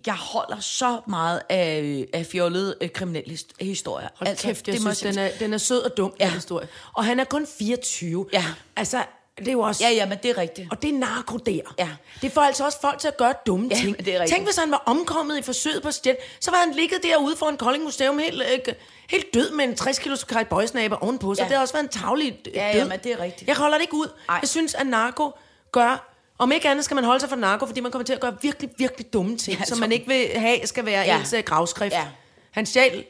jeg 0.05 0.13
holder 0.15 0.59
så 0.59 0.99
meget 1.07 1.41
af, 1.49 2.05
af 2.13 2.25
fjollede 2.25 2.75
øh, 2.81 2.89
kriminelle 2.89 3.33
his- 3.33 3.47
historier. 3.65 4.07
Hold 4.15 4.27
altså, 4.29 4.47
kæft, 4.47 4.67
jeg 4.67 4.73
det 4.73 4.81
synes, 4.81 4.99
den 4.99 5.17
er, 5.17 5.29
den 5.39 5.53
er 5.53 5.57
sød 5.57 5.81
og 5.81 5.97
dum, 5.97 6.13
ja. 6.19 6.25
Den 6.25 6.33
historie. 6.33 6.67
Og 6.93 7.05
han 7.05 7.19
er 7.19 7.23
kun 7.23 7.47
24. 7.59 8.25
Ja. 8.33 8.45
Altså, 8.75 9.03
det 9.37 9.47
er 9.47 9.51
jo 9.51 9.59
også... 9.59 9.83
Ja, 9.83 9.89
ja, 9.89 10.05
men 10.05 10.17
det 10.23 10.31
er 10.31 10.37
rigtigt. 10.37 10.67
Og 10.71 10.81
det 10.81 10.89
er 10.89 10.93
narko 10.97 11.37
der. 11.37 11.61
Ja. 11.79 11.89
Det 12.21 12.31
får 12.31 12.41
altså 12.41 12.65
også 12.65 12.81
folk 12.81 12.99
til 12.99 13.07
at 13.07 13.17
gøre 13.17 13.33
dumme 13.45 13.67
Ja, 13.71 13.75
ting. 13.75 13.97
det 13.97 14.07
er 14.07 14.19
rigtigt. 14.19 14.35
Tænk, 14.35 14.47
hvis 14.47 14.55
han 14.57 14.71
var 14.71 14.83
omkommet 14.85 15.37
i 15.37 15.41
forsøget 15.41 15.83
på 15.83 15.91
stjæl, 15.91 16.15
så 16.39 16.51
var 16.51 16.57
han 16.57 16.73
ligget 16.75 17.03
derude 17.03 17.35
foran 17.35 17.57
Kolding 17.57 17.83
Museum 17.83 18.19
helt, 18.19 18.41
øh, 18.67 18.73
helt 19.09 19.33
død 19.33 19.51
med 19.51 19.65
en 19.65 19.75
60 19.75 19.99
kilos 19.99 20.23
Kai 20.23 20.43
Bøjsnabe 20.43 20.97
ovenpå. 21.03 21.35
Så 21.35 21.41
Ja. 21.41 21.47
det 21.47 21.55
har 21.55 21.61
også 21.61 21.73
været 21.73 21.83
en 21.83 21.89
tavlig 21.89 22.39
øh, 22.47 22.53
Ja, 22.55 22.71
død. 22.73 22.79
ja, 22.79 22.85
men 22.87 22.99
det 23.03 23.11
er 23.11 23.19
rigtigt. 23.19 23.47
Jeg 23.47 23.55
holder 23.55 23.77
det 23.77 23.81
ikke 23.83 23.93
ud. 23.95 24.07
Ej. 24.29 24.37
Jeg 24.41 24.49
synes, 24.49 24.73
at 24.73 24.87
narko 24.87 25.31
gør... 25.71 26.11
Om 26.37 26.51
ikke 26.51 26.69
andet 26.69 26.85
skal 26.85 26.95
man 26.95 27.03
holde 27.03 27.19
sig 27.19 27.29
fra 27.29 27.35
narko, 27.35 27.65
fordi 27.65 27.79
man 27.79 27.91
kommer 27.91 28.05
til 28.05 28.13
at 28.13 28.19
gøre 28.19 28.37
virkelig, 28.41 28.69
virkelig 28.77 29.13
dumme 29.13 29.37
ting, 29.37 29.59
Ja, 29.59 29.65
som 29.65 29.77
man 29.79 29.91
ikke 29.91 30.07
vil 30.07 30.27
have, 30.39 30.67
skal 30.67 30.85
være 30.85 31.01
Ja. 31.05 31.19
ens 31.19 31.33
øh, 31.33 31.43
gravskrift. 31.43 31.93
Ja. 31.93 32.07
Han 32.51 32.65
stjal 32.65 33.03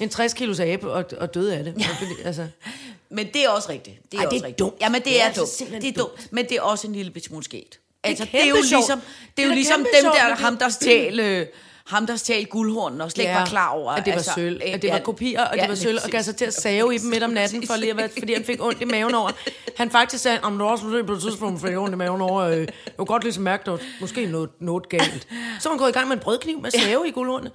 en 0.00 0.08
60 0.08 0.34
kilos 0.34 0.60
abe 0.60 0.90
og, 0.92 1.04
og 1.18 1.34
døde 1.34 1.56
af 1.56 1.64
det. 1.64 1.74
Ja. 1.78 1.86
Altså. 2.26 2.46
Men 3.10 3.26
det 3.32 3.44
er 3.44 3.48
også 3.48 3.68
rigtigt. 3.68 4.12
Det 4.12 4.18
er, 4.18 4.22
Ej, 4.22 4.28
det 4.28 4.32
er 4.32 4.36
også 4.36 4.46
rigtigt. 4.46 4.58
dumt. 4.58 4.74
Ja, 4.80 4.88
men 4.88 4.94
det, 4.94 5.04
Det 5.04 5.18
er 5.18 5.22
er, 5.22 5.26
altså 5.26 5.64
dumt. 5.70 5.82
Det 5.82 5.88
er 5.88 5.92
dumt. 5.92 6.28
Men 6.32 6.44
det 6.48 6.56
er 6.56 6.60
også 6.62 6.86
en 6.86 6.92
lille 6.92 7.10
bit 7.10 7.24
smule 7.24 7.44
skægt. 7.44 7.80
Altså, 8.04 8.24
det, 8.24 8.30
kæmpe 8.30 8.44
er 8.44 8.48
jo 8.48 8.54
ligesom, 8.54 9.00
det 9.00 9.08
Det 9.36 9.42
er 9.42 9.46
er 9.46 9.50
jo 9.50 9.54
ligesom 9.54 9.78
dem 9.78 9.86
der, 10.12 10.28
det- 10.28 10.38
ham 10.38 10.56
der 10.56 10.68
stjal, 10.68 11.20
øh, 11.20 11.46
ham 11.86 12.06
der 12.06 12.16
stjal 12.16 12.46
guldhornen 12.46 13.00
og 13.00 13.10
slet 13.10 13.24
ikke 13.24 13.34
var 13.34 13.46
klar 13.46 13.68
over. 13.68 13.92
at 13.92 14.04
det 14.04 14.10
var 14.10 14.16
altså, 14.16 14.32
sølv, 14.34 14.60
at 14.64 14.82
det 14.82 14.90
var 14.92 14.98
kopier, 14.98 15.44
og 15.44 15.58
det 15.58 15.68
var 15.68 15.74
sølv, 15.74 15.98
og 16.04 16.10
gav 16.10 16.22
sig 16.22 16.36
til 16.36 16.44
at 16.44 16.54
save 16.54 16.94
i 16.94 16.98
dem 16.98 17.10
midt 17.10 17.22
om 17.22 17.30
natten, 17.30 17.66
for 17.66 17.76
lige 17.76 17.90
at 17.90 17.96
være, 17.96 18.08
fordi 18.18 18.32
han 18.32 18.44
fik 18.44 18.62
ondt 18.62 18.80
i 18.80 18.84
maven 18.84 19.14
over. 19.14 19.30
Han 19.76 19.90
faktisk 19.90 20.22
sagde, 20.22 20.38
om 20.42 20.58
du 20.58 20.64
også 20.64 20.88
lidt 20.88 21.06
på 21.06 21.12
et 21.12 21.20
tidspunkt 21.20 21.60
fik 21.60 21.76
ondt 21.76 21.92
i 21.94 21.96
maven 21.96 22.20
over, 22.20 22.42
øh, 22.42 22.58
jeg 22.58 22.68
kunne 22.96 23.06
godt 23.06 23.22
ligesom 23.22 23.42
mærke, 23.42 23.64
der 23.64 23.70
var 23.70 23.80
måske 24.00 24.26
noget, 24.26 24.50
noget 24.60 24.88
galt. 24.88 25.28
Så 25.60 25.68
han 25.68 25.78
gået 25.78 25.88
i 25.88 25.92
gang 25.92 26.08
med 26.08 26.16
en 26.16 26.22
brødkniv 26.22 26.60
med 26.60 26.70
save 26.84 27.08
i 27.08 27.10
guldhornene. 27.10 27.50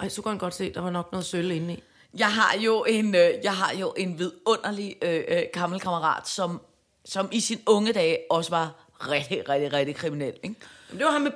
Ej, 0.00 0.08
så 0.08 0.22
kunne 0.22 0.32
han 0.32 0.38
godt 0.38 0.54
se, 0.54 0.72
der 0.74 0.80
var 0.80 0.90
nok 0.90 1.12
noget 1.12 1.26
sølv 1.26 1.50
inde 1.50 1.74
i. 1.74 1.82
Jeg 2.18 2.32
har 2.32 2.56
jo 2.58 2.84
en, 2.88 3.14
øh, 3.14 3.30
jeg 3.42 3.52
har 3.52 3.74
jo 3.74 3.94
en 3.96 4.18
vidunderlig 4.18 4.96
øh, 5.02 5.24
øh, 5.28 5.42
gammel 5.52 5.80
kammerat, 5.80 6.28
som, 6.28 6.60
som 7.04 7.28
i 7.32 7.40
sin 7.40 7.60
unge 7.66 7.92
dage 7.92 8.18
også 8.30 8.50
var 8.50 8.74
rigtig, 9.00 9.48
rigtig, 9.48 9.72
rigtig 9.72 9.96
kriminel. 9.96 10.32
Ikke? 10.42 10.56
Det 10.92 11.04
var 11.04 11.10
ham 11.10 11.20
med 11.20 11.30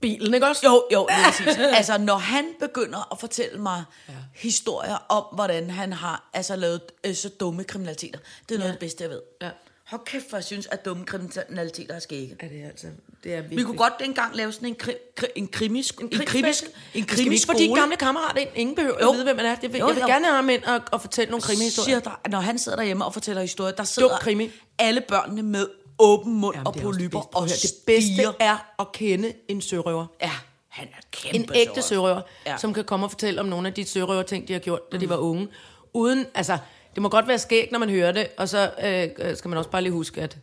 bilen, 0.00 0.34
ikke 0.34 0.46
også? 0.46 0.66
Jo, 0.66 0.84
jo, 0.92 1.08
præcis. 1.24 1.46
altså, 1.78 1.98
når 1.98 2.16
han 2.16 2.44
begynder 2.60 3.12
at 3.12 3.20
fortælle 3.20 3.58
mig 3.58 3.84
ja. 4.08 4.14
historier 4.34 4.96
om, 5.08 5.24
hvordan 5.34 5.70
han 5.70 5.92
har 5.92 6.30
altså, 6.34 6.56
lavet 6.56 6.80
øh, 7.04 7.14
så 7.14 7.28
dumme 7.28 7.64
kriminaliteter, 7.64 8.18
det 8.48 8.54
er 8.54 8.58
noget 8.58 8.70
af 8.70 8.74
det 8.74 8.80
bedste, 8.80 9.02
jeg 9.04 9.10
ved. 9.10 9.20
Ja. 9.42 9.50
Hold 9.90 10.02
kæft, 10.04 10.28
hvor 10.28 10.38
jeg 10.38 10.44
synes, 10.44 10.66
at 10.66 10.84
dumme 10.84 11.04
kriminaliteter 11.04 11.94
er 11.94 11.98
skægge. 11.98 12.36
Ja, 12.42 12.48
det 12.48 12.62
er 12.64 12.68
altså, 12.68 12.86
det 13.24 13.32
er 13.32 13.36
virkelig. 13.36 13.58
Vi 13.58 13.62
kunne 13.62 13.76
godt 13.76 13.92
dengang 14.00 14.36
lave 14.36 14.52
sådan 14.52 14.68
en, 14.68 14.74
kri, 14.74 14.94
kri, 15.16 15.26
en 15.36 15.48
krimisk, 15.48 16.00
en, 16.00 16.08
en 16.12 16.26
krimisk, 16.26 16.64
en 16.94 17.06
krimisk 17.06 17.48
ikke 17.48 17.58
få 17.68 17.74
de 17.74 17.80
gamle 17.80 17.96
kammerater? 17.96 18.46
Ingen 18.54 18.76
behøver 18.76 18.96
Jo. 19.02 19.08
at 19.08 19.14
vide, 19.14 19.24
hvem 19.24 19.36
man 19.36 19.46
er. 19.46 19.54
Det 19.54 19.72
vil, 19.72 19.78
Jo, 19.78 19.86
jeg 19.86 19.94
vil 19.96 20.00
jo. 20.00 20.06
gerne 20.06 20.24
have 20.24 20.36
ham 20.36 20.48
ind 20.48 20.64
og, 20.64 20.80
og 20.92 21.00
fortælle 21.00 21.30
nogle 21.30 21.42
krimihistorier. 21.42 21.84
siger 21.84 22.00
der, 22.00 22.28
når 22.28 22.40
han 22.40 22.58
sidder 22.58 22.76
derhjemme 22.76 23.04
og 23.04 23.12
fortæller 23.12 23.42
historier, 23.42 23.74
der 23.74 23.84
sidder 23.84 24.18
krimi. 24.18 24.50
alle 24.78 25.00
børnene 25.00 25.42
med 25.42 25.66
åben 26.00 26.34
mund 26.34 26.54
Jamen, 26.56 26.66
og 26.66 26.74
er 26.76 26.82
polypper 26.82 27.18
og 27.18 27.42
at 27.42 27.50
høre, 27.50 27.56
Det 27.62 27.70
bedste 27.86 28.22
er 28.40 28.56
at 28.78 28.92
kende 28.92 29.32
en 29.48 29.60
sørøver. 29.60 30.06
Ja, 30.22 30.30
han 30.68 30.88
er 30.88 31.00
kæmpe 31.10 31.36
En 31.38 31.50
ægte 31.54 31.82
sørøver, 31.82 32.20
Ja. 32.46 32.56
som 32.56 32.74
kan 32.74 32.84
komme 32.84 33.06
og 33.06 33.10
fortælle 33.10 33.40
om 33.40 33.46
nogle 33.46 33.68
af 33.68 33.74
de 33.74 33.84
sørøver 33.84 34.22
ting, 34.22 34.48
de 34.48 34.52
har 34.52 34.60
gjort, 34.60 34.92
da 34.92 34.96
de 34.96 35.08
var 35.08 35.16
unge. 35.16 35.48
Uden, 35.92 36.26
altså, 36.34 36.58
det 36.94 37.02
må 37.02 37.08
godt 37.08 37.28
være 37.28 37.38
skægt, 37.38 37.72
når 37.72 37.78
man 37.78 37.90
hører 37.90 38.12
det, 38.12 38.28
og 38.38 38.48
så 38.48 38.70
øh, 38.84 39.36
skal 39.36 39.48
man 39.48 39.58
også 39.58 39.70
bare 39.70 39.82
lige 39.82 39.92
huske, 39.92 40.20
at 40.22 40.38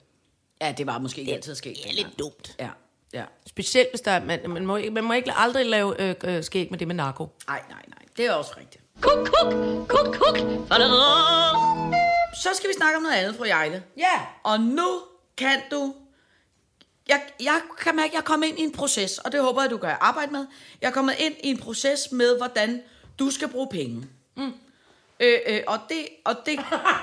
Ja, 0.62 0.74
det 0.78 0.88
var 0.88 0.98
måske 1.00 1.22
ikke 1.22 1.34
altid 1.34 1.56
sket. 1.56 1.78
Det 1.84 1.90
er 1.92 1.94
lidt 1.96 2.20
dumt. 2.20 2.56
Ja, 2.60 2.70
ja. 3.14 3.24
specielt 3.48 3.88
hvis 3.92 4.02
der 4.02 4.12
er, 4.12 4.26
man, 4.26 4.40
man, 4.48 4.66
må, 4.66 4.76
ikke- 4.76 4.92
man 4.92 5.04
må 5.04 5.14
ikke 5.14 5.32
aldrig 5.36 5.66
lave 5.66 6.02
øh, 6.02 6.16
øh, 6.24 6.44
skæg 6.44 6.68
med 6.72 6.80
det 6.80 6.88
med 6.88 6.96
narko. 6.96 7.24
Nej, 7.48 7.62
nej, 7.70 7.82
nej. 7.88 7.98
Det 8.18 8.26
er 8.26 8.32
også 8.34 8.52
rigtigt. 8.58 8.84
Kuk, 9.02 9.28
kuk, 9.28 9.54
kuk, 9.88 10.16
kuk. 10.16 10.38
Så 12.44 12.50
skal 12.56 12.70
vi 12.70 12.74
snakke 12.78 12.98
om 12.98 13.04
noget 13.04 13.16
andet, 13.16 13.36
fru 13.36 13.44
Jejle. 13.46 13.84
Ja. 13.98 14.22
Og 14.44 14.60
nu 14.60 14.88
kan 15.38 15.62
du 15.72 15.94
jeg, 17.08 17.22
jeg 17.40 17.62
kan 17.80 17.96
mærke, 17.96 18.08
at 18.08 18.14
jeg 18.14 18.20
er 18.20 18.24
kommet 18.24 18.48
ind 18.48 18.60
i 18.60 18.62
en 18.62 18.72
proces, 18.72 19.18
og 19.18 19.32
det 19.32 19.42
håber 19.42 19.62
jeg, 19.62 19.72
du 19.72 19.78
kan 19.78 19.96
arbejde 20.02 20.32
med. 20.32 20.46
Jeg 20.82 20.88
er 20.88 20.92
kommet 20.92 21.16
ind 21.20 21.36
i 21.44 21.48
en 21.50 21.58
proces 21.58 22.12
med, 22.12 22.38
hvordan 22.38 22.82
du 23.20 23.32
skal 23.32 23.48
bruge 23.48 23.68
penge. 23.72 24.08
Mm. 24.36 24.54
Øh, 25.20 25.40
øh, 25.48 25.62
og, 25.68 25.80
det, 25.90 26.08
og, 26.26 26.36
det, 26.46 26.60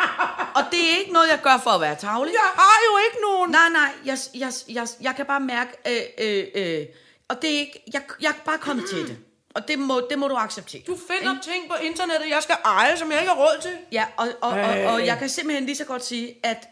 og 0.56 0.62
det 0.70 0.80
er 0.92 0.98
ikke 0.98 1.12
noget, 1.12 1.28
jeg 1.28 1.40
gør 1.42 1.58
for 1.62 1.70
at 1.70 1.80
være 1.80 1.96
tavlig. 1.96 2.32
Jeg 2.32 2.50
har 2.54 2.76
jo 2.90 2.98
ikke 3.06 3.22
nogen. 3.22 3.50
Nej, 3.50 3.68
nej, 3.72 3.92
jeg, 4.04 4.18
jeg, 4.34 4.52
jeg, 4.68 4.88
jeg 5.00 5.16
kan 5.16 5.26
bare 5.26 5.40
mærke, 5.40 5.70
øh, 5.86 6.26
øh, 6.26 6.46
øh, 6.54 6.86
og 7.28 7.42
det 7.42 7.54
er 7.54 7.58
ikke, 7.58 7.82
jeg, 7.92 8.02
jeg 8.20 8.28
er 8.28 8.44
bare 8.44 8.58
kommet 8.58 8.84
til 8.88 9.08
det. 9.08 9.18
Og 9.54 9.68
det 9.68 9.78
må, 9.78 10.06
det 10.10 10.18
må 10.18 10.28
du 10.28 10.34
acceptere. 10.34 10.82
Du 10.86 10.98
finder 11.08 11.36
ting 11.42 11.68
på 11.70 11.76
internettet, 11.82 12.30
jeg 12.30 12.42
skal 12.42 12.56
eje, 12.64 12.96
som 12.96 13.10
jeg 13.10 13.20
ikke 13.20 13.32
har 13.32 13.38
råd 13.38 13.62
til. 13.62 13.70
Ja, 13.92 14.04
og, 14.16 14.28
og, 14.40 14.50
og, 14.50 14.92
og 14.92 15.06
jeg 15.06 15.18
kan 15.18 15.28
simpelthen 15.28 15.66
lige 15.66 15.76
så 15.76 15.84
godt 15.84 16.04
sige, 16.04 16.34
at 16.42 16.68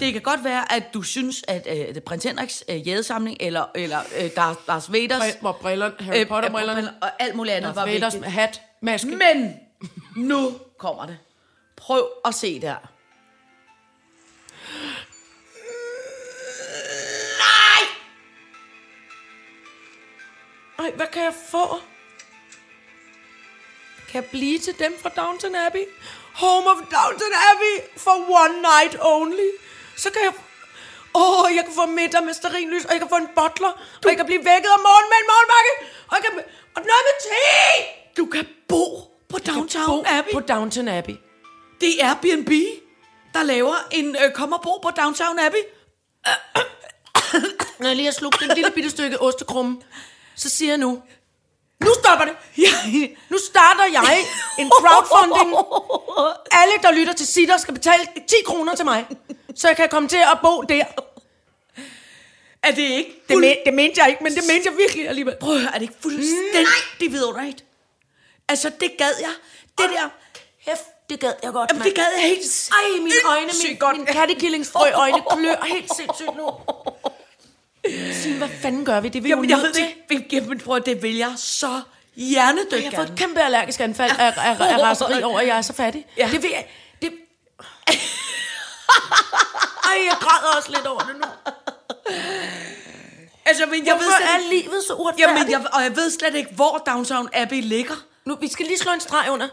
det 0.00 0.12
kan 0.12 0.22
godt 0.22 0.44
være, 0.44 0.72
at 0.72 0.94
du 0.94 1.02
synes, 1.02 1.44
at 1.48 1.66
øh, 1.70 1.94
det 1.94 2.04
prins 2.04 2.24
Henriks 2.24 2.64
øh, 2.68 2.88
jædesamling, 2.88 3.36
eller, 3.40 3.64
eller 3.74 4.00
øh, 4.18 4.30
der, 4.34 4.54
Darth 4.66 4.92
Vaders... 4.92 5.22
Br- 5.22 5.40
hvor 5.40 5.52
briller, 5.52 5.90
Harry 6.00 6.26
Potter 6.26 6.50
brillerne, 6.50 6.94
og 7.02 7.10
alt 7.18 7.34
muligt 7.36 7.54
andet 7.56 7.76
var 7.76 7.86
Vaders 7.86 8.14
vigtigt. 8.14 8.32
hat, 8.32 8.60
maske. 8.82 9.08
Men 9.08 9.54
nu 10.16 10.58
kommer 10.78 11.06
det. 11.06 11.18
Prøv 11.76 12.08
at 12.24 12.34
se 12.34 12.60
der. 12.60 12.76
Ej, 20.78 20.90
hvad 20.96 21.06
kan 21.06 21.22
jeg 21.22 21.34
få? 21.50 21.64
Kan 24.10 24.22
jeg 24.22 24.30
blive 24.30 24.58
til 24.58 24.78
dem 24.78 24.92
fra 25.02 25.08
Downton 25.08 25.54
Abbey? 25.54 25.84
Home 26.34 26.70
of 26.70 26.76
Downton 26.76 27.32
Abbey 27.50 27.74
for 27.96 28.16
one 28.42 28.54
night 28.62 28.96
only. 29.00 29.50
Så 29.96 30.10
kan 30.10 30.22
jeg... 30.26 30.32
Åh, 31.14 31.40
oh, 31.40 31.46
jeg 31.56 31.64
kan 31.64 31.74
få 31.74 31.86
middag 31.86 32.22
med 32.24 32.34
sterinlys, 32.34 32.84
og 32.84 32.92
jeg 32.92 33.00
kan 33.00 33.08
få 33.14 33.18
en 33.24 33.30
butler, 33.38 33.72
og 34.04 34.08
jeg 34.10 34.16
kan 34.16 34.26
blive 34.26 34.44
vækket 34.50 34.70
om 34.76 34.80
morgenen 34.88 35.10
med 35.12 35.18
en 35.22 35.28
morgenbakke, 35.32 35.72
og 36.08 36.14
jeg 36.16 36.22
kan... 36.24 36.32
Og 36.76 36.80
noget 36.90 37.04
med 37.08 37.16
te! 37.26 37.40
Du 38.18 38.24
kan 38.34 38.46
bo 38.68 38.84
på 39.28 39.38
Downtown 39.38 40.02
Bo 40.04 40.10
Abbey. 40.18 40.32
På 40.32 40.40
Downton 40.40 40.88
Abbey. 40.88 41.16
Det 41.80 41.90
er 42.02 42.08
Airbnb, 42.08 42.52
der 43.34 43.42
laver 43.42 43.74
en 43.90 44.16
øh, 44.22 44.32
kom 44.34 44.52
og 44.52 44.62
bo 44.62 44.78
på 44.82 44.90
Downtown 44.90 45.38
Abbey. 45.38 45.62
Når 47.80 47.86
jeg 47.86 47.96
lige 47.96 48.06
har 48.06 48.12
slugt 48.12 48.42
en 48.42 48.50
lille 48.54 48.70
bitte 48.70 48.90
stykke 48.90 49.20
ostekrumme, 49.20 49.80
så 50.34 50.48
siger 50.48 50.70
jeg 50.70 50.78
nu, 50.78 51.02
nu 51.80 51.90
stopper 52.04 52.24
det. 52.24 52.34
Ja. 52.58 53.08
Nu 53.28 53.38
starter 53.48 53.84
jeg 53.92 54.18
en 54.58 54.70
crowdfunding. 54.80 55.50
Alle, 56.60 56.74
der 56.82 56.92
lytter 56.92 57.12
til 57.12 57.26
Sitter, 57.26 57.56
skal 57.56 57.74
betale 57.74 58.06
10 58.28 58.34
kroner 58.46 58.74
til 58.74 58.84
mig, 58.84 59.06
så 59.54 59.68
jeg 59.68 59.76
kan 59.76 59.88
komme 59.88 60.08
til 60.08 60.16
at 60.32 60.38
bo 60.42 60.62
der. 60.62 60.84
Er 62.62 62.70
det 62.70 62.82
ikke 62.82 63.22
Det, 63.28 63.38
men, 63.38 63.56
det 63.64 63.74
mente 63.74 64.00
jeg 64.00 64.08
ikke, 64.08 64.24
men 64.24 64.34
det 64.34 64.44
mente 64.48 64.68
jeg 64.70 64.76
virkelig 64.78 65.08
alligevel. 65.08 65.36
Prøv 65.40 65.54
er 65.56 65.72
det 65.72 65.82
ikke 65.82 65.94
fuldstændig 66.02 67.12
vidunderligt? 67.12 67.64
Altså, 68.48 68.70
det 68.80 68.90
gad 68.98 69.12
jeg. 69.20 69.34
Det 69.78 69.90
der... 69.90 70.08
Hæft, 70.58 70.84
det 71.10 71.20
gad 71.20 71.32
jeg 71.42 71.52
godt, 71.52 71.70
Jamen, 71.70 71.84
det 71.84 71.94
gad 71.94 72.04
jeg 72.16 72.28
helt 72.28 72.70
Ej, 72.72 73.00
mine 73.00 73.14
øjne, 73.24 73.50
min, 73.64 73.96
min 73.96 74.06
kattekillingsfrø 74.06 74.90
øjne 74.94 75.22
klør 75.30 75.64
helt 75.64 75.94
sindssygt 75.96 76.36
nu. 76.36 76.50
Signe, 78.12 78.38
hvad 78.38 78.48
fanden 78.62 78.84
gør 78.84 79.00
vi? 79.00 79.08
Det 79.08 79.18
er 79.18 79.22
vi 79.22 79.28
Jamen, 79.28 79.44
jo 79.44 79.56
jeg 79.56 79.62
ved 79.62 79.72
det 79.72 79.94
ikke. 80.10 80.28
Jamen, 80.36 80.58
prøv 80.58 80.80
det 80.86 81.02
vil 81.02 81.16
jeg 81.16 81.32
så 81.36 81.80
hjernedødt 82.16 82.72
Jeg 82.72 82.82
har 82.82 82.90
fået 82.90 83.06
gerne. 83.06 83.12
et 83.12 83.18
kæmpe 83.18 83.40
allergisk 83.40 83.80
anfald 83.80 84.10
af, 84.18 84.32
af, 84.36 84.60
af 84.60 84.78
raseri 84.82 85.22
over, 85.22 85.40
at 85.40 85.46
jeg 85.46 85.56
er 85.56 85.62
så 85.62 85.72
fattig. 85.72 86.06
Ja. 86.18 86.28
Det 86.32 86.42
vil 86.42 86.50
jeg... 86.50 86.66
Det... 87.02 87.12
Ej, 89.88 89.96
jeg 90.04 90.16
græder 90.20 90.56
også 90.56 90.70
lidt 90.70 90.86
over 90.86 91.00
det 91.00 91.16
nu. 91.16 91.26
Altså, 93.46 93.66
men 93.66 93.86
jeg 93.86 93.94
ved 93.94 94.02
Hvorfor 94.02 94.16
slet 94.18 94.30
er 94.34 94.50
livet 94.50 94.84
så 94.88 94.94
uretfærdigt? 94.94 95.38
Jamen, 95.38 95.50
jeg, 95.50 95.66
og 95.72 95.82
jeg 95.82 95.96
ved 95.96 96.10
slet 96.10 96.34
ikke, 96.34 96.54
hvor 96.54 96.82
Downtown 96.86 97.28
Abbey 97.32 97.62
ligger. 97.62 97.94
Nu, 98.24 98.36
vi 98.40 98.48
skal 98.48 98.66
lige 98.66 98.78
slå 98.78 98.92
en 98.92 99.00
streg 99.00 99.30
under. 99.30 99.48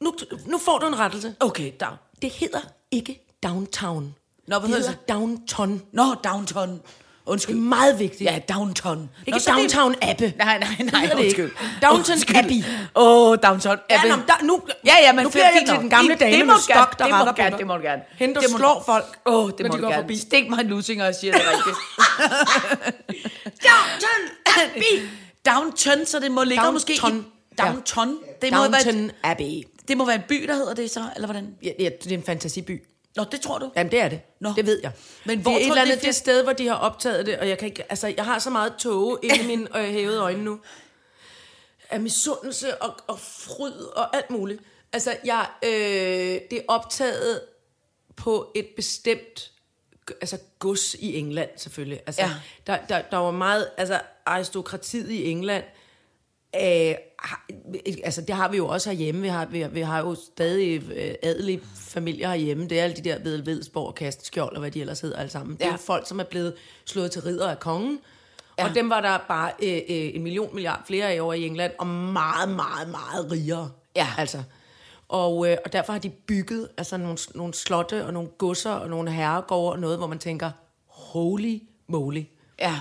Nu, 0.00 0.14
nu 0.46 0.58
får 0.58 0.78
du 0.78 0.86
en 0.86 0.98
rettelse. 0.98 1.34
Okay, 1.40 1.72
down. 1.80 1.96
Det 2.22 2.30
hedder 2.30 2.60
ikke 2.90 3.26
downtown. 3.42 4.14
Nå, 4.46 4.58
hvad 4.58 4.68
det 4.68 4.76
hedder 4.76 4.90
hedder 4.90 5.14
downtown. 5.14 5.82
Nå, 5.92 6.14
Downtown. 6.24 6.80
Undskyld. 7.26 7.56
Det 7.56 7.62
er 7.62 7.68
meget 7.68 7.98
vigtigt. 7.98 8.30
Ja, 8.30 8.38
Downtown. 8.54 9.10
Ikke 9.26 9.30
Nå, 9.30 9.38
så 9.38 9.50
det- 9.50 9.58
downtown 9.58 9.94
Abbey. 10.02 10.30
Nej, 10.38 10.58
nej, 10.58 10.68
nej, 10.92 11.10
undskyld. 11.16 11.50
Undskyld. 11.92 12.36
Abbey. 12.36 12.62
Åh, 12.94 13.30
oh, 13.30 13.36
Downtown 13.42 13.78
Ja, 13.90 13.96
Abbey. 13.96 14.08
nå, 14.10 14.16
men 14.16 14.24
der, 14.26 14.44
nu, 14.44 14.60
Ja, 14.86 14.94
ja, 15.02 15.12
men 15.12 15.22
nu 15.24 15.30
bliver 15.30 15.44
jeg 15.44 15.62
til 15.68 15.76
den 15.78 15.90
gamle 15.90 16.14
dame 16.14 16.30
det 16.30 16.38
med 16.38 16.46
må 16.46 16.52
du 16.52 16.60
stok, 16.60 16.98
der 16.98 17.04
det 17.04 17.14
må 17.26 17.32
gerne, 17.32 17.58
det 17.58 17.66
må 17.66 17.76
du 17.76 17.82
gerne. 17.82 18.02
Hende, 18.18 18.34
der 18.34 18.40
slår 18.56 18.82
folk, 18.86 19.04
Åh, 19.26 19.44
oh, 19.44 19.50
det 19.58 19.66
må 19.66 19.76
du 19.76 19.82
gerne. 19.82 19.94
forbi. 20.02 20.16
Stik 20.16 20.50
mig 20.50 20.60
en 20.60 20.66
lussing, 20.66 21.02
og 21.02 21.14
siger 21.14 21.32
det 21.32 21.42
rigtigt. 21.46 21.76
Downton 23.68 24.20
Abbey. 24.46 25.08
Downton, 25.46 26.06
så 26.06 26.18
det 26.20 26.30
må 26.30 26.42
ligge 26.44 26.72
måske 26.72 26.92
i... 26.92 26.98
Downton. 27.58 28.18
Det, 28.42 28.52
må 28.52 28.58
være, 28.58 28.82
Downton 28.84 29.10
Abbey. 29.22 29.62
det 29.88 29.96
må 29.96 30.04
være 30.06 30.16
en 30.16 30.22
by, 30.28 30.44
der 30.48 30.54
hedder 30.54 30.74
det 30.74 30.90
så, 30.90 31.04
eller 31.16 31.26
hvordan? 31.26 31.46
Ja, 31.62 31.70
ja, 31.78 31.88
det 32.04 32.12
er 32.12 32.16
en 32.16 32.22
fantasiby. 32.22 32.82
Nå, 33.16 33.24
det 33.24 33.40
tror 33.40 33.58
du. 33.58 33.70
Jamen, 33.76 33.90
det 33.92 34.00
er 34.00 34.08
det. 34.08 34.20
Nå. 34.40 34.52
Det 34.56 34.66
ved 34.66 34.80
jeg. 34.82 34.92
Men 35.24 35.38
det 35.38 35.42
hvor 35.42 35.52
er 35.52 35.56
et 35.56 35.62
tror 35.66 35.72
eller 35.72 35.84
det 35.84 35.90
andet 35.90 36.02
er 36.02 36.06
det 36.08 36.14
sted, 36.14 36.42
hvor 36.42 36.52
de 36.52 36.66
har 36.68 36.74
optaget 36.74 37.26
det, 37.26 37.38
og 37.38 37.48
jeg 37.48 37.58
kan 37.58 37.68
ikke, 37.68 37.84
altså, 37.90 38.14
jeg 38.16 38.24
har 38.24 38.38
så 38.38 38.50
meget 38.50 38.74
tåge 38.78 39.18
inde 39.24 39.36
i 39.44 39.46
mine 39.46 39.78
øh, 39.78 39.84
hævede 39.84 40.18
øjne 40.20 40.44
nu. 40.44 40.60
Af 41.90 42.00
misundelse 42.00 42.82
og, 42.82 42.94
og 43.06 43.18
fryd 43.20 43.72
og 43.72 44.16
alt 44.16 44.30
muligt. 44.30 44.60
Altså, 44.92 45.16
jeg, 45.24 45.46
øh, 45.64 45.70
det 46.50 46.52
er 46.52 46.62
optaget 46.68 47.40
på 48.16 48.52
et 48.54 48.66
bestemt 48.76 49.48
altså 50.20 50.38
gods 50.58 50.94
i 50.94 51.16
England 51.18 51.50
selvfølgelig. 51.56 52.00
Altså, 52.06 52.22
Ja. 52.22 52.30
der, 52.66 52.78
der, 52.88 53.02
der 53.02 53.16
var 53.16 53.30
meget, 53.30 53.68
altså 53.76 54.00
aristokratiet 54.26 55.10
i 55.10 55.30
England, 55.30 55.64
øh, 56.56 56.94
altså 58.04 58.20
det 58.20 58.34
har 58.34 58.48
vi 58.48 58.56
jo 58.56 58.68
også 58.68 58.90
herhjemme. 58.90 59.20
Vi 59.22 59.28
har, 59.28 59.46
vi, 59.46 59.66
vi 59.72 59.80
har 59.80 59.98
jo 59.98 60.16
stadig 60.32 60.82
øh, 60.94 61.14
adelige 61.22 61.60
familier 61.74 62.28
herhjemme. 62.28 62.68
Det 62.68 62.78
er 62.80 62.84
alle 62.84 62.96
de 62.96 63.02
der 63.04 63.18
ved 63.18 63.42
Vedsborg 63.42 63.86
og 63.86 63.94
Kasteskjold 63.94 64.52
og 64.54 64.60
hvad 64.60 64.70
de 64.70 64.80
ellers 64.80 65.00
hedder 65.00 65.16
alle 65.16 65.30
sammen. 65.30 65.56
Det 65.56 65.66
er 65.66 65.70
Ja. 65.70 65.76
folk, 65.76 66.08
som 66.08 66.20
er 66.20 66.24
blevet 66.24 66.54
slået 66.84 67.10
til 67.10 67.22
ridder 67.22 67.50
af 67.50 67.60
kongen. 67.60 67.98
Ja. 68.58 68.68
Og 68.68 68.74
dem 68.74 68.90
var 68.90 69.00
der 69.00 69.18
bare 69.28 69.50
øh, 69.62 69.72
øh, 69.74 70.14
en 70.14 70.22
million 70.22 70.54
milliard 70.54 70.80
flere 70.86 71.10
af 71.12 71.20
over 71.20 71.34
i 71.34 71.46
England, 71.46 71.72
og 71.78 71.86
meget, 71.86 72.48
meget, 72.48 72.88
meget 72.90 73.30
rigere. 73.32 73.70
Ja. 73.96 74.06
Altså. 74.18 74.42
Og, 75.08 75.48
øh, 75.50 75.56
og 75.64 75.72
derfor 75.72 75.92
har 75.92 76.00
de 76.00 76.10
bygget 76.10 76.68
altså, 76.78 76.96
nogle, 76.96 77.18
nogle 77.34 77.54
slotte 77.54 78.06
og 78.06 78.12
nogle 78.12 78.28
godser 78.28 78.70
og 78.70 78.88
nogle 78.90 79.10
herregårde 79.10 79.72
og 79.72 79.78
noget, 79.78 79.98
hvor 79.98 80.06
man 80.06 80.18
tænker, 80.18 80.50
holy 80.86 81.58
moly. 81.88 82.22
Ja. 82.60 82.80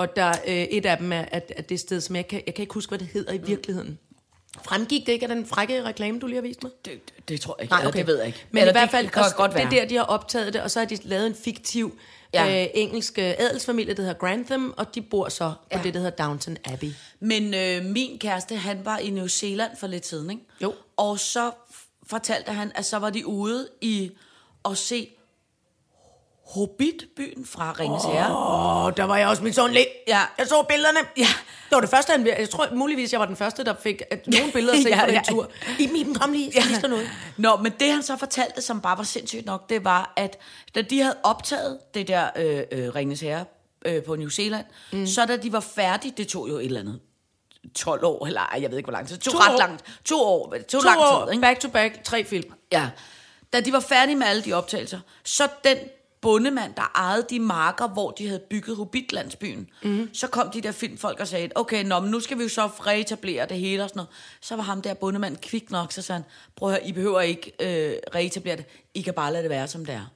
Og 0.00 0.16
der 0.16 0.28
øh, 0.46 0.54
et 0.54 0.86
af 0.86 0.96
dem 0.98 1.12
er 1.12 1.24
at, 1.32 1.52
at 1.56 1.68
det 1.68 1.80
sted, 1.80 2.00
som 2.00 2.16
jeg 2.16 2.28
kan, 2.28 2.42
jeg 2.46 2.54
kan 2.54 2.62
ikke 2.62 2.74
huske, 2.74 2.90
hvad 2.90 2.98
det 2.98 3.06
hedder 3.06 3.32
i 3.32 3.38
virkeligheden. 3.38 3.98
Fremgik 4.64 5.06
det 5.06 5.12
ikke 5.12 5.28
af 5.28 5.34
den 5.34 5.46
frække 5.46 5.82
reklame, 5.84 6.18
du 6.18 6.26
lige 6.26 6.36
har 6.36 6.42
vist 6.42 6.62
mig? 6.62 6.72
Det, 6.84 6.92
det, 7.16 7.28
det 7.28 7.40
tror 7.40 7.56
jeg 7.58 7.62
ikke. 7.64 7.74
Eller 7.78 7.90
det 7.90 8.06
ved 8.06 8.18
jeg 8.18 8.26
ikke. 8.26 8.46
Men 8.50 8.60
Eller 8.60 8.72
i 8.72 8.74
hvert 8.74 8.82
det 8.82 8.90
fald, 8.90 9.08
kan 9.08 9.22
også, 9.22 9.36
godt 9.36 9.52
det 9.52 9.60
er 9.62 9.68
være. 9.70 9.80
der, 9.80 9.88
de 9.88 9.96
har 9.96 10.02
optaget 10.02 10.52
det, 10.52 10.62
og 10.62 10.70
så 10.70 10.78
har 10.78 10.86
de 10.86 10.98
lavet 11.04 11.26
en 11.26 11.34
fiktiv 11.34 11.98
Ja. 12.34 12.62
øh, 12.64 12.68
engelsk 12.74 13.18
øh, 13.18 13.24
adelsfamilie, 13.38 13.94
der 13.94 14.02
hedder 14.02 14.14
Grantham, 14.18 14.74
og 14.76 14.94
de 14.94 15.02
bor 15.02 15.28
så 15.28 15.48
på 15.72 15.78
Ja. 15.78 15.82
det, 15.84 15.94
der 15.94 16.00
hedder 16.00 16.24
Downton 16.24 16.56
Abbey. 16.64 16.90
Men 17.20 17.54
øh, 17.54 17.84
min 17.84 18.18
kæreste, 18.18 18.56
han 18.56 18.84
var 18.84 18.98
i 18.98 19.10
New 19.10 19.26
Zealand 19.26 19.70
for 19.80 19.86
lidt 19.86 20.06
siden, 20.06 20.30
ikke? 20.30 20.42
Jo. 20.62 20.74
Og 20.96 21.18
så 21.18 21.50
fortalte 22.06 22.52
han, 22.52 22.72
at 22.74 22.84
så 22.84 22.98
var 22.98 23.10
de 23.10 23.26
ude 23.26 23.68
i 23.80 24.10
at 24.70 24.78
se 24.78 25.08
Hobbit-byen 26.54 27.46
fra 27.46 27.74
Ringens 27.80 28.04
Herre. 28.04 28.86
Åh, 28.86 28.92
der 28.96 29.04
var 29.04 29.16
jeg 29.16 29.28
også 29.28 29.42
min 29.42 29.52
søn 29.52 29.70
lidt. 29.72 29.88
Ja. 30.08 30.20
Jeg 30.38 30.46
så 30.46 30.64
billederne. 30.68 30.98
Ja. 31.16 31.26
Det 31.70 31.76
var 31.76 31.80
det 31.80 31.90
første, 31.90 32.10
han, 32.10 32.26
jeg 32.26 32.50
tror 32.50 32.68
muligvis, 32.74 33.12
jeg 33.12 33.20
var 33.20 33.26
den 33.26 33.36
første, 33.36 33.64
der 33.64 33.74
fik 33.82 34.02
at 34.10 34.26
nogle 34.38 34.52
billeder 34.52 34.76
set 34.76 34.88
Ja, 34.90 34.96
ja, 34.96 35.00
på 35.00 35.06
den 35.06 35.14
ja. 35.14 35.22
tur. 35.28 35.50
Iben, 35.78 35.96
Iben, 35.96 36.14
kom 36.14 36.32
lige, 36.32 36.52
ja. 36.54 36.88
noget. 36.88 37.10
Nå, 37.36 37.56
men 37.56 37.72
det 37.80 37.92
han 37.92 38.02
så 38.02 38.16
fortalte, 38.16 38.62
som 38.62 38.80
bare 38.80 38.98
var 38.98 39.04
sindssygt 39.04 39.46
nok, 39.46 39.68
det 39.70 39.84
var, 39.84 40.12
at 40.16 40.38
da 40.74 40.82
de 40.82 41.00
havde 41.00 41.16
optaget 41.22 41.78
det 41.94 42.08
der 42.08 42.28
øh, 42.36 42.62
øh, 42.72 42.94
Ringens 42.94 43.20
Herre 43.20 43.44
øh, 43.86 44.02
på 44.02 44.16
New 44.16 44.28
Zealand, 44.28 44.66
mm. 44.92 45.06
så 45.06 45.26
da 45.26 45.36
de 45.36 45.52
var 45.52 45.60
færdige, 45.60 46.14
det 46.16 46.28
tog 46.28 46.48
jo 46.48 46.56
et 46.58 46.64
eller 46.64 46.80
andet 46.80 47.00
12 47.74 48.04
år, 48.04 48.26
eller 48.26 48.40
ej, 48.40 48.58
jeg 48.62 48.70
ved 48.70 48.78
ikke, 48.78 48.86
hvor 48.86 48.92
lang 48.92 49.08
tid. 49.08 49.16
Det 49.16 49.24
tog 49.24 49.32
To 49.32 49.38
ret 49.38 49.54
år. 49.54 49.58
langt. 49.58 49.84
To 50.04 50.20
år. 50.22 50.54
Tog 50.68 50.82
To 50.82 50.86
lang 50.88 51.00
år, 51.00 51.24
tid, 51.24 51.32
ikke? 51.32 51.42
back 51.42 51.60
to 51.60 51.68
back, 51.68 52.04
tre 52.04 52.24
film. 52.24 52.52
Ja. 52.72 52.88
Da 53.52 53.60
de 53.60 53.72
var 53.72 53.80
færdige 53.80 54.16
med 54.16 54.26
alle 54.26 54.42
de 54.42 54.52
optagelser, 54.52 55.00
så 55.24 55.48
den 55.64 55.76
bondemand, 56.20 56.74
der 56.74 56.92
ejede 56.94 57.26
de 57.30 57.40
marker, 57.40 57.88
hvor 57.88 58.10
de 58.10 58.26
havde 58.26 58.40
bygget 58.50 58.76
Hobbitlandsbyen, 58.76 59.68
mm. 59.82 60.08
så 60.12 60.26
kom 60.26 60.50
de 60.50 60.60
der 60.60 60.72
filmfolk 60.72 61.20
og 61.20 61.28
sagde, 61.28 61.48
okay, 61.54 61.84
nå, 61.84 62.00
men 62.00 62.10
nu 62.10 62.20
skal 62.20 62.38
vi 62.38 62.42
jo 62.42 62.48
så 62.48 62.66
reetablere 62.66 63.46
det 63.46 63.58
hele 63.58 63.82
og 63.82 63.88
sådan 63.88 63.98
noget. 63.98 64.10
Så 64.40 64.56
var 64.56 64.62
ham 64.62 64.82
der 64.82 64.94
bondemand 64.94 65.36
kvik 65.36 65.70
nok, 65.70 65.92
så 65.92 66.02
sagde 66.02 66.16
han, 66.16 66.30
prøv 66.56 66.68
at 66.68 66.74
høre, 66.74 66.88
I 66.88 66.92
behøver 66.92 67.20
ikke 67.20 67.52
øh, 67.60 67.96
reetablere 68.14 68.56
det, 68.56 68.64
I 68.94 69.00
kan 69.00 69.14
bare 69.14 69.32
lade 69.32 69.42
det 69.42 69.50
være, 69.50 69.68
som 69.68 69.86
det 69.86 69.94
er. 69.94 70.12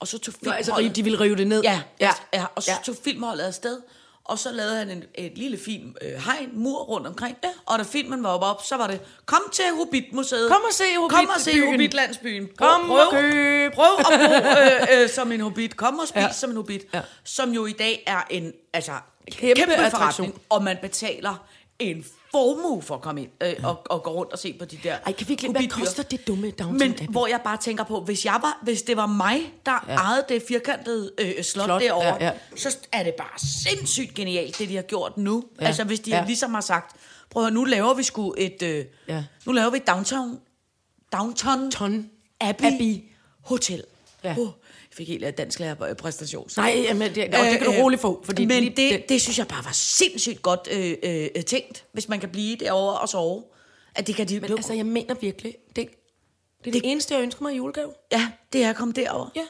Og 0.00 0.08
så 0.08 0.18
tog 0.18 0.34
Nå, 0.42 0.50
filmholdet... 0.52 0.84
altså, 0.84 0.94
de 0.94 1.02
ville 1.02 1.20
rive 1.20 1.36
det 1.36 1.46
ned. 1.46 1.62
Ja, 1.62 1.82
ja. 2.00 2.10
ja, 2.34 2.46
og 2.54 2.62
så 2.62 2.70
ja. 2.70 2.76
tog 2.84 2.96
filmholdet 3.04 3.44
afsted, 3.44 3.80
og 4.28 4.38
så 4.38 4.52
lavede 4.52 4.76
han 4.78 4.90
en, 4.90 5.04
et 5.14 5.38
lille 5.38 5.58
fin 5.58 5.96
øh, 6.02 6.12
hegn, 6.12 6.50
mur 6.52 6.82
rundt 6.82 7.06
omkring, 7.06 7.36
ja. 7.44 7.48
og 7.66 7.78
da 7.78 7.84
filmen 7.84 8.22
var 8.22 8.28
op, 8.30 8.62
så 8.64 8.76
var 8.76 8.86
det, 8.86 9.00
kom 9.26 9.40
til 9.52 9.64
Hobbit-museet. 9.76 10.50
Kom 10.50 10.60
og 10.68 10.72
se 10.74 10.84
Kom 11.08 11.26
og 11.34 11.40
se. 11.40 11.66
Hobbit-landsbyen. 11.66 12.48
Kom 12.56 12.90
og 12.90 13.10
køb. 13.10 13.72
Prøv 13.72 13.86
at 13.98 14.06
bo 14.06 14.12
øh, 14.94 15.02
øh, 15.02 15.08
som 15.08 15.32
en 15.32 15.40
hobbit. 15.40 15.76
Kom 15.76 15.98
og 15.98 16.08
spis 16.08 16.22
ja. 16.22 16.32
Som 16.32 16.50
en 16.50 16.56
hobbit. 16.56 16.82
Ja. 16.94 17.00
Som 17.24 17.50
jo 17.50 17.66
i 17.66 17.72
dag 17.72 18.02
er 18.06 18.20
en 18.30 18.52
altså, 18.72 18.92
kæmpe, 19.30 19.60
Kæmpe 19.60 19.72
kæmpe 19.72 19.86
attraktion. 19.86 20.26
forretning, 20.26 20.42
og 20.48 20.62
man 20.64 20.76
betaler 20.82 21.46
en 21.78 22.04
formue 22.30 22.82
for 22.82 22.94
at 22.94 23.00
komme 23.00 23.22
ind 23.22 23.30
øh, 23.42 23.54
og, 23.62 23.82
og 23.90 24.02
gå 24.02 24.10
rundt 24.10 24.32
og 24.32 24.38
se 24.38 24.52
på 24.58 24.64
de 24.64 24.78
der 24.82 24.96
Ej, 25.06 25.12
kan 25.12 25.28
vi 25.28 25.32
ikke 25.32 25.48
hvad 25.50 25.68
koster 25.68 26.02
det 26.02 26.26
dumme 26.26 26.50
Downton 26.50 26.78
Men 26.78 26.92
Abbey? 26.92 27.06
hvor 27.06 27.26
jeg 27.26 27.40
bare 27.44 27.56
tænker 27.56 27.84
på, 27.84 28.00
hvis, 28.00 28.24
jeg 28.24 28.38
var, 28.42 28.58
hvis 28.62 28.82
det 28.82 28.96
var 28.96 29.06
mig, 29.06 29.52
der 29.66 29.84
ja. 29.88 29.94
Ejede 29.94 30.24
det 30.28 30.42
firkantede 30.48 31.12
øh, 31.18 31.26
slot, 31.26 31.44
Slot, 31.44 31.64
slot 31.64 31.80
derovre, 31.82 32.16
ja, 32.20 32.24
ja. 32.24 32.32
så 32.56 32.78
er 32.92 33.02
det 33.02 33.14
bare 33.14 33.38
sindssygt 33.38 34.14
genialt, 34.14 34.58
det 34.58 34.68
de 34.68 34.74
har 34.76 34.82
gjort 34.82 35.16
nu. 35.16 35.44
Ja. 35.60 35.66
Altså 35.66 35.84
hvis 35.84 36.00
de 36.00 36.10
ja. 36.10 36.24
ligesom 36.24 36.54
har 36.54 36.60
sagt, 36.60 36.96
prøv 37.30 37.42
at 37.42 37.44
høre, 37.44 37.54
nu 37.54 37.64
laver 37.64 37.94
vi 37.94 38.02
sgu 38.02 38.34
et, 38.38 38.62
øh, 38.62 38.84
ja. 39.08 39.24
Nu 39.46 39.52
laver 39.52 39.70
vi 39.70 39.76
et 39.76 39.86
downtown, 39.86 40.38
downtown 41.12 41.70
Ton. 41.70 42.10
Abbey, 42.40 42.66
Abbey. 42.66 43.04
Hotel. 43.44 43.84
Ja. 44.24 44.28
Jeg 44.28 44.36
fik 44.98 45.08
helt 45.08 45.24
af 45.24 45.34
dansk 45.34 45.60
lærer 45.60 45.94
præstation. 45.94 46.48
Nej, 46.56 46.84
jamen, 46.88 47.14
det, 47.14 47.24
og 47.34 47.44
det 47.44 47.58
kan 47.58 47.66
du 47.66 47.72
roligt 47.82 48.00
få. 48.02 48.22
Fordi 48.24 48.44
men 48.46 48.64
det, 48.64 48.76
det, 48.76 49.08
det 49.08 49.20
synes 49.20 49.38
jeg 49.38 49.48
bare 49.48 49.64
var 49.64 49.72
sindssygt 49.72 50.42
godt 50.42 50.68
øh, 50.70 50.96
øh, 51.02 51.44
tænkt, 51.44 51.84
hvis 51.92 52.08
man 52.08 52.20
kan 52.20 52.28
blive 52.28 52.56
derovre 52.56 52.98
og 52.98 53.08
sove. 53.08 53.44
At 53.94 54.06
det 54.06 54.14
kan 54.14 54.28
de... 54.28 54.40
Men 54.40 54.52
altså, 54.52 54.72
jeg 54.72 54.86
mener 54.86 55.14
virkelig, 55.20 55.54
det, 55.68 55.76
det 55.76 55.82
er 55.82 55.88
det, 56.64 56.74
det 56.74 56.82
eneste, 56.84 57.14
jeg 57.14 57.22
ønsker 57.22 57.42
mig 57.42 57.52
i 57.52 57.56
julegave. 57.56 57.92
Ja, 58.12 58.30
det 58.52 58.64
er 58.64 58.70
at 58.70 58.76
komme 58.76 58.94
derover. 58.94 59.28
Ja. 59.36 59.44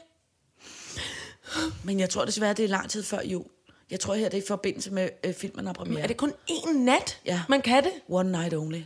Men 1.85 2.01
jeg 2.01 2.11
tror 2.11 2.25
desværre, 2.25 2.55
det 2.55 2.65
er 2.65 2.69
lang 2.69 2.91
tid 2.91 3.03
før 3.03 3.21
jul. 3.23 3.45
Jeg 3.91 4.01
tror 4.01 4.15
her, 4.15 4.29
det 4.29 4.39
er 4.39 4.43
i 4.43 4.47
forbindelse 4.49 4.91
med 4.91 5.09
øh, 5.25 5.35
filmen 5.35 5.67
har 5.67 5.73
premiere. 5.73 6.03
Er 6.03 6.07
det 6.07 6.17
kun 6.17 6.33
én 6.51 6.73
nat, 6.73 7.21
Ja. 7.27 7.41
man 7.49 7.63
kan 7.63 7.85
det? 7.85 7.93
One 8.09 8.31
night 8.33 8.55
only. 8.55 8.83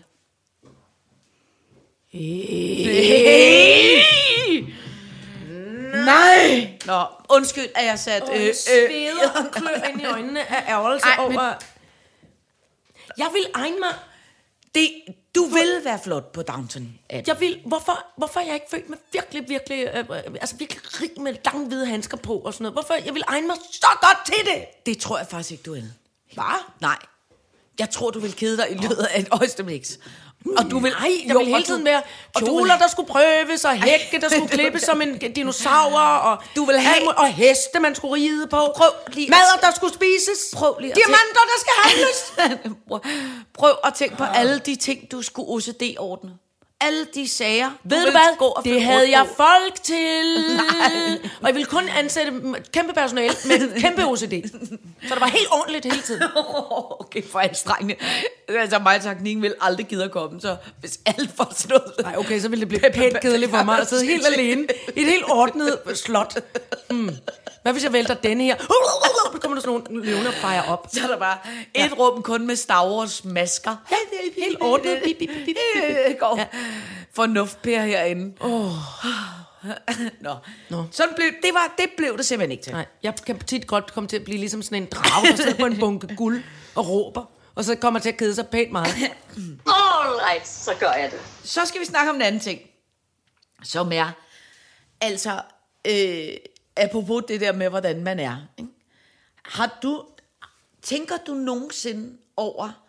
Nej! 5.92 6.78
Nå, 6.86 7.04
undskyld, 7.30 7.68
at 7.74 7.84
jeg 7.86 7.98
sat... 7.98 8.22
Øh, 8.34 8.46
øh, 8.46 8.54
sveder 8.54 9.30
og 9.36 9.50
klør 9.52 9.82
ind 9.90 10.00
i 10.00 10.04
øjnene 10.04 10.40
af 10.54 10.64
ærgelse 10.72 11.06
Ej, 11.06 11.16
over... 11.18 11.28
men- 11.30 11.62
Jeg 13.18 13.28
vil 13.32 13.46
egne 13.54 13.78
mig. 13.78 13.94
Det, 14.74 14.90
du 15.34 15.44
vil 15.44 15.80
være 15.84 15.98
flot 16.04 16.32
på 16.32 16.42
Downton 16.42 16.98
Abbey. 17.10 17.28
Jeg 17.28 17.40
vil, 17.40 17.60
hvorfor, 17.66 18.06
hvorfor 18.16 18.40
er 18.40 18.44
jeg 18.44 18.54
ikke 18.54 18.66
født 18.70 18.88
med 18.88 18.98
virkelig, 19.12 19.48
virkelig, 19.48 19.88
øh, 19.94 20.04
øh, 20.10 20.22
altså 20.40 20.56
virkelig 20.56 20.82
rig 21.00 21.10
med 21.20 21.34
lange 21.44 21.66
hvide 21.68 21.86
handsker 21.86 22.16
på 22.16 22.36
og 22.38 22.54
sådan 22.54 22.62
noget? 22.62 22.74
Hvorfor? 22.74 22.94
Jeg 23.04 23.14
vil 23.14 23.22
egne 23.26 23.46
mig 23.46 23.56
så 23.72 23.86
godt 24.00 24.18
til 24.26 24.44
det. 24.54 24.64
Det 24.86 24.98
tror 25.02 25.18
jeg 25.18 25.26
faktisk 25.26 25.50
ikke, 25.50 25.62
du 25.62 25.72
vil. 25.72 25.92
Hvad? 26.34 26.64
Nej. 26.80 26.98
Jeg 27.78 27.90
tror, 27.90 28.10
du 28.10 28.20
vil 28.20 28.34
kede 28.36 28.56
dig 28.56 28.66
i 28.70 28.74
løbet 28.74 28.96
af 29.10 29.20
et 29.20 29.28
øjestemix. 29.32 29.92
Og 30.58 30.70
du 30.70 30.78
vil... 30.78 30.92
Nej, 30.92 31.10
der 31.28 31.32
Jo, 31.34 31.38
vil 31.38 31.46
hele 31.48 31.64
tiden 31.64 31.84
være 31.84 32.02
kjoler, 32.38 32.78
der 32.78 32.88
skulle 32.88 33.08
prøves, 33.08 33.64
og 33.64 33.72
hække, 33.72 34.20
der 34.20 34.28
skulle 34.28 34.48
klippes 34.48 34.82
som 34.82 35.02
en 35.02 35.18
dinosaur, 35.36 36.00
og, 36.00 36.38
Du 36.56 36.64
vil 36.64 36.78
have- 36.80 37.18
og 37.18 37.28
heste, 37.28 37.80
man 37.80 37.94
skulle 37.94 38.14
ride 38.14 38.46
på. 38.46 38.72
Prøv 38.76 38.90
lige 39.12 39.30
Mader, 39.30 39.58
der 39.60 39.70
skulle 39.76 39.94
spises. 39.94 40.38
Prøv 40.54 40.76
lige 40.80 40.94
Diamanter, 40.94 41.42
der 41.52 41.58
skal 41.60 41.72
handles. 41.84 42.32
prøv, 43.58 43.74
at 43.84 43.94
tænke 43.94 44.16
på 44.16 44.24
alle 44.24 44.58
de 44.58 44.76
ting, 44.76 45.12
du 45.12 45.22
skulle 45.22 45.48
OCD-ordne. 45.48 46.30
Alle 46.84 47.06
de 47.14 47.28
sager, 47.28 47.70
Ved 47.84 48.00
du 48.00 48.06
ville 48.06 48.20
gå 48.38 48.44
og 48.44 48.62
hvad? 48.62 48.72
Det 48.72 48.82
havde 48.82 49.10
jeg 49.10 49.26
på. 49.26 49.34
folk 49.36 49.82
til. 49.82 50.36
Og 51.42 51.46
jeg 51.46 51.54
ville 51.54 51.66
kun 51.66 51.88
ansætte 51.98 52.32
kæmpe 52.72 52.92
personale 52.92 53.34
med 53.44 53.80
kæmpe 53.80 54.04
OCD. 54.04 54.20
Så 55.08 55.14
det 55.14 55.20
var 55.20 55.26
helt 55.26 55.46
ordentligt 55.50 55.84
hele 55.84 56.02
tiden. 56.02 56.22
okay, 57.00 57.22
for 57.32 57.38
anstrengende. 57.38 57.94
Altså, 58.60 58.78
mig 58.78 58.96
og 58.96 59.02
teknikken 59.02 59.42
vil 59.42 59.54
aldrig 59.60 59.86
gide 59.86 60.04
at 60.04 60.10
komme, 60.10 60.40
så 60.40 60.56
hvis 60.80 61.00
alt 61.06 61.30
får 61.36 61.52
sådan 61.56 61.76
noget... 61.76 61.92
Nej, 62.02 62.16
okay, 62.16 62.40
så 62.40 62.48
ville 62.48 62.60
det 62.60 62.68
blive 62.68 62.92
pænt 62.94 63.20
kedeligt 63.20 63.50
for 63.50 63.62
mig 63.62 63.80
at 63.80 63.88
sidde 63.88 64.06
helt 64.06 64.26
alene 64.26 64.66
i 64.96 65.00
et 65.00 65.06
helt 65.06 65.24
ordnet 65.28 65.78
slot. 65.94 66.36
Mm. 66.90 67.16
Hvad 67.62 67.72
hvis 67.72 67.84
jeg 67.84 67.92
vælter 67.92 68.14
denne 68.14 68.44
her? 68.44 68.56
Så 69.32 69.38
kommer 69.40 69.54
der 69.54 69.62
sådan 69.62 69.82
nogle 69.90 70.06
løvende 70.06 70.28
og 70.28 70.34
fejrer 70.34 70.62
op. 70.62 70.88
Så 70.92 71.00
er 71.02 71.06
der 71.06 71.18
bare 71.18 71.38
et 71.74 71.98
rum 71.98 72.22
kun 72.22 72.46
med 72.46 72.56
Star 72.56 72.88
Wars 72.88 73.24
masker. 73.24 73.76
Ja, 73.90 73.96
helt 74.44 74.56
ordnet. 74.60 75.00
Bip, 75.04 75.18
bip, 75.18 75.28
bip, 75.28 75.44
bip. 75.46 75.56
Øh, 75.76 76.14
går. 76.20 76.38
Ja. 76.38 76.46
Fornuftpære 77.14 77.86
herinde. 77.86 78.34
Oh. 78.40 78.72
Nå. 80.20 80.34
Nå. 80.70 80.84
Sådan 80.90 81.14
blev, 81.16 81.26
det, 81.42 81.50
var, 81.52 81.74
det 81.78 81.86
blev 81.96 82.16
det 82.16 82.26
simpelthen 82.26 82.52
ikke 82.52 82.64
til. 82.64 82.72
Nej, 82.72 82.86
jeg 83.02 83.14
kan 83.26 83.38
tit 83.38 83.66
godt 83.66 83.94
komme 83.94 84.08
til 84.08 84.16
at 84.16 84.24
blive 84.24 84.38
ligesom 84.38 84.62
sådan 84.62 84.82
en 84.82 84.88
drage, 84.92 85.30
der 85.30 85.36
sidder 85.36 85.54
på 85.54 85.66
en 85.66 85.78
bunke 85.78 86.16
guld 86.16 86.42
og 86.74 86.88
råber. 86.88 87.24
Og 87.54 87.64
så 87.64 87.74
kommer 87.76 88.00
til 88.00 88.08
at 88.08 88.16
kede 88.16 88.34
sig 88.34 88.48
pænt 88.48 88.72
meget. 88.72 88.86
Alright, 89.66 90.48
så 90.48 90.74
gør 90.80 90.92
jeg 90.92 91.10
det. 91.10 91.20
Så 91.44 91.60
skal 91.64 91.80
vi 91.80 91.86
snakke 91.86 92.10
om 92.10 92.16
en 92.16 92.22
anden 92.22 92.40
ting, 92.40 92.60
som 93.64 93.92
er, 93.92 94.10
altså, 95.00 95.42
øh, 95.86 96.28
apropos 96.76 97.22
det 97.28 97.40
der 97.40 97.52
med, 97.52 97.68
hvordan 97.68 98.02
man 98.04 98.20
er. 98.20 98.36
Ikke? 98.58 98.70
Har 99.44 99.78
du, 99.82 100.04
tænker 100.82 101.16
du 101.26 101.34
nogensinde 101.34 102.18
over, 102.36 102.84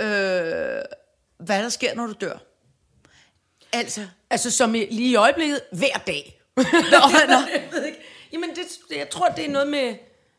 øh, 0.00 0.08
hvad 1.38 1.62
der 1.62 1.68
sker, 1.68 1.94
når 1.94 2.06
du 2.06 2.12
dør? 2.20 2.38
Altså, 3.72 4.06
Altså 4.30 4.50
som 4.50 4.74
i, 4.74 4.86
lige 4.90 5.10
i 5.10 5.14
øjeblikket, 5.14 5.60
hver 5.72 5.96
dag. 6.06 6.40
nå, 6.56 6.62
nå, 7.28 7.36
jeg 7.54 7.68
ved 7.72 7.84
ikke. 7.84 7.98
Jamen, 8.32 8.50
det, 8.50 8.96
jeg 8.96 9.10
tror, 9.10 9.28
det 9.28 9.44
er 9.44 9.48
noget 9.48 9.68
med... 9.68 9.96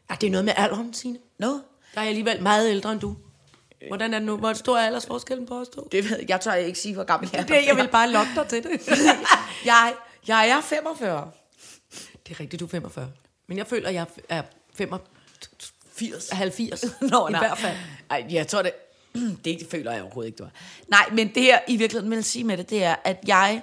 Ja, 0.09 0.15
det 0.21 0.27
er 0.27 0.31
noget 0.31 0.45
med 0.45 0.53
alderen, 0.57 0.93
Signe. 0.93 1.17
nå, 1.37 1.47
Der 1.47 1.59
er 1.95 2.01
jeg 2.01 2.07
alligevel 2.07 2.41
meget 2.41 2.69
ældre 2.69 2.91
end 2.91 2.99
du. 2.99 3.15
Hvordan 3.87 4.13
er 4.13 4.19
det 4.19 4.25
nu? 4.25 4.37
Hvor 4.37 4.53
stor 4.53 4.77
er 4.77 4.85
aldersforskellen 4.85 5.45
på 5.45 5.55
os 5.55 5.67
to? 5.69 5.87
det 5.91 6.09
ved 6.09 6.17
jeg, 6.19 6.29
jeg 6.29 6.41
tør 6.41 6.53
ikke 6.53 6.79
sige, 6.79 6.93
hvor 6.93 7.03
gammel 7.03 7.29
jeg 7.33 7.41
er. 7.41 7.45
Det, 7.45 7.65
jeg 7.67 7.75
vil 7.75 7.87
bare 7.87 8.09
lokke 8.09 8.31
dig 8.35 8.47
til 8.47 8.63
det. 8.63 8.87
jeg, 9.65 9.93
jeg 10.27 10.49
er 10.49 10.61
45. 10.61 11.31
det 12.27 12.35
er 12.35 12.39
rigtigt, 12.39 12.59
du 12.59 12.65
er 12.65 12.69
45. 12.69 13.11
Men 13.47 13.57
jeg 13.57 13.67
føler, 13.67 13.89
jeg 13.89 14.05
er 14.29 14.41
85. 14.73 15.73
80. 15.95 16.29
70. 16.29 16.83
Nå, 17.01 17.27
I 17.27 17.31
nej. 17.31 17.47
hvert 17.47 17.57
fald. 17.57 17.77
Ej, 18.09 18.25
jeg 18.29 18.47
tror 18.47 18.61
det... 18.61 18.71
Det, 19.45 19.67
føler 19.71 19.91
jeg 19.91 20.01
overhovedet 20.01 20.27
ikke, 20.27 20.37
du 20.37 20.43
har. 20.43 20.51
Nej, 20.87 21.09
men 21.11 21.35
det 21.35 21.43
her 21.43 21.59
i 21.67 21.77
virkeligheden 21.77 22.11
vil 22.11 22.23
sige 22.23 22.43
med 22.43 22.57
det, 22.57 22.69
det 22.69 22.83
er, 22.83 22.95
at 23.03 23.17
jeg... 23.27 23.61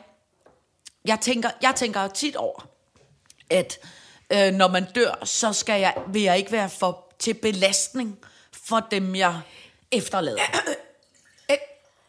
Jeg 1.04 1.18
tænker, 1.20 1.50
jeg 1.62 1.74
tænker 1.76 2.08
tit 2.08 2.36
over, 2.36 2.68
at 3.50 3.78
øh, 4.32 4.52
når 4.52 4.68
man 4.68 4.86
dør, 4.94 5.24
så 5.24 5.52
skal 5.52 5.80
jeg, 5.80 5.94
vil 6.12 6.22
jeg 6.22 6.38
ikke 6.38 6.52
være 6.52 6.68
for 6.68 7.14
til 7.18 7.34
belastning 7.34 8.18
for 8.52 8.86
dem, 8.90 9.16
jeg 9.16 9.40
efterlader. 9.92 10.42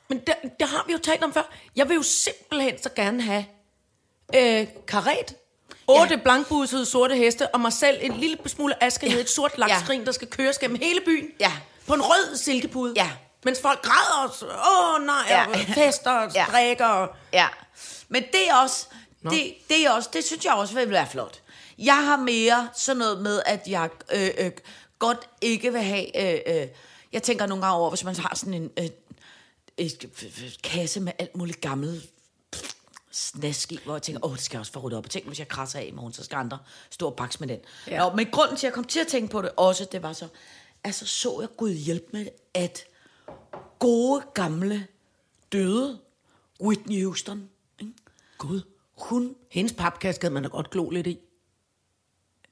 Men 0.09 0.19
det, 0.19 0.35
det 0.59 0.67
har 0.67 0.83
vi 0.87 0.93
jo 0.93 0.97
talt 0.99 1.23
om 1.23 1.33
før. 1.33 1.43
Jeg 1.75 1.89
vil 1.89 1.95
jo 1.95 2.03
simpelthen 2.03 2.81
så 2.81 2.89
gerne 2.95 3.21
have 3.21 3.45
øh, 4.35 4.67
karet, 4.87 5.35
otte 5.87 6.13
ja. 6.15 6.19
blankbussede 6.21 6.85
sorte 6.85 7.15
heste, 7.15 7.47
og 7.47 7.59
mig 7.59 7.73
selv 7.73 7.97
en 8.01 8.17
lille 8.17 8.37
smule 8.45 8.83
aske 8.83 9.05
ja. 9.05 9.11
ned 9.11 9.19
i 9.19 9.21
et 9.21 9.29
sort 9.29 9.57
lakskrin, 9.57 10.05
der 10.05 10.11
skal 10.11 10.27
køres 10.27 10.57
gennem 10.57 10.77
hele 10.81 11.01
byen. 11.05 11.27
Ja. 11.39 11.51
På 11.87 11.93
en 11.93 12.01
rød 12.01 12.35
silkepude. 12.37 12.93
Ja. 12.95 13.11
Mens 13.43 13.61
folk 13.61 13.81
græder 13.81 14.27
og, 14.27 14.35
s- 14.35 14.43
åh 14.43 15.05
nej, 15.05 15.25
Ja. 15.29 15.45
og 15.47 15.55
fester 15.75 16.11
og 16.11 16.31
Ja. 16.35 16.45
drikker. 16.51 16.85
Og, 16.87 17.09
Ja, 17.33 17.47
men 18.09 18.23
det 18.23 18.49
er 18.49 18.55
også, 18.55 18.87
det, 19.23 19.53
det 19.69 19.85
er 19.85 19.91
også, 19.91 20.09
det 20.13 20.23
synes 20.23 20.45
jeg 20.45 20.53
også 20.53 20.73
vil 20.73 20.89
være 20.89 21.07
flot. 21.11 21.39
Jeg 21.77 22.05
har 22.05 22.17
mere 22.17 22.69
sådan 22.75 22.97
noget 22.97 23.21
med, 23.21 23.41
at 23.45 23.67
jeg 23.67 23.89
øh, 24.13 24.29
øh, 24.37 24.51
godt 24.99 25.29
ikke 25.41 25.71
vil 25.73 25.81
have, 25.81 26.33
øh, 26.47 26.61
øh, 26.61 26.67
jeg 27.13 27.23
tænker 27.23 27.45
nogle 27.45 27.65
gange 27.65 27.77
over, 27.77 27.89
hvis 27.89 28.03
man 28.03 28.15
har 28.15 28.35
sådan 28.35 28.53
en 28.53 28.71
øh, 28.79 28.89
et, 29.77 30.05
øh, 30.23 30.51
kasse 30.63 30.99
med 30.99 31.11
alt 31.19 31.37
muligt 31.37 31.61
gammelt 31.61 32.09
snask 33.11 33.71
i, 33.71 33.79
hvor 33.83 33.93
jeg 33.93 34.01
tænker, 34.01 34.25
åh, 34.25 34.33
det 34.33 34.41
skal 34.41 34.55
jeg 34.57 34.59
også 34.59 34.71
få 34.71 34.79
ryddet 34.79 34.97
op. 34.97 35.05
Og 35.05 35.11
tænk, 35.11 35.27
hvis 35.27 35.39
jeg 35.39 35.47
krasser 35.47 35.79
af 35.79 35.85
i 35.85 35.91
morgen, 35.91 36.13
så 36.13 36.23
skal 36.23 36.35
andre 36.35 36.59
stå 36.89 37.07
og 37.07 37.15
bakse 37.15 37.39
med 37.39 37.47
den. 37.47 37.59
Ja. 37.87 37.97
Nå, 38.09 38.15
men 38.15 38.27
grunden 38.31 38.57
til, 38.57 38.67
at 38.67 38.69
jeg 38.69 38.73
kom 38.73 38.83
til 38.83 38.99
at 38.99 39.07
tænke 39.07 39.31
på 39.31 39.41
det 39.41 39.51
også, 39.57 39.87
det 39.91 40.03
var 40.03 40.13
så, 40.13 40.27
altså 40.83 41.05
så 41.05 41.41
jeg 41.41 41.49
Gud 41.57 41.71
hjælp 41.71 42.09
med, 42.13 42.27
at 42.53 42.83
gode 43.79 44.23
gamle 44.33 44.87
døde 45.51 45.99
Whitney 46.61 47.03
Houston, 47.03 47.49
ikke? 47.79 47.93
Gud. 48.37 48.61
hun, 48.97 49.35
Hendes 49.49 49.73
papkasse 49.73 50.21
kan 50.21 50.31
man 50.31 50.43
da 50.43 50.49
godt 50.49 50.69
glo 50.69 50.89
lidt 50.89 51.07
i. 51.07 51.19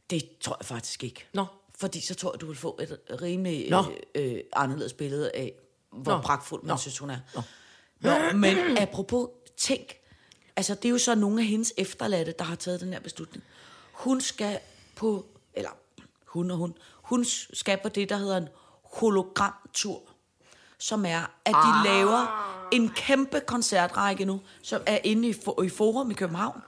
det 0.10 0.40
tror 0.42 0.58
jeg 0.60 0.66
faktisk 0.66 1.04
ikke. 1.04 1.28
Nå. 1.34 1.46
Fordi 1.80 2.02
så 2.02 2.16
tror 2.16 2.32
jeg, 2.34 2.42
du 2.42 2.46
vil 2.48 2.58
få 2.58 2.80
et 2.82 3.00
rimelig 3.22 3.70
Nå. 3.70 3.84
øh, 4.16 4.34
øh, 4.34 4.40
anderledes 4.56 4.94
billede 4.94 5.32
af, 5.34 5.54
hvor 5.92 6.16
Nå. 6.16 6.22
pragtfuld 6.22 6.64
man 6.64 6.74
Nå. 6.74 6.78
synes, 6.78 6.98
hun 6.98 7.10
er. 7.10 7.20
Nå. 7.36 7.42
Nå, 8.00 8.12
men 8.34 8.78
apropos, 8.78 9.30
tænk, 9.58 9.96
altså 10.56 10.76
det 10.76 10.86
er 10.86 10.90
jo 10.90 10.98
så 10.98 11.16
nogle 11.16 11.42
af 11.42 11.48
hendes 11.48 11.74
efterladte, 11.78 12.34
der 12.40 12.46
har 12.46 12.56
taget 12.56 12.82
den 12.82 12.94
her 12.94 13.00
beslutning. 13.00 13.44
Hun 13.92 14.22
skal 14.22 14.60
på, 14.96 15.26
eller 15.54 15.70
hun 16.26 16.52
og 16.52 16.58
hun, 16.58 16.74
hun 16.94 17.26
skal 17.54 17.80
på 17.84 17.90
det, 17.90 18.10
der 18.10 18.18
hedder 18.18 18.38
en 18.38 18.48
hologramtur, 18.84 20.02
som 20.78 21.06
er, 21.06 21.22
at 21.46 21.54
de 21.54 21.58
ah. 21.58 21.86
laver 21.86 22.50
en 22.72 22.90
kæmpe 22.90 23.40
koncertrække 23.40 24.26
nu, 24.26 24.42
som 24.62 24.82
er 24.86 25.00
inde 25.04 25.30
i, 25.30 25.34
for, 25.34 25.64
i 25.64 25.70
Forum 25.70 26.12
i 26.12 26.14
København, 26.14 26.62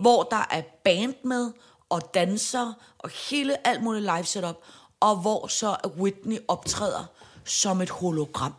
hvor 0.00 0.22
der 0.22 0.46
er 0.50 0.62
band 0.84 1.14
med, 1.24 1.52
og 1.90 2.14
danser, 2.14 2.72
og 2.98 3.10
hele 3.30 3.66
alt 3.66 3.82
muligt 3.82 4.02
live 4.04 4.24
setup. 4.24 4.56
og 5.00 5.16
hvor 5.16 5.46
så 5.46 5.76
Whitney 5.98 6.38
optræder 6.48 7.04
som 7.44 7.80
et 7.80 7.90
hologram. 7.90 8.54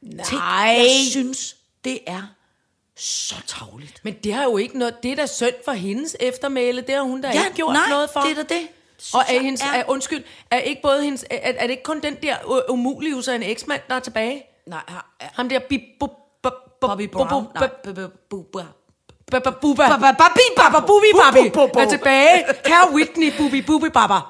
Nej. 0.00 0.24
Tænk, 0.24 0.42
jeg 0.42 1.06
synes, 1.10 1.56
det 1.84 1.98
er 2.06 2.22
så 2.96 3.34
tavligt. 3.46 4.00
Men 4.04 4.14
det 4.24 4.34
har 4.34 4.44
jo 4.44 4.56
ikke 4.56 4.78
noget... 4.78 5.02
Det 5.02 5.12
er 5.12 5.16
da 5.16 5.26
synd 5.26 5.54
for 5.64 5.72
hendes 5.72 6.16
eftermæle. 6.20 6.80
Det 6.80 6.94
har 6.94 7.02
hun 7.02 7.20
da 7.20 7.28
Ja, 7.28 7.44
ikke 7.44 7.56
gjort 7.56 7.72
nej, 7.72 7.88
noget 7.90 8.10
for. 8.10 8.20
det 8.20 8.30
er 8.30 8.34
da 8.42 8.54
det. 8.54 8.68
Og 9.14 9.20
er, 9.28 9.40
hendes, 9.40 9.60
er- 9.60 9.84
undskyld, 9.88 10.24
er 10.50 10.58
ikke 10.58 10.82
både 10.82 11.04
hendes, 11.04 11.24
er, 11.30 11.36
er 11.52 11.62
det 11.62 11.70
ikke 11.70 11.82
kun 11.82 12.00
den 12.00 12.16
der 12.22 12.36
umulige 12.70 13.16
af 13.30 13.34
en 13.36 13.42
eksmand, 13.42 13.80
der 13.88 13.94
er 13.94 14.00
tilbage? 14.00 14.44
Nej, 14.66 14.82
Ham 15.20 15.48
der 15.48 15.60
Bobby 16.80 17.08
Brown. 17.08 17.46
Nej, 17.54 17.70
bup, 19.32 19.44
bu- 19.46 19.50
bu- 19.50 19.58
bu- 19.60 19.60
bu- 19.60 19.60
bup, 19.60 19.60
bup, 19.60 19.60
buba. 19.60 19.88
Ba- 19.88 19.96
ba- 19.96 20.16
Babi 20.22 20.40
er 21.80 21.88
tilbage. 21.88 22.44
Herre 22.66 22.92
Whitney 22.94 23.30
Bubi 23.38 23.62
Bubi 23.62 23.88
Baba. 23.90 24.20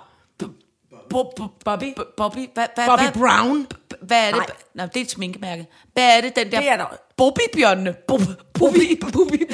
Bobby. 1.11 1.95
Bobby, 2.17 2.49
Bobby 2.87 3.19
Brown. 3.19 3.67
hvad 4.01 4.29
er 4.29 4.33
det? 4.33 4.43
Nej. 4.75 4.87
Det 4.87 4.97
er 4.97 5.01
et 5.01 5.11
sminkemærke. 5.11 5.67
Hvad 5.93 6.17
er 6.17 6.21
det, 6.21 6.37
den 6.37 6.53
der... 6.53 6.61
Det 6.61 6.69
er 6.69 6.77
der. 6.77 6.85
Bobby-bjørnene. 7.17 7.95
Bobby. 8.09 8.23
Bobby. 8.59 9.51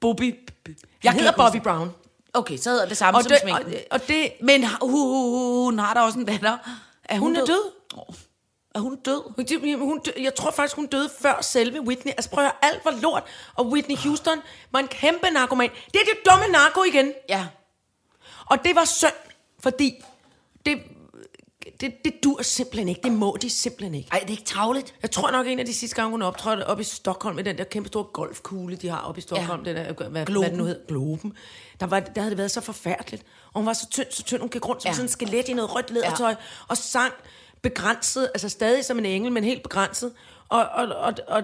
Bobby. 0.00 0.34
Jeg 1.04 1.12
hedder 1.12 1.32
Bobby 1.32 1.56
Brown. 1.62 1.90
Okay, 2.34 2.56
så 2.56 2.70
hedder 2.70 2.86
det 2.88 2.96
samme 2.96 3.18
Og 3.18 3.22
som 3.22 3.30
det, 3.30 3.40
sminken. 3.42 3.64
og, 3.66 3.72
og 3.90 4.08
det, 4.08 4.32
Men 4.42 4.64
hu- 4.64 4.88
hu- 4.88 5.64
hun 5.64 5.78
har 5.78 5.94
da 5.94 6.00
også 6.00 6.18
en 6.18 6.24
datter. 6.24 6.56
Er 7.04 7.18
Hun 7.18 7.36
er 7.36 7.44
død. 7.44 7.70
Åh, 7.96 8.14
Er 8.76 8.80
hun 8.80 8.96
død? 8.96 9.22
Hun, 9.60 9.78
hun, 9.78 9.98
dø- 10.00 10.22
jeg 10.22 10.34
tror 10.34 10.50
faktisk, 10.50 10.76
hun 10.76 10.86
døde 10.86 11.10
før 11.20 11.40
selve 11.42 11.80
Whitney. 11.80 12.12
Altså 12.12 12.30
prøv 12.30 12.44
at 12.44 12.50
høre, 12.50 12.72
alt 12.72 12.84
var 12.84 12.90
lort. 13.02 13.22
Og 13.54 13.66
Whitney 13.66 13.96
Houston 13.96 14.38
var 14.70 14.78
en 14.78 14.88
kæmpe 14.88 15.30
narkoman. 15.32 15.70
Det 15.86 16.00
er 16.00 16.04
det 16.04 16.30
dumme 16.30 16.46
narko 16.52 16.82
igen. 16.82 17.12
Ja. 17.28 17.46
Og 18.46 18.58
det 18.64 18.74
var 18.74 18.84
synd, 18.84 19.12
fordi 19.60 19.94
det, 20.66 20.78
det, 21.80 21.94
det 22.04 22.14
dur 22.24 22.42
simpelthen 22.42 22.88
ikke. 22.88 23.00
Det 23.04 23.12
må 23.12 23.36
de 23.42 23.50
simpelthen 23.50 23.94
ikke. 23.94 24.08
Ej, 24.12 24.18
det 24.18 24.26
er 24.26 24.30
ikke 24.30 24.44
tavligt. 24.44 24.94
Jeg 25.02 25.10
tror 25.10 25.30
nok, 25.30 25.46
en 25.46 25.58
af 25.58 25.66
de 25.66 25.74
sidste 25.74 25.96
gange, 25.96 26.10
hun 26.10 26.22
optrådte 26.22 26.66
op 26.66 26.80
i 26.80 26.84
Stockholm 26.84 27.36
med 27.36 27.44
den 27.44 27.58
der 27.58 27.64
kæmpe 27.64 27.88
store 27.88 28.04
golfkugle, 28.04 28.76
de 28.76 28.88
har 28.88 28.98
oppe 29.00 29.18
i 29.18 29.22
Stockholm, 29.22 29.62
Ja. 29.64 29.68
den 29.72 29.76
der, 29.86 29.92
hvad, 29.92 30.06
hvad 30.08 30.26
Globen. 30.26 30.50
det 30.50 30.58
nu 30.58 30.64
hedder, 30.64 30.86
Globen. 30.88 31.36
Der, 31.80 31.86
var, 31.86 32.00
der 32.00 32.20
havde 32.20 32.30
det 32.30 32.38
været 32.38 32.50
så 32.50 32.60
forfærdeligt. 32.60 33.22
Og 33.52 33.60
hun 33.60 33.66
var 33.66 33.72
så 33.72 33.88
tynd, 33.90 34.06
så 34.10 34.22
tynd, 34.22 34.40
hun 34.40 34.50
gik 34.50 34.68
rundt 34.68 34.82
som 34.82 34.88
ja. 34.88 34.92
sådan 34.94 35.04
en 35.04 35.08
skelet 35.08 35.48
i 35.48 35.52
noget 35.52 35.74
rødt 35.74 35.90
lædertøj, 35.90 36.28
ja. 36.30 36.36
og 36.68 36.76
sang 36.76 37.12
begrænset, 37.62 38.30
altså 38.34 38.48
stadig 38.48 38.84
som 38.84 38.98
en 38.98 39.06
engel, 39.06 39.32
men 39.32 39.44
helt 39.44 39.62
begrænset. 39.62 40.12
Og, 40.48 40.64
og, 40.64 40.86
og, 40.86 41.14
og, 41.28 41.42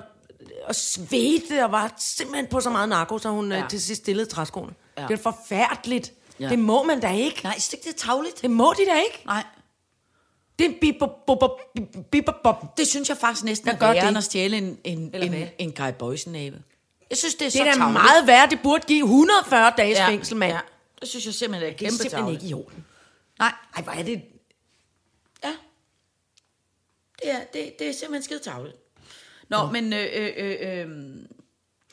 og 0.64 0.74
svedte 0.74 1.64
og 1.64 1.72
var 1.72 1.94
simpelthen 1.98 2.46
på 2.46 2.60
så 2.60 2.70
meget 2.70 2.88
narko, 2.88 3.18
så 3.18 3.28
hun 3.30 3.52
Ja. 3.52 3.58
ja. 3.58 3.66
til 3.68 3.82
sidst 3.82 4.02
stillede 4.02 4.26
træskoene. 4.26 4.72
Ja. 4.98 5.02
Det 5.02 5.18
er 5.18 5.22
forfærdeligt. 5.22 6.12
Ja. 6.40 6.48
Det 6.48 6.58
må 6.58 6.82
man 6.82 7.00
da 7.00 7.12
ikke. 7.12 7.40
Nej, 7.44 7.54
ikke, 7.72 7.88
det 7.88 7.96
tavligt. 7.96 8.42
Det 8.42 8.50
må 8.50 8.74
de 8.78 8.86
da 8.86 8.98
ikke. 8.98 9.22
Nej. 9.26 9.44
Det 10.58 10.64
er 10.64 10.68
en 10.68 10.76
bip, 12.10 12.24
bop. 12.42 12.78
Det 12.78 12.86
synes 12.86 13.08
jeg 13.08 13.16
faktisk 13.16 13.44
næsten 13.44 13.68
er 13.68 13.76
værre, 13.78 13.94
det. 13.94 14.08
end 14.08 14.18
at 14.18 14.24
stjæle 14.24 14.56
en, 14.56 14.78
en, 14.84 14.98
en, 15.14 15.28
hvad? 15.28 15.46
en 15.58 15.72
Guy 15.72 15.92
Boysen-næve. 15.98 16.56
Jeg 17.10 17.18
synes, 17.18 17.34
det 17.34 17.42
er 17.42 17.46
Det 17.46 17.52
så 17.52 17.62
er 17.62 17.72
da 17.72 17.88
meget 17.92 18.26
værd. 18.26 18.50
Det 18.50 18.58
burde 18.62 18.86
give 18.86 19.02
140 19.04 19.72
dages 19.76 19.98
ja. 19.98 20.08
fængsel, 20.08 20.36
mand. 20.36 20.52
Ja. 20.52 20.60
Det 21.00 21.08
synes 21.08 21.26
jeg 21.26 21.34
simpelthen 21.34 21.72
er 21.72 21.76
Det 21.76 21.84
er 21.84 21.88
kæmpe 21.88 22.02
simpelthen 22.02 22.34
ikke 22.34 22.46
i 22.46 22.54
orden. 22.54 22.84
Nej, 23.38 23.52
Ej, 23.76 23.82
hvor 23.82 23.92
er 23.92 24.02
det... 24.02 24.22
ja. 27.24 27.30
Det 27.52 27.60
er, 27.60 27.64
det, 27.64 27.78
det 27.78 27.88
er 27.88 27.92
simpelthen 27.92 28.22
skide 28.22 28.38
tavligt. 28.38 28.76
Nå, 29.48 29.66
men... 29.72 29.92
Øh, 29.92 30.06
øh, 30.14 30.30
øh, 30.36 30.56
øh, 30.60 30.88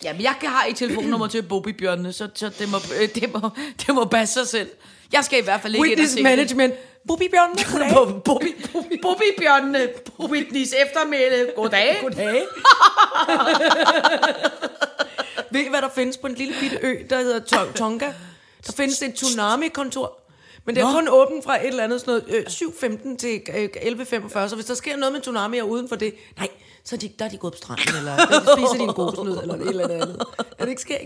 ja, 0.03 0.13
men 0.13 0.21
jeg 0.21 0.35
kan 0.39 0.49
have 0.49 0.69
et 0.71 0.75
telefonnummer 0.77 1.27
til 1.27 1.43
Bobby 1.43 1.69
Bjørnene, 1.69 2.13
så, 2.13 2.29
så 2.35 2.49
det, 2.59 2.69
må, 2.71 2.77
øh, 3.01 3.09
det, 3.15 3.33
må, 3.33 3.49
det 3.85 3.95
må 3.95 4.05
passe 4.05 4.33
sig 4.33 4.47
selv. 4.47 4.69
Jeg 5.13 5.23
skal 5.25 5.39
i 5.39 5.43
hvert 5.43 5.61
fald 5.61 5.75
ikke 5.75 5.85
ind 5.87 5.93
og 5.93 5.99
Witness 5.99 6.13
se 6.13 6.23
management. 6.23 6.73
Bubi 7.07 7.27
Bjørn, 7.27 7.49
goddag. 7.71 7.93
Bobby, 7.93 8.23
Bobby, 8.25 8.47
Bobby, 8.73 9.01
Bobby 9.01 9.23
Bjørnene, 9.39 9.89
Whitneys 10.19 10.73
eftermæle. 10.73 11.51
Goddag. 11.55 11.97
Goddag. 12.01 12.41
Ved 15.51 15.61
I, 15.61 15.69
hvad 15.69 15.81
der 15.81 15.89
findes 15.95 16.17
på 16.17 16.27
en 16.27 16.33
lille 16.35 16.53
bitte 16.59 16.77
ø, 16.81 16.95
der 17.09 17.17
hedder 17.17 17.39
Tong- 17.39 17.73
Tonga? 17.73 18.13
Der 18.67 18.73
findes 18.73 19.01
et 19.01 19.13
tsunami-kontor. 19.13 20.18
Men 20.69 20.75
det 20.75 20.81
er 20.81 20.85
Nå. 20.87 20.91
kun 20.93 21.07
åbent 21.07 21.43
fra 21.43 21.61
et 21.61 21.67
eller 21.67 21.83
andet 21.83 22.01
sådan 22.01 22.21
noget, 22.27 22.35
øh, 22.35 22.45
7.15 23.13 23.17
til 23.17 23.41
øh, 23.55 23.69
11.45, 23.75 24.47
så 24.47 24.55
hvis 24.55 24.65
der 24.65 24.73
sker 24.73 24.95
noget 24.97 25.13
med 25.13 25.21
tsunami 25.21 25.57
og 25.57 25.69
uden 25.69 25.89
for 25.89 25.95
det, 25.95 26.13
nej, 26.37 26.47
så 26.83 26.95
er 26.95 26.99
de, 26.99 27.09
der 27.19 27.25
er 27.25 27.29
de 27.29 27.37
gået 27.37 27.53
på 27.53 27.57
stranden, 27.57 27.95
eller 27.97 28.15
der 28.15 28.41
spiser 28.57 28.73
de 28.77 28.83
en 28.83 28.93
gåsnød, 28.93 29.41
eller 29.41 29.55
et 29.55 29.67
eller 29.67 29.87
andet. 29.87 30.21
Er 30.57 30.63
det 30.63 30.69
ikke 30.69 30.81
sket? 30.81 30.97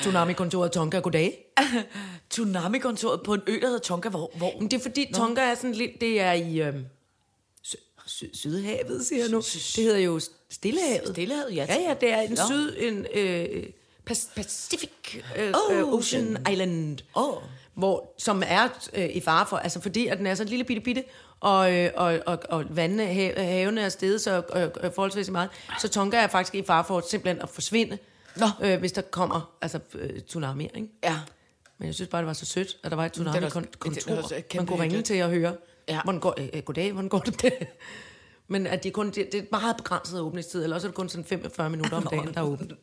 Tsunami-kontoret 0.00 0.72
Tonga, 0.72 0.98
goddag. 0.98 1.54
Tsunami-kontoret 2.30 3.22
på 3.22 3.34
en 3.34 3.40
ø, 3.46 3.52
der 3.60 3.66
hedder 3.66 3.78
Tonga, 3.78 4.08
hvor... 4.08 4.30
hvor? 4.36 4.52
Men 4.58 4.70
det 4.70 4.76
er 4.78 4.82
fordi 4.82 5.12
Tonga 5.14 5.40
er 5.42 5.54
sådan 5.54 5.72
lidt, 5.72 6.00
det 6.00 6.20
er 6.20 6.32
i 6.32 6.62
sy- 7.62 7.74
sy- 8.06 8.24
Sydhavet, 8.34 9.06
siger 9.06 9.22
jeg 9.22 9.30
nu. 9.30 9.38
Det 9.76 9.84
hedder 9.84 9.98
jo 9.98 10.20
Stillehavet. 10.50 11.08
Stillehavet, 11.08 11.56
ja. 11.56 11.66
Ja, 11.68 11.80
ja, 11.88 11.94
det 12.00 12.12
er 12.12 12.20
en 12.20 12.30
Nå. 12.30 12.36
syd, 12.48 12.76
en 12.78 13.06
øh, 13.14 13.64
Pacific 14.36 14.90
øh, 15.38 15.54
Oh. 15.70 15.76
oh, 15.88 15.92
Ocean 15.94 16.38
Island. 16.52 16.98
Åh. 17.16 17.34
Hvor, 17.74 18.14
som 18.18 18.42
er 18.46 18.68
øh, 18.94 19.08
i 19.08 19.20
fare 19.20 19.46
for, 19.46 19.56
altså 19.56 19.80
fordi 19.80 20.06
at 20.06 20.18
den 20.18 20.26
er 20.26 20.34
så 20.34 20.44
lille 20.44 20.64
bitte 20.64 20.82
bitte, 20.82 21.04
og, 21.40 21.74
øh, 21.74 21.90
og, 21.96 22.18
og, 22.26 22.38
og 22.48 22.64
vandene, 22.70 23.06
hav, 23.06 23.38
havene 23.38 23.80
er 23.80 23.88
steget 23.88 24.20
så 24.20 24.36
øh, 24.36 24.92
forholdsvis 24.92 25.30
meget, 25.30 25.50
så 25.80 25.88
Tonga 25.88 26.16
er 26.16 26.26
faktisk 26.26 26.54
i 26.54 26.62
fare 26.66 26.84
for 26.84 27.02
simpelthen 27.10 27.42
at 27.42 27.48
forsvinde, 27.48 27.98
Nå. 28.36 28.46
øh, 28.62 28.78
hvis 28.78 28.92
der 28.92 29.02
kommer 29.02 29.54
altså, 29.62 29.80
øh, 29.94 30.20
tsunami, 30.20 30.64
ikke? 30.74 30.88
Ja. 31.04 31.20
Men 31.78 31.86
jeg 31.86 31.94
synes 31.94 32.08
bare, 32.08 32.22
det 32.22 32.26
var 32.26 32.32
så 32.32 32.46
sødt, 32.46 32.76
at 32.82 32.90
der 32.90 32.96
var 32.96 33.06
et 33.06 33.12
tsunami-kontor, 33.12 34.56
man 34.56 34.66
kunne 34.66 34.82
ringe 34.82 35.02
til 35.02 35.22
og 35.22 35.30
høre. 35.30 35.56
Ja. 35.88 36.00
Hvordan 36.02 36.20
går, 36.20 36.34
øh, 36.38 36.48
øh, 36.52 36.62
goddag, 36.62 36.92
hvordan 36.92 37.08
går 37.08 37.18
det? 37.18 37.42
det? 37.42 37.52
Men 38.48 38.66
at 38.66 38.84
de 38.84 38.90
kun, 38.90 39.06
det, 39.06 39.32
det 39.32 39.34
er 39.34 39.44
meget 39.50 39.76
begrænset 39.76 40.20
åbningstid, 40.20 40.62
eller 40.62 40.76
også 40.76 40.86
er 40.86 40.90
det 40.90 40.96
kun 40.96 41.08
sådan 41.08 41.24
45 41.24 41.70
minutter 41.70 41.96
om 41.96 42.06
dagen, 42.10 42.34
der 42.34 42.40
er 42.40 42.44
åbent. 42.44 42.72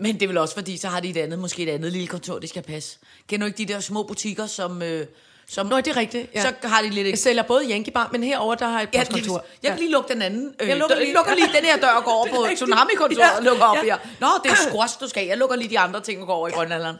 Men 0.00 0.14
det 0.14 0.22
er 0.22 0.26
vel 0.26 0.38
også 0.38 0.54
fordi, 0.54 0.76
så 0.76 0.88
har 0.88 1.00
de 1.00 1.08
et 1.10 1.16
andet, 1.16 1.38
måske 1.38 1.62
et 1.62 1.68
andet 1.68 1.92
lille 1.92 2.08
kontor, 2.08 2.38
de 2.38 2.48
skal 2.48 2.62
passe. 2.62 2.98
Kender 3.28 3.46
du 3.46 3.46
ikke 3.46 3.58
de 3.68 3.72
der 3.72 3.80
små 3.80 4.02
butikker, 4.02 4.46
som... 4.46 4.82
Øh, 4.82 5.06
som 5.50 5.66
Nå, 5.66 5.76
det 5.76 5.86
er 5.88 5.96
rigtigt. 5.96 6.30
Ja. 6.34 6.42
Så 6.42 6.52
har 6.68 6.82
de 6.82 6.90
lidt... 6.90 7.08
Jeg 7.08 7.18
sælger 7.18 7.42
både 7.42 7.70
Yankee 7.70 7.92
Bar, 7.92 8.08
men 8.12 8.22
herover 8.22 8.54
der 8.54 8.68
har 8.68 8.78
jeg 8.78 8.88
et 8.88 8.94
Ja, 8.94 8.98
postkontor. 9.04 9.44
jeg 9.62 9.70
kan 9.70 9.78
lige 9.80 9.90
lukke 9.92 10.12
den 10.12 10.22
anden. 10.22 10.54
Øh, 10.60 10.68
Jeg 10.68 10.76
lukker 10.76 10.96
lige- 10.98 11.14
lukker 11.14 11.34
lige 11.34 11.46
den 11.56 11.64
her 11.64 11.76
dør 11.76 11.88
og 11.88 12.04
går 12.04 12.12
over 12.12 12.24
Det 12.26 12.34
er 12.34 12.38
på. 12.38 12.54
Tsunami-kontoret 12.54 13.18
Ja, 13.26 13.36
og 13.36 13.42
lukker 13.42 13.64
op 13.64 13.76
ja. 13.76 13.82
her. 13.82 13.96
Nå, 14.20 14.26
det 14.44 14.50
er 14.50 14.54
squash, 14.70 15.00
du 15.00 15.08
skal. 15.08 15.26
Jeg 15.26 15.36
lukker 15.36 15.56
lige 15.56 15.70
de 15.70 15.78
andre 15.78 16.00
ting 16.00 16.20
og 16.20 16.26
går 16.26 16.34
over 16.34 16.48
i 16.48 16.50
Grønlanderen. 16.50 16.96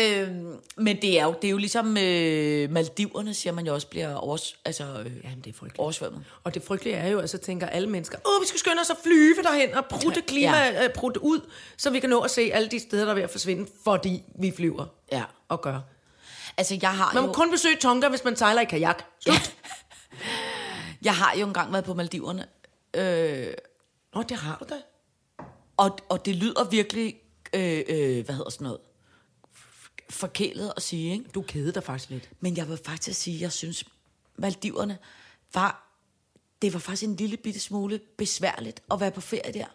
Øhm, 0.00 0.56
men 0.76 1.02
det 1.02 1.18
er 1.20 1.24
jo, 1.24 1.34
det 1.42 1.48
er 1.48 1.50
jo 1.50 1.56
ligesom 1.56 1.96
øh, 1.96 2.70
Maldiverne, 2.70 3.34
siger 3.34 3.52
man 3.52 3.66
jo 3.66 3.74
også, 3.74 3.86
bliver 3.86 4.14
overs, 4.14 4.56
altså, 4.64 4.84
øh, 4.84 5.12
Jamen, 5.24 5.38
det 5.44 5.46
er 5.50 5.54
frygteligt. 5.54 5.78
oversvømmet. 5.78 6.24
Og 6.44 6.54
det 6.54 6.62
frygtelige 6.62 6.96
er 6.96 7.08
jo, 7.08 7.18
at 7.18 7.30
så 7.30 7.38
tænker 7.38 7.66
alle 7.66 7.88
mennesker, 7.88 8.18
åh, 8.26 8.42
vi 8.42 8.46
skal 8.46 8.58
skynde 8.60 8.80
os 8.80 8.90
at 8.90 8.96
flyve 9.04 9.42
derhen 9.42 9.74
og 9.74 9.84
prutte 9.86 10.20
klima, 10.20 10.56
Ja. 10.56 10.82
ja. 10.82 10.88
prutte 10.94 11.22
ud, 11.24 11.40
så 11.76 11.90
vi 11.90 12.00
kan 12.00 12.10
nå 12.10 12.20
at 12.20 12.30
se 12.30 12.50
alle 12.52 12.68
de 12.68 12.80
steder, 12.80 13.04
der 13.04 13.10
er 13.10 13.14
ved 13.14 13.22
at 13.22 13.30
forsvinde, 13.30 13.66
fordi 13.84 14.22
vi 14.40 14.52
flyver 14.56 14.86
Ja. 15.12 15.22
og 15.48 15.60
gør. 15.62 15.80
Altså, 16.56 16.78
jeg 16.82 16.90
har 16.96 17.12
Man 17.14 17.22
jo... 17.22 17.26
må 17.26 17.32
kun 17.32 17.50
besøge 17.50 17.76
Tonga, 17.76 18.08
hvis 18.08 18.24
man 18.24 18.36
sejler 18.36 18.60
i 18.62 18.64
kajak. 18.64 19.02
Slut. 19.20 19.54
Jeg 21.04 21.14
har 21.14 21.34
jo 21.40 21.46
engang 21.46 21.72
været 21.72 21.84
på 21.84 21.94
Maldiverne, 21.94 22.46
øh, 22.96 23.46
Nå, 24.14 24.22
det 24.22 24.36
har 24.36 24.56
du 24.60 24.74
da. 24.74 24.80
og, 25.76 25.98
og 26.08 26.26
det 26.26 26.34
lyder 26.36 26.64
virkelig, 26.64 27.16
øh, 27.54 27.82
øh, 27.88 28.24
hvad 28.24 28.34
hedder 28.34 28.50
sådan 28.50 28.64
noget, 28.64 28.78
forkælet 30.10 30.72
at 30.76 30.82
sige, 30.82 31.12
ikke? 31.12 31.24
Du 31.34 31.42
keder 31.42 31.72
dig 31.72 31.84
faktisk 31.84 32.10
lidt. 32.10 32.30
Men 32.40 32.56
jeg 32.56 32.68
vil 32.68 32.78
faktisk 32.84 33.20
sige, 33.20 33.36
at 33.36 33.40
jeg 33.40 33.52
synes, 33.52 33.84
Maldiverne 34.36 34.98
var, 35.54 35.98
det 36.62 36.72
var 36.72 36.78
faktisk 36.78 37.02
en 37.02 37.16
lille 37.16 37.36
bitte 37.36 37.60
smule 37.60 38.00
besværligt 38.16 38.82
at 38.90 39.00
være 39.00 39.10
på 39.10 39.20
ferie 39.20 39.52
der. 39.52 39.66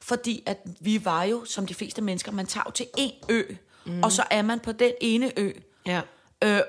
Fordi 0.00 0.42
at 0.46 0.58
vi 0.80 1.04
var 1.04 1.24
jo, 1.24 1.44
som 1.44 1.66
de 1.66 1.74
fleste 1.74 2.02
mennesker, 2.02 2.32
man 2.32 2.46
tager 2.46 2.64
jo 2.66 2.70
til 2.70 2.86
en 2.96 3.12
ø, 3.28 3.42
mm. 3.86 4.02
og 4.02 4.12
så 4.12 4.24
er 4.30 4.42
man 4.42 4.60
på 4.60 4.72
den 4.72 4.92
ene 5.00 5.38
ø. 5.38 5.52
Ja. 5.86 6.00
Øh, 6.44 6.60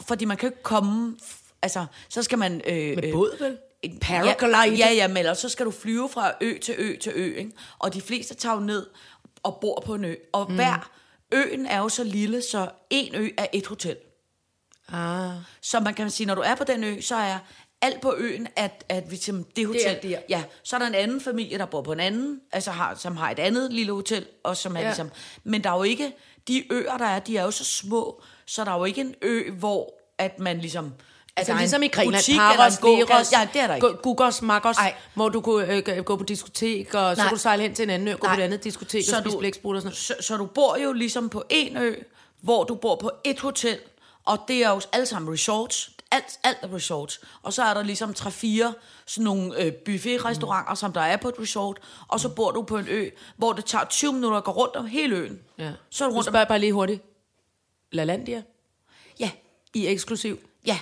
fordi 0.00 0.24
man 0.24 0.36
kan 0.36 0.48
jo 0.48 0.52
ikke 0.52 0.62
komme, 0.62 1.16
altså, 1.62 1.86
så 2.08 2.22
skal 2.22 2.38
man... 2.38 2.62
Øh, 2.66 2.96
Med 2.96 3.04
øh, 3.04 3.12
båd, 3.12 3.38
vel? 3.38 3.58
en 3.82 3.98
Paraglide. 3.98 4.58
Ja, 4.58 4.88
ja, 4.88 4.92
ja, 4.92 5.08
men 5.08 5.16
ellers 5.16 5.38
så 5.38 5.48
skal 5.48 5.66
du 5.66 5.70
flyve 5.70 6.08
fra 6.08 6.32
ø 6.40 6.58
til 6.58 6.74
ø 6.78 6.96
til 6.96 7.12
ø, 7.14 7.34
ikke? 7.38 7.52
Og 7.78 7.94
de 7.94 8.00
fleste 8.00 8.34
tager 8.34 8.54
jo 8.54 8.60
ned 8.60 8.86
og 9.42 9.58
bor 9.60 9.82
på 9.86 9.94
en 9.94 10.04
ø. 10.04 10.14
Og 10.32 10.46
mm. 10.48 10.54
hver 10.54 10.90
øen 11.32 11.66
er 11.66 11.78
jo 11.78 11.88
så 11.88 12.04
lille, 12.04 12.42
så 12.42 12.70
en 12.90 13.14
ø 13.14 13.28
er 13.38 13.46
et 13.52 13.66
hotel. 13.66 13.96
Ah. 14.88 15.30
Så 15.60 15.80
man 15.80 15.94
kan 15.94 16.10
sige, 16.10 16.26
når 16.26 16.34
du 16.34 16.40
er 16.40 16.54
på 16.54 16.64
den 16.64 16.84
ø, 16.84 17.00
så 17.00 17.16
er 17.16 17.38
alt 17.82 18.00
på 18.00 18.14
øen, 18.16 18.48
at, 18.56 18.84
at 18.88 19.10
vi 19.10 19.16
til 19.16 19.44
det 19.56 19.66
hotel. 19.66 19.86
er 19.86 20.00
der. 20.00 20.18
Ja, 20.28 20.44
så 20.62 20.76
er 20.76 20.80
der 20.80 20.86
en 20.86 20.94
anden 20.94 21.20
familie, 21.20 21.58
der 21.58 21.66
bor 21.66 21.82
på 21.82 21.92
en 21.92 22.00
anden, 22.00 22.40
altså 22.52 22.70
har, 22.70 22.94
som 22.94 23.16
har 23.16 23.30
et 23.30 23.38
andet 23.38 23.72
lille 23.72 23.92
hotel, 23.92 24.26
og 24.44 24.56
som 24.56 24.76
er. 24.76 24.80
Ja. 24.80 24.86
ligesom... 24.86 25.10
Men 25.44 25.64
der 25.64 25.70
er 25.70 25.76
jo 25.76 25.82
ikke... 25.82 26.12
De 26.48 26.72
øer, 26.72 26.96
der 26.96 27.04
er, 27.04 27.18
de 27.18 27.36
er 27.36 27.42
jo 27.42 27.50
så 27.50 27.64
små, 27.64 28.22
så 28.46 28.64
der 28.64 28.70
er 28.70 28.78
jo 28.78 28.84
ikke 28.84 29.00
en 29.00 29.14
ø, 29.22 29.50
hvor 29.50 29.94
at 30.18 30.38
man 30.38 30.58
ligesom... 30.58 30.94
Altså 31.36 31.52
en 31.52 31.58
ligesom 31.58 31.82
i 31.82 31.88
Grenland, 31.88 32.14
butik 32.22 32.36
Paros. 32.36 32.80
Leros, 32.82 33.32
Ja, 33.32 33.48
det 33.52 33.60
er 33.60 33.66
der 33.66 33.74
ikke. 33.74 33.86
Gu- 33.86 33.96
Gugos, 34.02 34.42
Magos, 34.42 34.76
Ej. 34.76 34.94
hvor 35.14 35.28
du 35.28 35.40
kunne 35.40 35.74
øh, 35.76 36.04
gå- 36.04 36.16
på 36.16 36.24
diskotek, 36.24 36.94
og 36.94 37.16
så 37.16 37.20
Nej. 37.22 37.28
kunne 37.28 37.36
du 37.36 37.40
sejle 37.40 37.62
hen 37.62 37.74
til 37.74 37.82
en 37.82 37.90
anden 37.90 38.08
ø, 38.08 38.12
gå 38.16 38.26
Nej. 38.26 38.34
på 38.36 38.40
et 38.40 38.44
andet 38.44 38.64
diskotek 38.64 39.04
og 39.16 39.22
spise 39.22 39.38
blæksprut 39.38 39.76
og 39.76 39.82
sådan 39.82 39.86
noget. 39.86 39.98
så, 39.98 40.14
så 40.20 40.36
du 40.36 40.46
bor 40.46 40.76
jo 40.76 40.92
ligesom 40.92 41.28
på 41.28 41.44
en 41.50 41.76
ø, 41.76 41.94
hvor 42.40 42.64
du 42.64 42.74
bor 42.74 42.96
på 42.96 43.10
et 43.24 43.40
hotel, 43.40 43.78
Og 44.24 44.38
det 44.48 44.64
er 44.64 44.70
jo 44.70 44.80
alle 44.92 45.06
sammen 45.06 45.32
resorts. 45.32 45.90
Alt, 46.10 46.38
alt 46.44 46.58
er 46.62 46.74
resorts. 46.74 47.20
Og 47.42 47.52
så 47.52 47.62
er 47.62 47.74
der 47.74 47.82
ligesom 47.82 48.10
3-4 48.10 48.72
sådan 49.06 49.24
nogle 49.24 49.60
øh, 49.62 49.72
buffetrestauranter, 49.72 50.74
som 50.74 50.92
der 50.92 51.00
er 51.00 51.16
på 51.16 51.28
et 51.28 51.34
resort. 51.40 51.78
Og 52.08 52.20
så 52.20 52.28
bor 52.28 52.50
du 52.50 52.62
på 52.62 52.78
en 52.78 52.86
ø, 52.88 53.08
hvor 53.36 53.52
det 53.52 53.64
tager 53.64 53.84
20 53.84 54.12
minutter 54.12 54.38
at 54.38 54.44
gå 54.44 54.50
rundt 54.50 54.76
om 54.76 54.86
hele 54.86 55.16
øen. 55.16 55.40
Ja. 55.58 55.70
Så 55.90 56.04
er 56.04 56.08
du 56.08 56.12
Nu 56.12 56.16
rundt 56.16 56.28
om... 56.28 56.32
spørger 56.32 56.40
jeg 56.42 56.48
bare 56.48 56.58
lige 56.58 56.72
hurtigt. 56.72 57.02
LaLandia 57.92 58.42
Ja, 59.20 59.30
i 59.74 59.86
eksklusiv. 59.86 60.38
ja, 60.66 60.78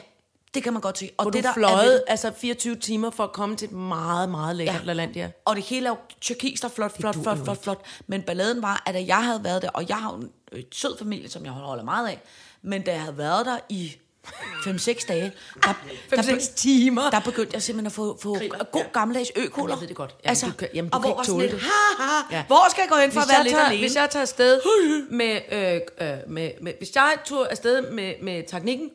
det 0.54 0.62
kan 0.62 0.72
man 0.72 0.82
godt 0.82 0.98
se. 0.98 1.10
Og 1.16 1.24
Hvor 1.24 1.30
det, 1.30 1.44
der 1.44 1.50
er 1.50 1.54
fløjet 1.54 1.92
det- 1.92 2.02
altså 2.08 2.32
24 2.40 2.76
timer 2.76 3.10
for 3.10 3.24
at 3.24 3.32
komme 3.32 3.56
til 3.56 3.66
et 3.66 3.72
meget, 3.72 4.28
meget 4.28 4.56
lækkert 4.56 4.74
ja. 4.74 4.80
Ja. 4.80 4.86
LaLandia. 4.86 5.30
Og 5.44 5.56
det 5.56 5.64
hele 5.64 5.86
er 5.86 5.90
jo 5.90 5.96
tyrkis 6.20 6.64
og 6.64 6.70
flot, 6.70 6.96
flot, 6.96 7.14
flot, 7.22 7.38
flot, 7.44 7.62
flot. 7.62 7.80
Men 8.06 8.22
balladen 8.22 8.62
var, 8.62 8.82
at 8.86 8.94
da 8.94 9.04
jeg 9.06 9.24
havde 9.24 9.44
været 9.44 9.62
der, 9.62 9.68
og 9.70 9.88
jeg 9.88 9.96
har 9.96 10.12
en 10.14 10.30
øh, 10.52 10.62
sød 10.72 10.98
familie, 10.98 11.28
som 11.30 11.44
jeg 11.44 11.52
holder 11.52 11.84
meget 11.84 12.08
af, 12.08 12.20
men 12.62 12.82
da 12.82 12.92
jeg 12.92 13.00
havde 13.00 13.18
været 13.18 13.46
der 13.46 13.58
i 13.68 13.96
5-6 14.26 15.06
dage, 15.08 15.32
der, 15.64 15.72
der, 16.10 16.22
5-6 16.22 16.54
timer. 16.54 17.10
der 17.10 17.20
begyndte 17.20 17.50
jeg 17.54 17.62
simpelthen 17.62 17.86
at 17.86 17.92
få, 17.92 18.18
få 18.22 18.36
god 18.72 18.92
gammeldags 18.92 19.30
økoler. 19.36 19.74
Jeg 19.74 19.80
ved 19.80 19.88
det 19.88 19.96
godt. 19.96 20.14
Jamen, 20.24 20.50
du 20.50 20.56
kan- 20.56 20.68
jamen, 20.74 20.90
du 20.90 20.96
og 20.96 21.02
kan 21.02 21.12
hvor 21.12 21.22
ikke 21.22 21.32
tåle 21.32 21.50
det. 21.50 21.60
ha, 21.60 22.04
ha, 22.04 22.36
Ja. 22.36 22.44
hvor 22.46 22.70
skal 22.70 22.82
jeg 22.82 22.88
gå 22.90 22.96
hen 22.96 23.12
for 23.12 23.20
Hvis 23.20 23.30
at 23.30 23.34
være 23.34 23.42
lidt 23.44 23.54
tager, 23.54 23.64
alene? 23.66 23.80
hvis 23.82 23.96
jeg 23.96 24.10
tager 24.10 24.22
afsted 24.22 24.60
med, 25.10 25.40
øh, 25.52 25.80
øh, 26.08 26.18
med, 26.30 26.50
med, 26.60 26.72
hvis 26.78 26.94
jeg 26.94 27.12
tog 27.26 27.50
afsted 27.50 27.90
med, 27.90 28.14
med 28.22 28.42
teknikken 28.48 28.90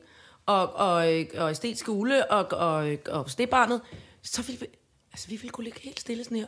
og, 0.46 0.74
og, 0.74 0.96
og 1.38 1.52
æstetiske 1.52 1.92
ule 1.92 2.32
og, 2.32 2.60
og, 2.60 2.98
og 3.08 3.30
stebarnet, 3.30 3.82
så 4.22 4.42
ville 4.42 4.60
vi, 4.60 4.66
altså, 5.12 5.28
vi 5.28 5.36
ville 5.36 5.50
kunne 5.50 5.64
ligge 5.64 5.80
helt 5.80 6.00
stille 6.00 6.24
sådan 6.24 6.38
her. 6.38 6.48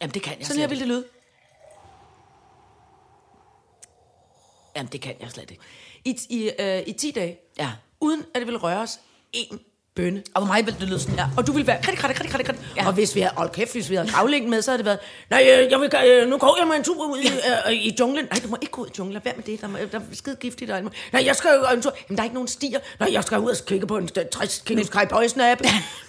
Jamen, 0.00 0.14
det 0.14 0.22
kan 0.22 0.38
jeg 0.38 0.46
Sådan 0.46 0.60
her 0.60 0.68
ville 0.68 0.80
det 0.80 0.88
lyde. 0.88 1.04
Jamen, 4.76 4.92
det 4.92 5.00
kan 5.00 5.16
jeg 5.20 5.30
slet 5.30 5.50
ikke. 5.50 5.62
I, 6.04 6.18
i, 6.28 6.50
øh, 6.58 6.82
i 6.86 6.92
10 6.92 7.10
dage. 7.10 7.38
Ja. 7.58 7.72
Uden 8.00 8.24
at 8.34 8.38
det 8.38 8.46
ville 8.46 8.60
røre 8.60 8.80
os 8.80 9.00
en 9.32 9.60
bønne. 9.96 10.22
Og 10.34 10.42
for 10.42 10.46
mig 10.46 10.66
ville 10.66 10.80
det 10.80 10.88
lyde 10.88 11.00
sådan 11.00 11.18
her. 11.18 11.28
Og 11.36 11.46
du 11.46 11.52
ville 11.52 11.66
være 11.66 11.82
krat, 11.82 11.98
krat, 11.98 12.16
krat, 12.16 12.44
krat. 12.46 12.56
Ja. 12.76 12.86
Og 12.86 12.92
hvis 12.92 13.14
vi 13.14 13.20
havde, 13.20 13.34
hold 13.36 13.50
kæft, 13.50 13.72
hvis 13.72 13.90
vi 13.90 13.94
havde 13.94 14.08
gravlængen 14.08 14.50
med, 14.50 14.62
så 14.62 14.70
havde 14.70 14.78
det 14.78 14.86
været, 14.86 14.98
nej, 15.30 15.40
øh, 15.42 15.70
jeg 15.70 15.80
vil, 15.80 15.90
øh, 16.06 16.28
nu 16.28 16.38
går 16.38 16.56
jeg 16.60 16.66
mig 16.66 16.76
en 16.76 16.84
tur 16.84 17.06
ud 17.12 17.18
i, 17.18 17.26
øh, 17.26 17.72
i 17.72 17.96
junglen. 18.00 18.24
Nej, 18.30 18.40
du 18.44 18.48
må 18.48 18.56
ikke 18.60 18.72
gå 18.72 18.82
ud 18.82 18.86
i 18.86 18.90
junglen. 18.98 19.22
Hvad 19.22 19.32
med 19.36 19.44
det? 19.44 19.60
Der, 19.60 19.68
må, 19.68 19.78
der 19.92 19.98
er 19.98 20.02
skide 20.12 20.36
giftigt. 20.36 20.70
Og, 20.70 20.82
nej, 21.12 21.24
jeg 21.24 21.36
skal 21.36 21.50
jo 21.50 21.76
en 21.76 21.82
tur. 21.82 21.92
Jamen, 22.08 22.16
der 22.16 22.22
er 22.22 22.24
ikke 22.24 22.34
nogen 22.34 22.48
stier. 22.48 22.78
Nej, 23.00 23.12
jeg 23.12 23.24
skal 23.24 23.38
ud 23.38 23.50
og 23.50 23.56
kigge 23.66 23.86
på 23.86 23.96
en 23.96 24.08
øh, 24.18 24.24
60 24.32 24.62
kilos 24.66 24.88
Kai 24.88 25.06
Boy-snap. 25.06 25.60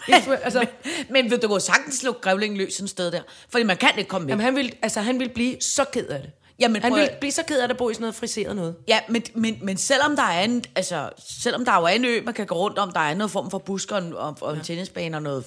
altså, 0.43 0.65
Men 1.10 1.32
vil 1.32 1.41
du 1.41 1.47
gå 1.47 1.60
sagtens 1.60 1.95
slå 1.95 2.12
grævlingen 2.12 2.58
løs 2.58 2.73
sådan 2.73 2.86
et 2.86 2.89
sted 2.89 3.12
der? 3.12 3.21
Fordi 3.50 3.63
man 3.63 3.78
kan 3.78 3.89
ikke 3.97 4.10
komme 4.10 4.26
med. 4.26 4.32
jamen, 4.32 4.45
han 4.45 4.56
ville, 4.56 4.71
altså, 4.82 5.02
han 5.02 5.19
ville 5.19 5.34
blive 5.34 5.62
så 5.62 5.86
ked 5.93 6.08
af 6.08 6.19
det. 6.21 6.30
Jamen, 6.59 6.81
han 6.81 6.95
ville 6.95 7.09
blive 7.19 7.31
så 7.31 7.43
ked 7.43 7.59
af 7.59 7.67
det 7.67 7.73
at 7.73 7.77
bo 7.77 7.89
i 7.89 7.93
sådan 7.93 8.01
noget 8.01 8.15
friseret 8.15 8.55
noget. 8.55 8.75
Ja, 8.87 8.99
men, 9.09 9.23
men, 9.35 9.57
men 9.61 9.77
selvom 9.77 10.15
der 10.15 10.23
er 10.23 10.43
en, 10.43 10.63
altså, 10.75 11.09
selvom 11.29 11.65
der 11.65 11.75
jo 11.75 11.83
er 11.83 11.87
en 11.87 12.05
ø, 12.05 12.21
man 12.25 12.33
kan 12.33 12.45
gå 12.45 12.55
rundt 12.55 12.77
om, 12.77 12.91
der 12.91 12.99
er 12.99 13.13
noget 13.13 13.31
form 13.31 13.51
for 13.51 13.57
busker 13.57 13.95
og, 13.95 14.11
og, 14.13 14.37
og 14.41 14.53
en 14.53 14.61
tennisbane 14.61 15.17
og 15.17 15.23
noget 15.23 15.45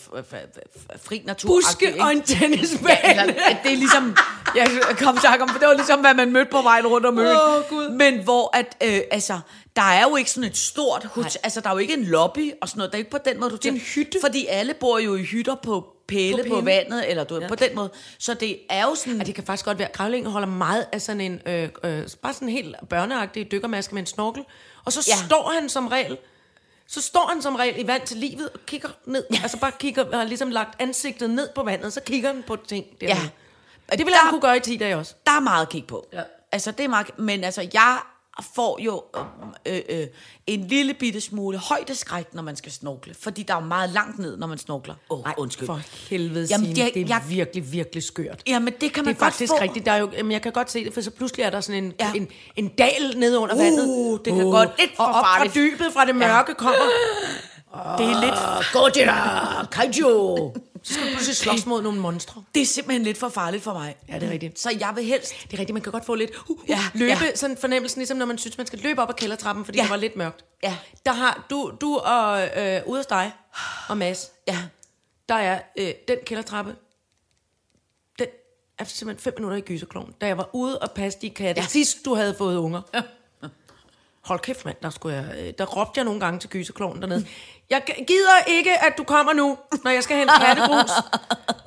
fri 1.02 1.22
natur. 1.26 1.48
Buske 1.48 1.94
og 2.00 2.12
en 2.12 2.22
tennisbane. 2.22 2.98
Ja, 3.04 3.22
eller, 3.22 3.34
det 3.62 3.72
er 3.72 3.76
ligesom, 3.76 4.16
jeg 4.56 4.68
kom 4.98 5.16
i 5.16 5.18
tanke 5.22 5.42
om, 5.42 5.48
det 5.48 5.68
var 5.68 5.74
ligesom, 5.74 6.00
hvad 6.00 6.14
man 6.14 6.32
mødte 6.32 6.50
på 6.50 6.62
vejen 6.62 6.86
rundt 6.86 7.06
om 7.06 7.18
øen. 7.18 7.36
Åh, 7.36 7.64
Gud. 7.68 7.90
Men 7.90 8.24
hvor 8.24 8.56
at, 8.56 8.76
øh, 8.82 9.00
altså, 9.10 9.40
der 9.76 9.82
er 9.82 10.02
jo 10.02 10.16
ikke 10.16 10.30
sådan 10.30 10.50
et 10.50 10.56
stort 10.56 11.04
hotel, 11.04 11.40
altså 11.42 11.60
der 11.60 11.68
er 11.68 11.72
jo 11.72 11.78
ikke 11.78 11.94
en 11.94 12.04
lobby 12.04 12.52
og 12.62 12.68
sådan 12.68 12.78
noget, 12.78 12.92
der 12.92 12.96
er 12.96 12.98
ikke 12.98 13.10
på 13.10 13.18
den 13.24 13.40
måde, 13.40 13.50
du 13.50 13.56
er 13.56 13.72
en 13.72 13.78
hytte. 13.78 14.18
Fordi 14.20 14.46
alle 14.46 14.74
bor 14.74 14.98
jo 14.98 15.14
i 15.14 15.22
hytter 15.22 15.54
på 15.54 15.86
pæle 16.10 16.44
På 16.48 16.54
på, 16.54 16.60
vandet, 16.60 17.10
eller 17.10 17.24
du 17.24 17.40
ja. 17.40 17.48
på 17.48 17.54
den 17.54 17.74
måde. 17.74 17.90
Så 18.18 18.34
det 18.34 18.58
er 18.70 18.82
jo 18.84 18.94
sådan, 18.94 19.18
Ja, 19.18 19.24
det 19.24 19.34
kan 19.34 19.44
faktisk 19.44 19.64
godt 19.64 19.78
være. 19.78 19.88
Grævlingen 19.92 20.32
holder 20.32 20.48
meget 20.48 20.86
af 20.92 21.02
sådan 21.02 21.20
en, 21.20 21.40
øh, 21.46 21.68
øh, 21.84 22.08
bare 22.22 22.34
sådan 22.34 22.48
en 22.48 22.54
helt 22.54 22.76
børneagtig 22.88 23.50
dykkermaske 23.50 23.94
med 23.94 24.02
en 24.02 24.06
snorkel. 24.06 24.44
Og 24.84 24.92
så 24.92 25.08
ja. 25.20 25.26
Står 25.26 25.50
han 25.60 25.68
som 25.68 25.86
regel, 25.88 26.16
så 26.86 27.02
står 27.02 27.26
han 27.32 27.42
som 27.42 27.54
regel 27.56 27.74
i 27.84 27.86
vand 27.86 28.02
til 28.06 28.16
livet 28.16 28.48
og 28.54 28.60
kigger 28.66 28.88
ned. 29.06 29.24
Ja. 29.32 29.38
Altså 29.42 29.58
bare 29.58 29.72
kigger, 29.78 30.16
har 30.16 30.24
ligesom 30.24 30.50
lagt 30.50 30.80
ansigtet 30.82 31.30
ned 31.30 31.48
på 31.54 31.62
vandet, 31.62 31.92
så 31.92 32.00
kigger 32.00 32.32
han 32.32 32.42
på 32.46 32.56
ting 32.68 32.84
der. 33.00 33.06
Ja. 33.06 33.18
Og 33.92 33.98
det 33.98 34.06
vil 34.06 34.12
Der- 34.14 34.18
han 34.20 34.30
kunne 34.30 34.40
gøre 34.40 34.56
i 34.56 34.60
10 34.60 34.76
dage 34.76 34.96
også. 34.96 35.14
der 35.26 35.32
er 35.32 35.40
meget 35.40 35.62
at 35.66 35.68
kigge 35.72 35.86
på. 35.86 36.06
Ja. 36.12 36.22
Altså, 36.52 36.70
det 36.70 36.84
er 36.84 36.88
meget, 36.88 37.18
men 37.18 37.44
altså, 37.44 37.68
jeg 37.74 37.98
får 38.54 38.78
jo 38.82 39.02
øh, 39.66 39.80
øh, 39.88 40.06
en 40.46 40.60
lille 40.60 40.94
bitte 40.94 41.20
smule 41.20 41.58
højdeskræk, 41.58 42.34
når 42.34 42.42
man 42.42 42.56
skal 42.56 42.72
snorkle. 42.72 43.14
Fordi 43.20 43.42
der 43.42 43.54
er 43.54 43.60
jo 43.60 43.66
meget 43.66 43.90
langt 43.90 44.18
ned, 44.18 44.36
når 44.36 44.46
man 44.46 44.58
snorkler. 44.58 44.94
Åh, 45.10 45.18
oh, 45.18 45.24
undskyld. 45.38 45.66
For 45.66 45.80
helvede, 46.10 46.46
Jamen, 46.50 46.66
Signe, 46.66 46.86
det- 46.86 46.94
det, 46.94 47.02
er 47.02 47.06
jeg- 47.06 47.22
virkelig, 47.28 47.72
virkelig 47.72 48.02
skørt. 48.02 48.42
Jamen, 48.46 48.74
det 48.80 48.92
kan 48.92 49.04
man 49.04 49.14
Det 49.14 49.20
er 49.20 49.24
godt 49.24 49.32
faktisk 49.32 49.50
få. 49.52 49.58
rigtigt. 49.60 49.86
Der 49.86 49.92
er 49.92 49.96
jo, 49.96 50.10
jamen, 50.16 50.32
jeg 50.32 50.42
kan 50.42 50.52
godt 50.52 50.70
se 50.70 50.84
det, 50.84 50.94
for 50.94 51.00
så 51.00 51.10
pludselig 51.10 51.42
er 51.44 51.50
der 51.50 51.60
sådan 51.60 51.84
en, 51.84 51.92
ja. 52.00 52.06
Ja. 52.06 52.12
en, 52.14 52.28
en 52.56 52.68
dal 52.68 53.14
nede 53.16 53.38
under 53.38 53.54
Uh, 53.54 53.60
vandet. 53.60 54.20
det 54.24 54.34
kan 54.34 54.44
godt- 54.44 54.70
lidt 54.78 54.96
for 54.96 55.02
Og 55.04 55.08
op 55.14 55.24
fra 55.24 55.46
dybet, 55.54 55.92
fra 55.92 56.04
det 56.04 56.16
mørke, 56.16 56.54
kommer 56.54 56.78
Det 57.98 58.06
er 58.06 58.20
lidt, 58.20 58.72
Godzilla, 58.72 59.14
Kaiju. 59.72 60.52
Så 60.82 60.94
skal 60.94 61.06
du 61.06 61.10
pludselig 61.10 61.36
slås 61.36 61.66
mod 61.66 61.82
nogle 61.82 62.00
monstre. 62.00 62.44
det 62.54 62.62
er 62.62 62.66
simpelthen 62.66 63.02
lidt 63.02 63.18
for 63.18 63.28
farligt 63.28 63.62
for 63.62 63.72
mig. 63.72 63.96
Ja, 64.08 64.14
det 64.18 64.28
er 64.28 64.30
rigtigt. 64.32 64.58
Så 64.58 64.70
jeg 64.80 64.92
vil 64.96 65.04
helst... 65.04 65.32
Det 65.42 65.54
er 65.54 65.58
rigtigt, 65.58 65.74
man 65.74 65.82
kan 65.82 65.92
godt 65.92 66.04
få 66.04 66.14
lidt 66.14 66.30
uh, 66.30 66.50
uh, 66.50 66.70
Ja, 66.70 66.78
løbe, 66.94 67.12
ja. 67.24 67.34
sådan 67.34 67.56
fornemmelsen, 67.56 67.98
ligesom 68.00 68.16
når 68.18 68.26
man 68.26 68.38
synes, 68.38 68.58
man 68.58 68.66
skal 68.66 68.78
løbe 68.78 69.02
op 69.02 69.08
ad 69.08 69.14
kældertrappen, 69.14 69.64
fordi 69.64 69.78
ja. 69.78 69.82
Ja. 69.82 69.86
det 69.86 69.90
var 69.90 69.96
lidt 69.96 70.16
mørkt. 70.16 70.44
Ja. 70.62 70.76
Der 71.06 71.12
har 71.12 71.46
du, 71.50 71.72
du 71.80 71.96
og 71.96 72.42
øh, 72.56 72.80
ude 72.86 72.98
hos 72.98 73.06
dig 73.06 73.32
og 73.88 73.96
Mads, 73.98 74.30
Ja, 74.48 74.58
der 75.28 75.34
er 75.34 75.60
øh, 75.78 75.92
den 76.08 76.18
kældertrappe, 76.26 76.76
den 78.18 78.26
er 78.78 78.84
simpelthen 78.84 79.22
fem 79.22 79.34
minutter 79.36 79.58
i 79.58 79.60
gyserkloven. 79.60 80.14
Da 80.20 80.26
jeg 80.26 80.36
var 80.38 80.50
ude 80.52 80.78
og 80.78 80.90
passe 80.90 81.18
de 81.22 81.30
katte, 81.30 81.58
ja. 81.58 81.62
Ja. 81.64 81.68
sidst 81.68 82.04
du 82.04 82.14
havde 82.14 82.34
fået 82.34 82.56
unger. 82.56 82.82
Hold 84.24 84.40
kæft, 84.40 84.64
mand, 84.64 84.76
der, 84.82 84.90
skulle 84.90 85.16
jeg, 85.16 85.24
øh, 85.38 85.52
der 85.58 85.64
råbte 85.66 85.98
jeg 85.98 86.04
nogle 86.04 86.20
gange 86.20 86.40
til 86.40 86.50
gyserkloven 86.50 87.00
dernede. 87.02 87.26
Jeg 87.70 87.82
gider 88.08 88.38
ikke, 88.46 88.78
at 88.84 88.92
du 88.98 89.04
kommer 89.04 89.32
nu, 89.32 89.58
når 89.84 89.90
jeg 89.90 90.02
skal 90.02 90.16
hente 90.16 90.32
kattegrus. 90.40 90.90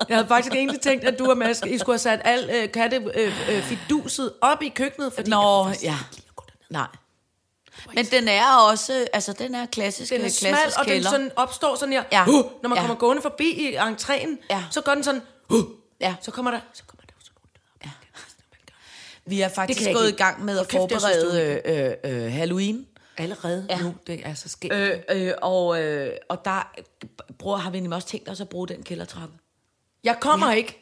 Jeg 0.08 0.16
havde 0.16 0.28
faktisk 0.28 0.54
egentlig 0.54 0.80
tænkt, 0.80 1.04
at 1.04 1.18
du 1.18 1.30
og 1.30 1.36
Mads, 1.38 1.60
I 1.66 1.78
skulle 1.78 1.92
have 1.94 1.98
sat 1.98 2.20
al 2.24 2.50
øh, 2.54 2.72
kattefiduset 2.72 3.48
øh, 3.48 3.62
fiduset 3.62 4.32
op 4.40 4.62
i 4.62 4.68
køkkenet. 4.68 5.12
Fordi 5.12 5.30
Nå, 5.30 5.66
jeg, 5.68 5.76
ja. 5.82 5.96
Nej. 6.70 6.86
Men 7.94 8.04
den 8.06 8.28
er 8.28 8.56
også, 8.70 9.06
altså 9.12 9.32
den 9.32 9.54
er 9.54 9.66
klassisk, 9.66 10.10
Den 10.12 10.20
er 10.20 10.24
klassisk 10.24 10.40
smal, 10.40 10.72
og 10.78 10.86
den 10.86 11.02
sådan 11.02 11.30
opstår 11.36 11.74
sådan 11.76 11.92
her. 11.92 12.02
Ja. 12.12 12.22
Uh, 12.28 12.34
når 12.62 12.68
man 12.68 12.76
Ja. 12.76 12.80
kommer 12.80 12.94
gående 12.94 13.22
forbi 13.22 13.44
i 13.44 13.76
entréen, 13.76 14.36
Ja. 14.50 14.64
så 14.70 14.80
gør 14.80 14.94
den 14.94 15.04
sådan. 15.04 15.22
Uh, 15.50 15.64
Ja. 16.00 16.14
så 16.22 16.30
kommer 16.30 16.50
der, 16.50 16.60
så 16.72 16.82
kommer 16.86 17.02
der 17.06 17.12
jo 17.20 17.24
sådan 17.24 17.34
nogle 17.34 17.90
Vi 19.26 19.40
er 19.40 19.48
faktisk 19.48 19.80
kan 19.80 19.92
gået 19.94 20.06
ikke. 20.06 20.16
i 20.16 20.22
gang 20.22 20.44
med 20.44 20.58
at 20.58 20.66
forberede 20.70 21.60
øh, 21.64 21.92
øh, 22.04 22.32
Halloween. 22.32 22.86
Allerede 23.16 23.66
ja. 23.70 23.82
Nu, 23.82 23.94
det 24.06 24.20
er 24.26 24.34
så 24.34 24.48
skægt. 24.48 24.74
Øh, 24.74 24.98
øh, 25.10 25.32
og, 25.42 25.82
øh, 25.82 26.12
og 26.28 26.44
der 26.44 26.72
bruger, 27.38 27.56
har 27.56 27.70
vi 27.70 27.80
nemlig 27.80 27.96
også 27.96 28.08
tænkt 28.08 28.28
os 28.28 28.40
at 28.40 28.48
bruge 28.48 28.68
den 28.68 28.82
kældertrappe. 28.82 29.34
Jeg 30.04 30.16
kommer 30.20 30.48
ja. 30.50 30.54
ikke. 30.54 30.80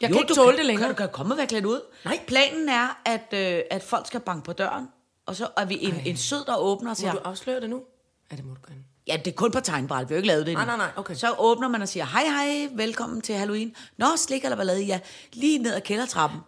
Jeg 0.00 0.08
kan 0.08 0.16
Jo, 0.16 0.22
ikke 0.22 0.28
du 0.28 0.34
tåle 0.34 0.50
kan, 0.50 0.58
det 0.58 0.66
længere. 0.66 0.88
Kan 0.88 0.94
du 0.94 0.98
kan 0.98 1.08
komme 1.12 1.34
og 1.34 1.38
være 1.38 1.46
klædt 1.46 1.64
ud? 1.64 1.80
Nej. 2.04 2.20
Planen 2.26 2.68
er, 2.68 3.00
at, 3.04 3.26
øh, 3.32 3.62
at 3.70 3.82
folk 3.82 4.06
skal 4.06 4.20
banke 4.20 4.44
på 4.44 4.52
døren, 4.52 4.88
og 5.26 5.36
så 5.36 5.48
er 5.56 5.64
vi 5.64 5.78
en, 5.80 5.94
en 6.06 6.16
sød, 6.16 6.44
der 6.44 6.56
åbner 6.56 6.90
og 6.90 6.90
Må 6.90 6.94
siger, 6.94 7.12
du 7.12 7.18
afsløre 7.18 7.60
det 7.60 7.70
nu? 7.70 7.82
Ja, 8.30 8.36
det 8.36 8.44
må 8.44 8.54
du 8.54 8.60
gerne. 8.68 8.84
Ja, 9.06 9.16
det 9.16 9.26
er 9.26 9.34
kun 9.34 9.50
på 9.50 9.60
tegnbræt, 9.60 10.08
vi 10.08 10.14
har 10.14 10.16
jo 10.16 10.16
ikke 10.16 10.26
lavet 10.26 10.46
det 10.46 10.52
endnu. 10.52 10.66
Nej, 10.66 10.76
nej, 10.76 10.86
nej, 10.86 10.92
okay. 10.96 11.14
Så 11.14 11.34
åbner 11.38 11.68
man 11.68 11.82
og 11.82 11.88
siger, 11.88 12.04
hej, 12.04 12.24
hej, 12.24 12.68
velkommen 12.72 13.20
til 13.20 13.34
Halloween. 13.34 13.74
Nå, 13.98 14.06
slik 14.16 14.44
eller 14.44 14.56
ballade, 14.56 14.82
ja, 14.82 14.98
lige 15.32 15.58
ned 15.58 15.74
ad 15.74 15.80
kældertrappen. 15.80 16.40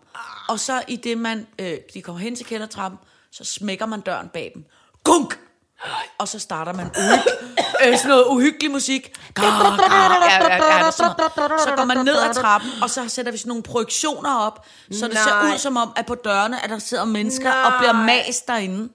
Og 0.48 0.60
så 0.60 0.82
i 0.88 0.96
det, 0.96 1.18
man, 1.18 1.46
øh, 1.58 1.78
de 1.94 2.02
kommer 2.02 2.20
hen 2.20 2.36
til 2.36 2.46
kældertrappen, 2.46 2.98
så 3.32 3.44
smækker 3.44 3.86
man 3.86 4.00
døren 4.00 4.28
bag 4.28 4.50
dem. 4.54 4.64
Gunk! 5.04 5.38
Og 6.18 6.28
så 6.28 6.38
starter 6.38 6.72
man 6.72 6.86
uhyg, 6.86 7.22
øh, 7.86 7.96
sådan 7.96 8.08
noget 8.08 8.26
uhyggelig 8.28 8.70
musik. 8.70 9.12
Gar, 9.34 9.42
gar, 9.44 10.20
ja, 10.30 10.54
ja, 10.54 10.84
ja, 10.84 10.90
sådan 10.90 11.12
noget. 11.36 11.60
Så 11.60 11.72
går 11.76 11.84
man 11.84 12.04
ned 12.04 12.16
ad 12.18 12.34
trappen, 12.34 12.70
og 12.82 12.90
så 12.90 13.08
sætter 13.08 13.32
vi 13.32 13.38
sådan 13.38 13.48
nogle 13.48 13.62
projektioner 13.62 14.34
op, 14.34 14.66
så 14.92 15.04
det 15.04 15.14
Nej. 15.14 15.22
ser 15.22 15.52
ud 15.54 15.58
som 15.58 15.76
om, 15.76 15.92
at 15.96 16.06
på 16.06 16.14
dørene, 16.14 16.64
at 16.64 16.70
der 16.70 16.78
sidder 16.78 17.04
mennesker 17.04 17.50
Nej. 17.50 17.62
og 17.64 17.72
bliver 17.78 17.92
mast 17.92 18.48
derinde, 18.48 18.88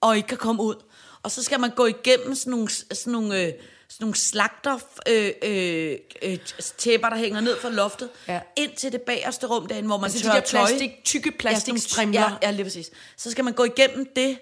og 0.00 0.16
ikke 0.16 0.28
kan 0.28 0.38
komme 0.38 0.62
ud. 0.62 0.74
Og 1.22 1.30
så 1.30 1.42
skal 1.42 1.60
man 1.60 1.70
gå 1.70 1.86
igennem 1.86 2.34
sådan 2.34 2.50
nogle, 2.50 2.70
sådan 2.70 3.12
nogle, 3.12 3.40
øh, 3.40 3.52
sådan 3.88 4.04
nogle 4.04 4.14
slagter 4.16 4.78
øh, 5.08 5.30
øh, 5.42 5.96
øh, 6.22 6.38
tæpper, 6.78 7.08
der 7.08 7.16
hænger 7.16 7.40
ned 7.40 7.56
fra 7.60 7.68
loftet, 7.70 8.08
Ja. 8.28 8.40
ind 8.56 8.70
til 8.76 8.92
det 8.92 9.00
bagerste 9.02 9.46
rum 9.46 9.66
derinde, 9.66 9.86
hvor 9.86 9.96
man 9.96 10.04
Altså 10.04 10.18
de 10.18 10.24
tørrer 10.24 10.34
der 10.40 10.46
tøj. 10.46 10.66
plastik, 10.66 10.90
tykke 11.04 11.30
plastikstrimler. 11.30 12.20
Ja, 12.20 12.30
ja, 12.42 12.50
lige 12.50 12.64
præcis. 12.64 12.90
Så 13.16 13.30
skal 13.30 13.44
man 13.44 13.52
gå 13.54 13.64
igennem 13.64 14.12
det, 14.16 14.38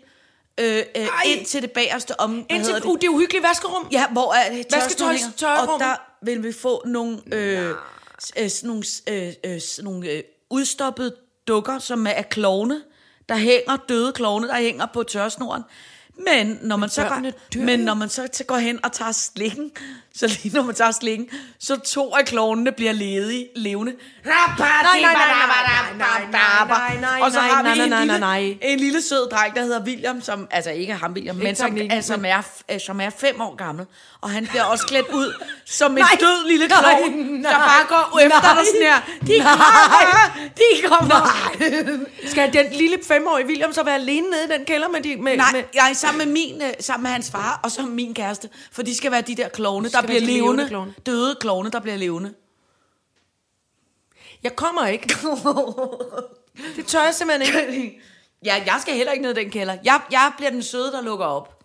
øh, 0.60 0.84
øh, 0.96 1.06
ind 1.26 1.46
til 1.46 1.62
det 1.62 1.70
bagerste 1.70 2.20
om, 2.20 2.36
Indtil, 2.36 2.58
hedder 2.58 2.74
det? 2.74 2.84
uh, 2.84 2.98
det 2.98 3.04
er 3.04 3.08
uhyggeligt 3.10 3.44
vaskerum. 3.44 3.88
Ja, 3.92 4.06
hvor 4.12 4.34
er 4.34 4.50
tørrerum. 5.36 5.68
Og 5.68 5.80
der 5.80 5.96
vil 6.22 6.42
vi 6.42 6.52
få 6.52 6.82
nogle, 6.86 7.20
øh, 7.32 7.74
øh, 8.38 8.50
sådan 8.50 8.68
nogle, 8.68 8.84
øh, 9.08 9.32
øh, 9.44 9.60
sådan 9.60 9.84
nogle 9.84 10.08
øh, 10.10 10.22
udstoppede 10.50 11.16
dukker, 11.48 11.78
som 11.78 12.06
er 12.06 12.22
klovne, 12.22 12.82
der 13.28 13.36
hænger, 13.36 13.76
døde 13.88 14.12
klovne, 14.12 14.48
der 14.48 14.56
hænger 14.56 14.86
på 14.94 15.02
tørresnoren. 15.02 15.62
Men 16.24 16.58
når 16.62 16.76
man, 16.76 16.88
så 16.88 17.02
går, 17.08 17.32
men 17.64 17.80
når 17.80 17.94
man 17.94 18.08
så 18.08 18.44
går 18.46 18.58
hen 18.58 18.84
og 18.84 18.92
tager 18.92 19.12
slikken, 19.12 19.70
så 20.20 20.26
lige 20.42 20.54
når 20.54 20.62
man 20.62 20.74
tager 20.74 20.90
slikken, 20.90 21.28
så 21.58 21.76
to 21.76 22.14
af 22.14 22.24
klovnene 22.24 22.72
bliver 22.72 22.92
ledige, 22.92 23.48
levende. 23.56 23.92
nej, 24.82 25.00
nej, 25.00 26.26
nej, 26.30 26.66
nej, 26.68 26.96
nej, 27.00 27.20
Og 27.22 27.32
så 27.32 27.40
har 27.40 27.62
vi 27.62 27.68
en 27.70 27.76
lille, 27.76 28.72
en 28.72 28.78
lille 28.78 29.02
sød 29.02 29.30
dreng, 29.30 29.54
der 29.54 29.62
hedder 29.62 29.84
William, 29.84 30.20
som, 30.20 30.48
altså 30.50 30.70
ikke 30.70 30.94
ham 30.94 31.12
William, 31.12 31.36
men 31.36 31.56
som, 31.56 31.76
altså, 31.90 32.14
som, 32.14 32.24
er, 32.24 32.42
øh, 32.72 32.80
som 32.80 33.00
er 33.00 33.10
fem 33.10 33.40
år 33.40 33.56
gammel. 33.56 33.86
Og 34.20 34.30
han 34.30 34.46
bliver 34.46 34.62
også 34.64 34.86
klædt 34.86 35.06
ud 35.12 35.44
som 35.78 35.98
en 35.98 36.04
død 36.20 36.48
lille 36.48 36.66
klovn, 36.66 37.44
der 37.44 37.50
bare 37.50 37.86
går 37.88 38.18
efter 38.18 38.40
dig 38.40 38.66
sådan 38.66 38.82
her. 38.82 39.00
De 39.26 39.40
kommer! 39.42 40.48
De 40.56 40.88
kommer! 40.88 41.20
Skal 42.30 42.52
den 42.52 42.72
lille 42.72 42.96
femårige 43.08 43.46
William 43.46 43.72
så 43.72 43.82
være 43.82 43.94
alene 43.94 44.30
nede 44.30 44.44
i 44.44 44.58
den 44.58 44.64
kælder 44.64 44.88
med 44.88 45.00
de... 45.00 45.16
Med, 45.16 45.36
Nej, 45.36 45.52
med, 45.52 45.62
jeg 45.74 45.90
er 45.90 45.94
sammen 45.94 46.18
med, 46.18 46.32
min, 46.32 46.62
øh, 46.62 46.68
sammen 46.80 47.02
med 47.02 47.10
hans 47.10 47.30
far, 47.30 47.60
og 47.62 47.70
så 47.70 47.82
min 47.82 48.14
kæreste. 48.14 48.48
For 48.72 48.82
de 48.82 48.96
skal 48.96 49.12
være 49.12 49.20
de 49.20 49.34
der 49.34 49.48
klovne, 49.48 49.88
der 49.88 50.02
bliver 50.10 50.20
levende. 50.20 50.68
levende. 50.68 50.94
Døde 51.06 51.36
klovne, 51.40 51.70
der 51.70 51.80
bliver 51.80 51.96
levende. 51.96 52.34
jeg 54.42 54.56
kommer 54.56 54.86
ikke. 54.86 55.14
Det 56.76 56.86
tør 56.86 57.04
jeg 57.04 57.14
simpelthen 57.14 57.74
ikke. 57.74 58.00
ja, 58.44 58.62
jeg 58.66 58.78
skal 58.80 58.94
heller 58.94 59.12
ikke 59.12 59.22
ned 59.22 59.36
i 59.36 59.40
den 59.40 59.50
kælder. 59.50 59.76
Jeg, 59.84 60.00
jeg 60.10 60.32
bliver 60.36 60.50
den 60.50 60.62
søde, 60.62 60.92
der 60.92 61.02
lukker 61.02 61.26
op. 61.26 61.56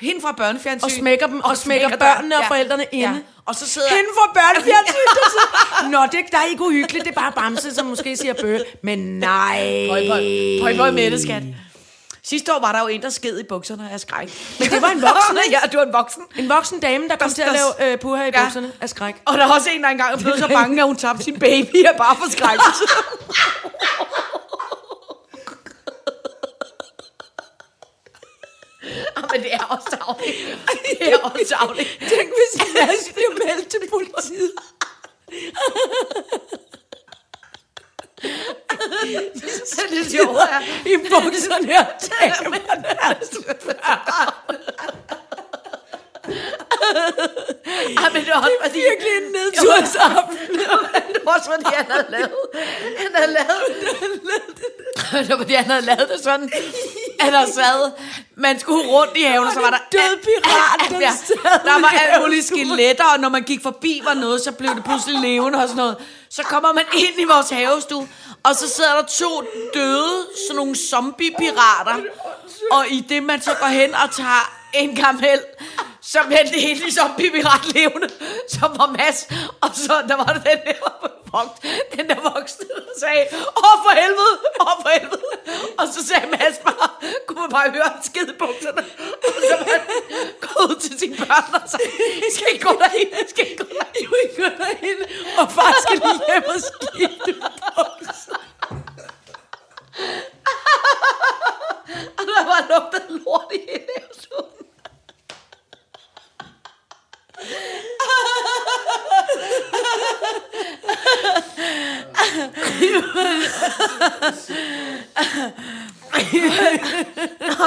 Hende 0.00 0.20
fra 0.20 0.32
børnefjernsyn. 0.32 0.84
Og 0.84 0.90
smækker 0.90 1.26
dem, 1.26 1.40
og 1.40 1.56
smækker 1.56 1.88
døren. 1.88 1.98
børnene 1.98 2.38
og 2.38 2.44
forældrene 2.48 2.84
inde. 2.92 3.14
Ja. 3.14 3.20
Og 3.46 3.54
så 3.54 3.68
sidder 3.68 3.88
Hende 3.88 4.10
fra 4.14 4.32
børnefjernsyn, 4.32 5.08
der 5.14 5.30
sidder... 5.30 5.88
Nå, 6.00 6.06
det 6.12 6.32
der 6.32 6.38
er 6.38 6.44
ikke 6.44 6.62
uhyggeligt, 6.62 7.04
det 7.04 7.10
er 7.10 7.20
bare 7.20 7.32
Bamse, 7.32 7.74
som 7.74 7.86
måske 7.86 8.16
siger 8.16 8.34
bøge. 8.34 8.64
Men 8.82 8.98
nej. 8.98 9.86
Pøj, 9.88 10.06
pøj, 10.60 10.76
pøj 10.76 10.90
med 10.90 11.10
det, 11.10 11.22
skat. 11.22 11.42
Sidste 12.28 12.54
år 12.54 12.60
var 12.60 12.72
der 12.72 12.80
jo 12.80 12.86
en, 12.86 13.02
der 13.02 13.10
sked 13.10 13.38
i 13.40 13.42
bukserne 13.42 13.90
af 13.92 14.00
skræk. 14.00 14.28
Men 14.60 14.70
det 14.70 14.82
var 14.82 14.88
en 14.88 15.02
voksen, 15.02 15.38
ikke? 15.46 15.58
ja, 15.62 15.66
det 15.70 15.78
var 15.78 15.84
en 15.84 15.92
voksen. 15.92 16.22
En 16.38 16.48
voksen 16.48 16.80
dame, 16.80 17.08
der 17.08 17.16
kom 17.16 17.28
Der- 17.28 17.34
til 17.34 17.42
at 17.42 17.52
lave 17.52 17.92
øh, 17.92 17.98
puha 17.98 18.22
i 18.24 18.30
Ja. 18.34 18.44
bukserne 18.44 18.72
af 18.80 18.88
skræk. 18.88 19.14
Og 19.26 19.38
der 19.38 19.44
er 19.46 19.52
også 19.52 19.70
en, 19.70 19.82
der 19.82 19.88
engang 19.88 20.18
blevet 20.18 20.38
så 20.38 20.48
bange, 20.48 20.80
at 20.82 20.86
hun 20.86 20.96
tabte 20.96 21.24
sin 21.24 21.38
baby 21.38 21.84
af 21.84 21.94
bare 21.98 22.16
for. 22.16 22.24
Ah, 29.16 29.24
Men 29.32 29.42
det 29.42 29.54
er 29.54 29.64
også 29.64 29.88
savligt. 29.90 30.36
Det 31.00 31.12
er 31.12 31.18
også 31.18 31.44
savligt. 31.48 31.88
Tænk, 32.00 32.28
hvis 32.38 32.52
Mads 32.74 33.12
bliver 33.14 33.32
meldt 33.46 33.68
til 33.68 33.80
politiet. 33.92 34.52
Det 39.90 39.98
er 40.00 40.10
sjovt. 40.10 40.38
I 40.86 40.96
bukserne 41.10 41.66
her. 41.66 41.84
Ej, 47.98 48.10
men 48.12 48.24
det 48.24 48.30
var 48.34 48.40
også 48.40 48.50
fordi... 48.64 48.78
Virkelig 48.78 49.12
en 49.16 49.32
nedtursaften. 49.32 50.38
Det 51.14 51.22
var 51.24 51.32
også 51.32 51.50
fordi, 51.50 51.74
han 51.74 51.86
havde 51.90 52.06
lavet... 52.08 52.32
Han 52.98 53.10
havde 53.14 53.32
lavet... 53.32 53.62
Det 55.28 55.30
var 55.30 55.36
fordi, 55.36 55.54
han 55.54 55.64
havde 55.64 55.82
lavet 55.82 56.08
det 56.12 56.20
sådan, 56.24 56.50
at 57.20 57.32
der 57.32 57.46
sad... 57.46 57.92
Man 58.36 58.58
skulle 58.60 58.88
rundt 58.88 59.16
i 59.16 59.22
haven, 59.22 59.46
og 59.46 59.52
så 59.52 59.60
var 59.60 59.70
der... 59.70 59.78
død 59.92 60.16
pirat, 60.16 61.00
der 61.00 61.10
sad 61.26 61.64
Der 61.64 61.80
var 61.80 61.88
alt 61.88 62.22
mulige 62.22 62.42
skeletter, 62.42 63.04
og 63.14 63.20
når 63.20 63.28
man 63.28 63.42
gik 63.42 63.62
forbi 63.62 64.00
var 64.04 64.14
noget, 64.14 64.40
så 64.40 64.52
blev 64.52 64.74
det 64.74 64.84
pludselig 64.84 65.20
levende 65.20 65.58
og 65.62 65.68
sådan 65.68 65.76
noget. 65.76 65.96
Så 66.30 66.42
kommer 66.42 66.72
man 66.72 66.84
ind 66.94 67.20
i 67.20 67.24
vores 67.24 67.50
havestue, 67.50 68.08
og 68.42 68.54
så 68.54 68.68
sidder 68.68 68.94
der 68.94 69.02
to 69.02 69.42
døde, 69.74 70.26
sådan 70.46 70.56
nogle 70.56 70.76
zombie-pirater. 70.76 71.96
Og 72.70 72.88
i 72.90 73.00
det, 73.00 73.22
man 73.22 73.42
så 73.42 73.54
går 73.60 73.66
hen 73.66 73.94
og 73.94 74.10
tager 74.16 74.54
en 74.74 74.96
kamel, 74.96 75.40
så 76.02 76.18
bliver 76.26 76.42
det 76.42 76.60
hele 76.62 76.80
ligesom 76.80 77.10
pirat 77.16 77.74
levende, 77.74 78.08
som 78.48 78.78
var 78.78 78.86
Mads. 78.86 79.28
Og 79.60 79.70
så 79.74 80.02
der 80.08 80.16
var 80.16 80.24
det 80.24 80.42
den 80.44 80.58
der 80.66 81.08
vogt, 81.32 81.56
den 81.94 82.04
der 82.10 82.20
voksne, 82.30 82.66
der 82.68 82.94
sagde, 83.02 83.22
åh 83.64 83.76
for 83.84 83.94
helvede, 84.02 84.34
åh 84.60 84.76
for 84.82 84.90
helvede. 84.96 85.22
Og 85.78 85.84
så 85.94 86.00
sagde 86.08 86.26
Mads 86.34 86.58
bare, 86.66 86.88
kunne 87.26 87.40
man 87.40 87.50
bare 87.50 87.70
høre 87.70 87.90
skide 88.08 88.32
bukserne. 88.42 88.82
Og 89.36 89.40
så 89.48 89.54
var 89.60 89.68
han 89.74 89.82
gået 90.44 90.64
ud 90.70 90.76
til 90.80 90.98
sine 90.98 91.16
børn 91.16 91.50
og 91.62 91.68
sagde, 91.72 91.90
I 92.28 92.30
skal 92.34 92.46
ikke 92.52 92.64
gå 92.68 92.72
derhen, 92.82 93.08
I 93.22 93.24
skal 93.32 93.44
ikke 93.50 93.64
gå 93.64 93.68
derhen. 93.78 93.94
I 94.00 94.04
skal 94.06 94.18
ikke 94.24 94.36
gå 94.42 94.48
derhen. 94.62 94.98
Og 95.40 95.46
far 95.56 95.72
skal 95.82 95.96
lige 96.04 96.20
hjem 96.28 96.44
og 96.54 96.60
skifte 96.68 97.32
bukser. 97.76 98.38
Og 102.18 102.24
der 102.30 102.44
var 102.50 102.60
lugtet 102.70 103.04
lort 103.08 103.52
i 103.54 103.58
hele. 103.68 103.98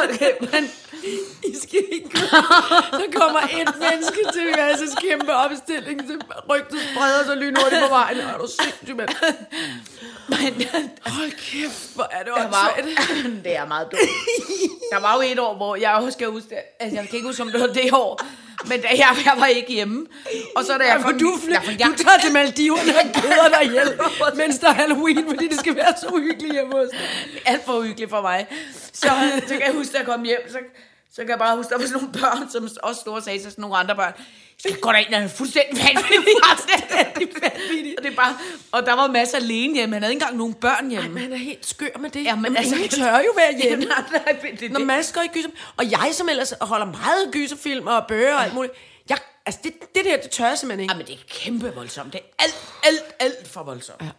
Okay, 0.04 0.32
men 0.40 0.64
I 1.44 1.56
skal 1.64 1.80
ikke. 1.92 2.18
Så 2.20 3.04
kommer 3.16 3.40
et 3.40 3.74
menneske 3.80 4.20
til 4.34 4.56
Masses 4.58 4.96
kæmpe 5.02 5.34
opstilling, 5.34 6.02
så 6.08 6.18
rygtet 6.50 6.80
spreder 6.92 7.24
sig 7.26 7.38
lynhurtigt 7.38 7.82
på 7.82 7.90
vejen. 7.90 8.18
Er 8.18 8.38
du 8.38 8.48
sindssyg, 8.62 8.96
mand? 8.96 9.10
Men 10.30 10.68
Hold 11.06 11.32
kæft, 11.32 11.96
hvor 11.96 12.08
er 12.12 12.18
det 12.24 12.34
der 12.38 12.50
var, 12.50 12.74
åndssvagt. 12.84 13.44
det 13.46 13.56
er 13.56 13.66
meget 13.68 13.88
dumt. 13.92 14.02
Der 14.94 15.00
var 15.00 15.16
jo 15.16 15.22
et 15.32 15.40
år, 15.40 15.56
hvor 15.56 15.76
jeg 15.76 15.92
også 15.94 16.12
skal 16.12 16.28
huske, 16.28 16.56
altså 16.80 16.96
jeg 17.00 17.08
kan 17.10 17.16
ikke 17.16 17.28
huske, 17.28 17.44
om 17.44 17.52
det 17.52 17.62
var 17.62 17.68
det 17.68 17.94
år, 17.94 18.22
men 18.70 18.82
da 18.82 18.88
jeg, 18.88 19.08
jeg 19.26 19.34
var 19.38 19.46
ikke 19.46 19.74
hjemme. 19.74 20.06
Og 20.56 20.64
så 20.66 20.78
da 20.78 20.84
jeg 20.84 20.96
Ja, 20.98 21.02
kom- 21.04 21.20
du, 21.20 21.40
Ja, 21.50 21.60
for 21.60 21.72
jeg, 21.80 21.88
du 21.98 22.04
tager 22.04 22.18
til 22.24 22.32
Maldiverne 22.34 22.92
og 23.00 23.22
keder 23.22 23.50
dig 23.58 23.66
ihjel, 23.66 23.90
mens 24.42 24.60
der 24.60 24.68
er 24.68 24.74
Halloween, 24.74 25.26
fordi 25.30 25.48
det 25.48 25.60
skal 25.60 25.76
være 25.76 25.94
så 26.02 26.08
uhyggeligt 26.08 26.54
hjemme 26.54 26.74
hos 26.74 26.90
dig. 26.92 27.00
alt 27.46 27.66
for 27.66 27.74
uhyggeligt 27.78 28.10
for 28.10 28.22
mig. 28.22 28.48
Så, 28.94 29.08
så 29.48 29.54
kan 29.54 29.62
jeg 29.66 29.74
huske, 29.74 29.94
da 29.94 29.98
jeg 29.98 30.06
kom 30.06 30.24
hjem, 30.24 30.40
så, 30.50 30.58
så 31.16 31.22
kan 31.22 31.30
jeg 31.30 31.40
bare 31.40 31.56
huske, 31.58 31.70
der 31.70 31.78
var 31.78 31.86
sådan 31.86 32.02
nogle 32.02 32.20
børn, 32.20 32.50
som 32.52 32.70
også 32.84 33.02
store 33.02 33.22
sagde 33.22 33.40
til 33.40 33.52
sådan 33.52 33.62
nogle 33.62 33.78
andre 33.78 33.96
børn, 33.96 34.14
skal 34.60 34.80
gå 34.80 34.92
derind, 34.92 35.14
han 35.14 35.24
er 35.24 35.28
fuldstændig 35.28 35.78
vanvittig. 35.84 36.34
fuldstændig 36.50 37.42
vanvittig. 37.42 37.96
Og, 37.98 38.04
det 38.04 38.12
er 38.12 38.16
bare, 38.16 38.38
og 38.72 38.86
der 38.86 38.94
var 38.94 39.08
masser 39.08 39.38
alene 39.38 39.74
hjemme, 39.76 39.96
han 39.96 40.04
havde 40.04 40.14
ikke 40.14 40.24
engang 40.24 40.38
nogen 40.38 40.54
børn 40.54 40.90
hjemme. 40.90 41.10
Men 41.10 41.24
han 41.24 41.34
er 41.34 41.38
helt 41.38 41.66
skør 41.66 41.98
med 42.00 42.10
det. 42.10 42.24
Ja, 42.24 42.36
men 42.36 42.58
altså- 42.58 42.76
ingen 42.76 42.90
tør 42.90 43.18
jo 43.18 43.32
være 43.36 43.54
hjemme. 43.64 43.86
nej, 43.86 44.04
nej, 44.12 44.38
det, 44.42 44.60
det, 44.60 44.72
Når 44.72 44.80
Mads 44.80 45.12
går 45.12 45.22
i 45.22 45.28
gyser, 45.28 45.50
og 45.78 45.92
jeg 45.92 46.10
som 46.14 46.30
ellers 46.30 46.54
holder 46.62 46.86
meget 46.86 47.32
gyserfilm 47.32 47.88
og 47.88 48.06
bøger 48.08 48.36
og 48.36 48.44
alt 48.44 48.54
muligt, 48.54 48.74
jeg, 49.10 49.18
altså 49.46 49.60
det, 49.64 49.74
det 49.96 50.06
der, 50.06 50.18
det 50.22 50.32
tør 50.32 50.48
jeg 50.48 50.58
simpelthen 50.58 50.80
ikke. 50.84 50.94
Ja, 50.94 50.98
men 50.98 51.08
det 51.08 51.14
er 51.16 51.20
kæmpe 51.30 51.74
voldsomt. 51.76 52.14
Det 52.14 52.22
er 52.22 52.44
alt, 52.44 52.56
alt, 52.84 53.16
alt 53.20 53.48
for 53.48 53.64
voldsomt. 53.64 54.02
Ja. 54.02 54.10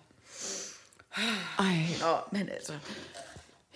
Ej. 1.59 1.77
Nå, 2.01 2.17
men 2.33 2.49
altså... 2.49 2.73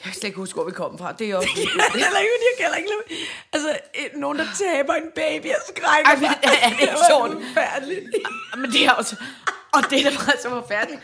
Jeg 0.07 0.13
kan 0.13 0.21
slet 0.21 0.25
ikke 0.25 0.37
huske, 0.45 0.55
hvor 0.55 0.65
vi 0.65 0.73
kom 0.73 0.99
fra. 0.99 1.13
Det 1.13 1.31
er 1.31 1.37
også... 1.37 1.49
Jeg 1.57 1.67
kan 1.93 2.01
heller 2.01 2.21
ikke, 2.25 2.33
jeg 2.49 2.55
kan 2.59 2.65
heller 2.67 2.77
ikke 2.77 2.91
lade- 2.91 3.21
Altså, 3.53 3.71
et- 3.95 4.17
nogen, 4.21 4.39
der 4.39 4.47
taber 4.59 4.95
en 4.95 5.11
baby 5.15 5.47
og 5.47 5.63
skrækker 5.69 6.11
Ej, 6.11 6.17
men 6.17 6.29
det 6.43 6.59
er 6.63 6.69
ikke 6.81 6.97
sjovt. 7.11 7.33
forfærdeligt. 7.47 8.05
Men 8.57 8.71
det 8.73 8.85
er 8.85 8.91
også... 8.93 9.17
Og 9.75 9.83
det, 9.91 10.05
der 10.05 10.11
var 10.11 10.35
så 10.43 10.49
forfærdeligt, 10.49 11.01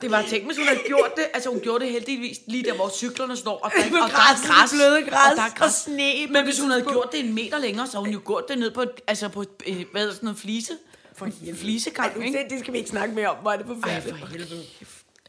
det 0.00 0.10
var, 0.10 0.22
tænk, 0.30 0.44
hvis 0.46 0.56
hun 0.56 0.66
havde 0.66 0.80
gjort 0.86 1.10
det, 1.16 1.24
altså 1.34 1.50
hun 1.50 1.60
gjorde 1.60 1.84
det 1.84 1.92
heldigvis 1.92 2.36
lige 2.46 2.64
der, 2.64 2.74
hvor 2.74 2.88
cyklerne 2.94 3.36
står, 3.36 3.58
og 3.64 3.70
der, 3.76 3.84
og 3.84 3.90
der 4.10 4.16
er 4.16 4.46
græs, 4.60 4.70
bløde 4.72 5.02
græs, 5.10 5.30
og 5.30 5.36
der 5.36 5.42
er 5.42 5.46
og 5.50 5.56
græs. 5.56 5.72
sne 5.72 6.12
på 6.26 6.32
Men 6.32 6.44
hvis 6.44 6.58
hun 6.60 6.70
havde 6.70 6.82
gjort 6.82 7.08
det 7.12 7.20
en 7.20 7.34
meter 7.34 7.58
længere, 7.58 7.86
så 7.86 7.92
havde 7.92 8.04
hun 8.04 8.12
jo 8.14 8.20
gjort 8.26 8.48
det 8.48 8.58
ned 8.58 8.70
på, 8.70 8.82
et- 8.82 9.00
altså 9.06 9.28
på, 9.28 9.42
et, 9.42 9.48
øh, 9.66 9.84
hvad 9.92 10.06
sådan 10.06 10.18
noget 10.22 10.38
flise, 10.38 10.72
for 11.16 11.28
flisegang, 11.60 12.26
ikke? 12.26 12.38
Det, 12.38 12.50
det 12.50 12.60
skal 12.60 12.72
vi 12.72 12.78
ikke 12.78 12.90
snakke 12.90 13.14
mere 13.14 13.28
om, 13.28 13.36
hvor 13.36 13.50
er 13.52 13.56
det 13.56 13.66
Ej, 13.66 13.74
forfærdeligt. 13.74 14.18
for 14.20 14.26
helvede. 14.26 14.62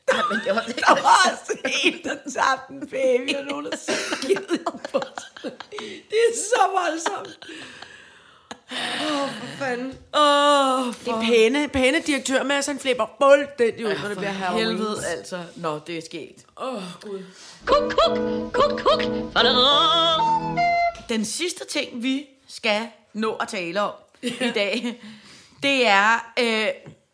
Ej, 0.08 0.22
men 0.32 0.40
det 0.46 0.56
var 0.56 0.62
det. 0.68 0.76
Der 0.76 0.94
var 1.02 1.32
også 1.32 1.58
en, 1.84 1.94
der 2.04 2.16
tabte 2.16 2.74
en 2.74 2.80
baby, 2.90 3.36
og 3.36 3.46
nogen, 3.46 3.66
der 3.66 3.72
i 4.30 4.36
bukserne. 4.92 5.52
Det 5.84 6.20
er 6.30 6.36
så 6.36 6.62
voldsomt. 6.74 7.38
Åh, 8.72 9.22
oh, 9.24 9.30
for 9.30 9.48
fanden. 9.60 9.88
Åh, 10.14 10.94
Det 11.06 11.08
er 11.08 11.22
pæne, 11.22 11.68
pæne 11.68 12.00
direktør 12.00 12.44
med, 12.44 12.56
at 12.56 12.66
han 12.66 12.80
flipper 12.80 13.06
fuldstændig 13.22 13.86
ud, 13.86 13.94
når 14.02 14.08
det 14.08 14.18
bliver 14.18 14.32
Halloween. 14.32 14.68
helvede, 14.68 15.06
altså. 15.08 15.44
Nå, 15.56 15.80
det 15.88 15.98
er 15.98 16.02
sket. 16.02 16.46
Åh, 16.58 16.76
oh, 16.76 16.82
Gud. 17.02 17.24
Kuk, 17.66 17.94
kuk, 17.98 18.18
kuk, 18.54 18.80
kuk. 18.80 19.02
Den 21.10 21.26
sidste 21.26 21.66
ting, 21.72 22.04
vi 22.04 22.26
skal 22.48 22.88
nå 23.14 23.34
at 23.34 23.48
tale 23.48 23.82
om 23.82 23.92
i 24.22 24.52
dag, 24.56 25.02
det 25.64 25.88
er, 25.88 26.34
øh, 26.40 26.68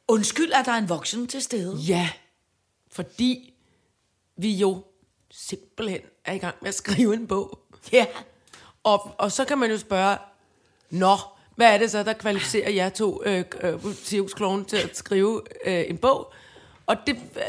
undskyld, 0.07 0.51
at 0.53 0.65
der 0.65 0.71
er 0.71 0.77
en 0.77 0.89
voksen 0.89 1.27
til 1.27 1.41
stede. 1.41 1.75
Ja, 1.77 2.09
fordi 2.91 3.53
vi 4.37 4.51
jo 4.51 4.83
simpelthen 5.31 6.01
er 6.25 6.33
i 6.33 6.37
gang 6.37 6.55
med 6.61 6.69
at 6.69 6.75
skrive 6.75 7.13
en 7.13 7.27
bog. 7.27 7.59
Ja. 7.91 8.05
Og, 8.83 9.11
og 9.17 9.31
så 9.31 9.45
kan 9.45 9.57
man 9.57 9.71
jo 9.71 9.77
spørge, 9.77 10.17
nå, 10.89 11.15
hvad 11.55 11.73
er 11.73 11.77
det 11.77 11.91
så, 11.91 12.03
der 12.03 12.13
kvalificerer 12.13 12.69
jer 12.69 12.89
to 12.89 13.23
øh, 13.25 13.45
øh, 13.61 13.95
til 14.67 14.77
at 14.77 14.97
skrive 14.97 15.41
øh, 15.65 15.83
en 15.89 15.97
bog? 15.97 16.33
Og 16.85 16.97
det 17.07 17.15
øh, 17.15 17.41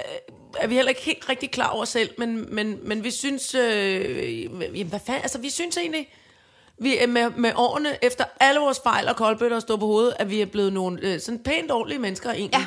er 0.58 0.66
vi 0.66 0.74
heller 0.74 0.88
ikke 0.88 1.02
helt 1.02 1.28
rigtig 1.28 1.50
klar 1.50 1.68
over 1.68 1.84
selv, 1.84 2.10
men, 2.18 2.54
men, 2.54 2.78
men 2.82 3.04
vi 3.04 3.10
synes, 3.10 3.54
øh, 3.54 4.42
jamen, 4.42 4.86
hvad 4.86 5.00
fanden, 5.06 5.22
altså 5.22 5.38
vi 5.38 5.50
synes 5.50 5.76
egentlig, 5.76 6.08
Vi 6.78 6.98
er 6.98 7.06
med, 7.06 7.30
med 7.30 7.52
årene, 7.56 8.04
efter 8.04 8.24
alle 8.40 8.60
vores 8.60 8.80
fejl 8.82 9.08
og 9.08 9.16
koldbøtter 9.16 9.60
stå 9.60 9.76
på 9.76 9.86
hovedet, 9.86 10.14
at 10.18 10.30
vi 10.30 10.40
er 10.40 10.46
blevet 10.46 10.72
nogle 10.72 11.00
øh, 11.02 11.20
sådan 11.20 11.42
pænt 11.42 11.70
ordentlige 11.70 11.98
mennesker 11.98 12.30
egentlig. 12.30 12.58
Ja. 12.60 12.66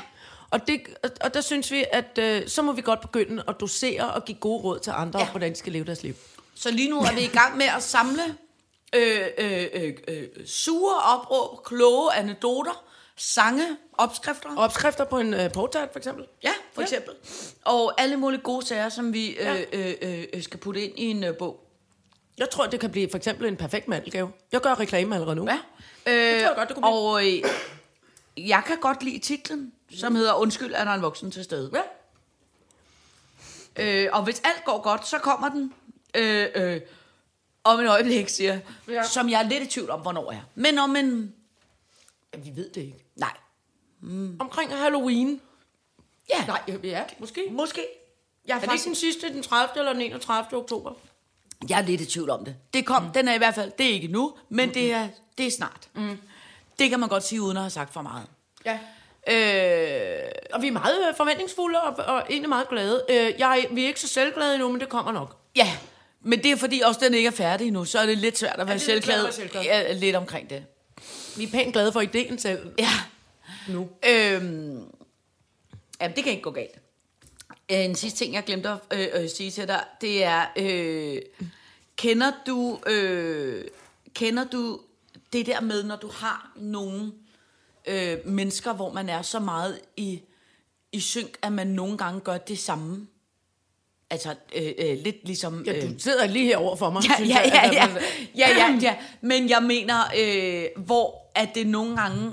Og, 0.56 0.68
det, 0.68 0.82
og, 1.22 1.34
der 1.34 1.42
synes 1.42 1.72
vi, 1.72 1.86
at 1.92 2.18
øh, 2.22 2.48
så 2.48 2.62
må 2.62 2.72
vi 2.72 2.82
godt 2.82 3.02
begynde 3.02 3.44
at 3.48 3.56
dosere 3.60 4.14
og 4.14 4.26
give 4.26 4.38
gode 4.38 4.64
råd 4.64 4.80
til 4.80 4.92
andre, 4.96 5.20
ja. 5.20 5.26
Om 5.26 5.32
hvordan 5.32 5.52
de 5.52 5.58
skal 5.58 5.72
leve 5.74 5.86
deres 5.86 6.04
liv. 6.04 6.14
Så 6.56 6.72
lige 6.72 6.90
nu 6.90 7.00
er 7.00 7.14
vi 7.16 7.22
i 7.22 7.28
gang 7.28 7.58
med 7.58 7.66
at 7.78 7.84
samle 7.84 8.22
øh, 8.96 9.22
øh, 9.38 9.66
øh, 9.74 9.94
øh, 10.08 10.28
sure 10.46 10.96
opråb, 10.96 11.64
kloge 11.66 12.14
anekdoter, 12.14 12.84
sange, 13.18 13.66
opskrifter. 13.94 14.50
Opskrifter 14.58 15.04
på 15.06 15.20
en 15.20 15.34
øh, 15.34 15.52
portart, 15.52 15.90
for 15.92 16.00
eksempel. 16.00 16.26
Ja, 16.44 16.52
for 16.74 16.82
Ja. 16.82 16.86
eksempel. 16.86 17.14
Og 17.66 18.02
alle 18.02 18.18
mulige 18.18 18.42
gode 18.42 18.66
sager, 18.66 18.90
som 18.90 19.14
vi 19.14 19.28
øh, 19.30 19.36
Ja. 19.46 19.64
øh, 19.74 19.94
øh, 20.02 20.24
øh, 20.34 20.44
skal 20.44 20.60
putte 20.60 20.82
ind 20.86 21.00
i 21.00 21.04
en 21.06 21.24
øh, 21.24 21.38
bog. 21.38 21.60
Jeg 22.38 22.50
tror, 22.50 22.66
det 22.66 22.80
kan 22.80 22.92
blive 22.92 23.08
for 23.12 23.18
eksempel 23.18 23.48
en 23.48 23.56
perfekt 23.58 23.88
mandelgave. 23.88 24.32
Jeg 24.52 24.62
gør 24.62 24.80
reklame 24.80 25.16
allerede 25.16 25.36
nu. 25.36 25.46
Ja. 25.50 25.60
Øh, 26.08 26.42
tror 26.42 26.48
jeg 26.48 26.54
godt, 26.56 26.68
det 26.70 26.76
kunne 26.76 26.82
blive. 26.84 26.94
og 26.94 27.28
øh, 27.28 28.50
jeg 28.50 28.64
kan 28.68 28.78
godt 28.82 29.04
lide 29.04 29.20
titlen, 29.20 29.72
som 29.92 30.16
hedder 30.16 30.34
Undskyld, 30.34 30.74
er 30.76 30.84
der 30.84 30.92
en 30.92 31.02
voksen 31.02 31.32
til 31.32 31.44
stede. 31.44 31.72
Ja. 31.74 31.82
Øh, 33.78 34.10
og 34.14 34.24
hvis 34.24 34.42
alt 34.44 34.66
går 34.66 34.82
godt, 34.82 35.08
så 35.08 35.18
kommer 35.18 35.50
den 35.50 35.74
øh, 36.16 36.48
øh, 36.56 36.82
om 37.64 37.80
et 37.80 37.90
øjeblik, 37.90 38.30
siger 38.30 38.54
jeg. 38.54 38.62
Ja. 38.88 39.04
Som 39.04 39.30
jeg 39.30 39.42
er 39.44 39.50
lidt 39.50 39.64
i 39.64 39.68
tvivl 39.68 39.90
om, 39.90 40.00
hvornår 40.02 40.32
er. 40.32 40.42
Men 40.56 40.78
om 40.78 40.96
en... 40.96 41.36
ja. 42.34 42.40
Vi 42.40 42.52
ved 42.56 42.70
det 42.70 42.82
ikke. 42.82 43.06
Nej. 43.16 43.34
Omkring 44.40 44.78
Halloween. 44.78 45.42
Ja, 46.30 46.46
Nej, 46.46 46.62
ja, 46.84 47.04
måske. 47.20 47.48
måske. 47.52 47.86
Jeg 48.48 48.54
er, 48.54 48.56
Er 48.56 48.60
det 48.60 48.70
faktisk, 48.70 48.86
den 48.86 48.96
sidste, 48.96 49.34
den 49.34 49.44
30. 49.44 49.80
eller 49.80 49.94
den 49.94 50.02
31. 50.02 50.60
oktober? 50.60 50.94
jeg 51.70 51.80
er 51.80 51.84
lidt 51.84 52.02
i 52.02 52.06
tvivl 52.06 52.30
om 52.30 52.46
det. 52.46 52.56
Det 52.74 52.86
kom, 52.86 53.04
mm. 53.04 53.12
den 53.12 53.28
er 53.28 53.34
i 53.34 53.38
hvert 53.38 53.56
fald, 53.56 53.72
det 53.78 53.86
er 53.86 53.94
ikke 53.94 54.08
nu, 54.08 54.34
men 54.50 54.70
mm. 54.70 54.74
det, 54.74 54.94
er, 54.94 55.08
det 55.38 55.48
er 55.48 55.52
snart. 55.52 55.90
Mm. 55.94 56.18
Det 56.80 56.90
kan 56.90 57.00
man 57.00 57.10
godt 57.10 57.24
sige, 57.24 57.42
uden 57.42 57.58
at 57.58 57.64
have 57.64 57.70
sagt 57.70 57.94
for 57.94 58.02
meget. 58.02 58.26
Ja. 58.66 58.80
Øh, 59.30 60.20
Og 60.54 60.62
vi 60.62 60.68
er 60.68 60.72
meget 60.72 61.08
øh, 61.10 61.16
forventningsfulde 61.18 61.82
og, 61.82 61.96
og 62.16 62.24
egentlig 62.30 62.50
meget 62.50 62.70
glade. 62.70 63.04
Øh, 63.10 63.34
jeg, 63.40 63.66
vi 63.72 63.84
er 63.84 63.88
ikke 63.88 64.00
så 64.00 64.08
selvglade 64.08 64.54
endnu, 64.54 64.72
men 64.72 64.82
det 64.82 64.90
kommer 64.90 65.12
nok. 65.12 65.38
ja, 65.56 65.78
men 66.28 66.44
det 66.44 66.52
er 66.52 66.56
fordi 66.56 66.82
også 66.86 67.00
den 67.04 67.14
ikke 67.14 67.28
er 67.28 67.32
færdig 67.32 67.72
nu, 67.72 67.86
så 67.86 68.00
er 68.00 68.06
det 68.06 68.18
lidt 68.18 68.38
svært 68.38 68.60
at 68.60 68.68
være 68.68 68.76
at 68.76 68.82
selvglad. 68.82 69.28
Ja, 69.64 69.94
lidt 69.94 70.16
omkring 70.16 70.50
det. 70.50 70.66
Vi 71.38 71.44
er 71.44 71.48
pænt 71.52 71.74
glade 71.74 71.92
for 71.92 72.02
ideen 72.02 72.40
selv 72.40 72.60
Ja. 72.80 72.90
nu. 73.68 73.90
Øhm, 74.10 74.84
jamen, 76.02 76.16
det 76.16 76.24
kan 76.24 76.28
ikke 76.32 76.42
gå 76.42 76.52
galt. 76.52 76.72
En 77.68 77.96
sidste 77.96 78.20
ting, 78.20 78.34
jeg 78.34 78.44
glemte 78.44 78.70
at 78.70 78.78
øh, 78.94 79.08
øh, 79.24 79.30
sige 79.30 79.52
til 79.52 79.68
dig, 79.68 79.84
det 80.02 80.24
er, 80.24 80.46
øh, 80.58 81.22
kender 81.96 82.32
du 82.48 82.80
øh, 82.88 83.66
kender 84.14 84.44
du 84.44 84.80
det 85.34 85.46
der 85.46 85.62
med, 85.62 85.84
når 85.84 85.96
du 85.96 86.10
har 86.14 86.52
nogle 86.56 87.12
øh, 87.88 88.18
mennesker, 88.26 88.74
hvor 88.74 88.94
man 88.94 89.10
er 89.10 89.22
så 89.22 89.40
meget 89.40 89.80
i, 89.98 90.22
i 90.92 91.00
synk, 91.00 91.38
at 91.42 91.52
man 91.52 91.68
nogle 91.68 91.98
gange 91.98 92.20
gør 92.20 92.38
det 92.38 92.60
samme? 92.60 93.08
Altså, 94.10 94.36
øh, 94.56 94.72
øh, 94.78 94.98
lidt 95.04 95.16
ligesom... 95.26 95.64
Ja, 95.66 95.74
øh, 95.78 95.84
du 95.84 96.00
sidder 96.00 96.28
lige 96.28 96.46
herovre 96.46 96.78
for 96.78 96.90
mig. 96.90 97.04
Ja, 97.04 97.16
synes 97.16 97.30
ja, 97.30 97.40
jeg, 97.40 97.52
ja, 97.54 97.68
at 97.68 97.74
ja, 97.74 97.88
man- 97.94 98.02
ja, 98.36 98.50
ja, 98.50 98.78
ja. 98.82 98.96
Men 99.22 99.50
jeg 99.50 99.64
mener, 99.64 100.02
øh, 100.18 100.84
hvor 100.86 101.32
at 101.36 101.50
det 101.56 101.68
nogle 101.68 101.98
gange 101.98 102.32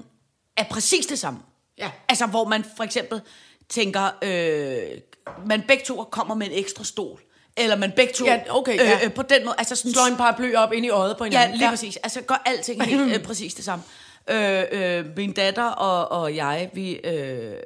er 0.56 0.64
præcis 0.64 1.06
det 1.06 1.18
samme. 1.18 1.40
Ja. 1.78 1.90
Altså, 2.08 2.26
hvor 2.26 2.48
man 2.48 2.64
for 2.76 2.84
eksempel 2.84 3.20
tænker, 3.68 4.10
øh, 4.22 5.00
man 5.46 5.62
begge 5.68 5.84
to 5.84 6.04
kommer 6.10 6.34
med 6.34 6.46
en 6.46 6.52
ekstra 6.52 6.84
stol. 6.84 7.20
Eller 7.56 7.76
man 7.76 7.92
begge 7.96 8.12
to... 8.12 8.24
Ja, 8.24 8.40
okay, 8.48 8.76
ja. 8.76 8.94
øh, 8.94 9.00
øh, 9.04 9.14
på 9.14 9.22
den 9.22 9.44
måde, 9.44 9.54
altså 9.58 9.76
sådan... 9.76 9.92
Slår 9.92 10.06
en 10.06 10.16
paraply 10.16 10.54
op 10.54 10.72
ind 10.72 10.86
i 10.86 10.88
øjet 10.88 11.16
på 11.16 11.24
Ja, 11.24 11.30
hinanden. 11.30 11.56
lige 11.56 11.64
ja. 11.66 11.70
præcis. 11.70 11.96
Altså, 11.96 12.20
gør 12.20 12.42
alting 12.46 12.82
helt 12.84 13.14
øh, 13.14 13.22
præcis 13.22 13.54
det 13.54 13.64
samme. 13.64 13.84
Øh, 14.30 14.64
øh, 14.72 15.06
min 15.16 15.32
datter 15.32 15.64
og, 15.64 16.20
og 16.20 16.36
jeg, 16.36 16.70
vi... 16.74 16.94
Øh, 16.94 17.56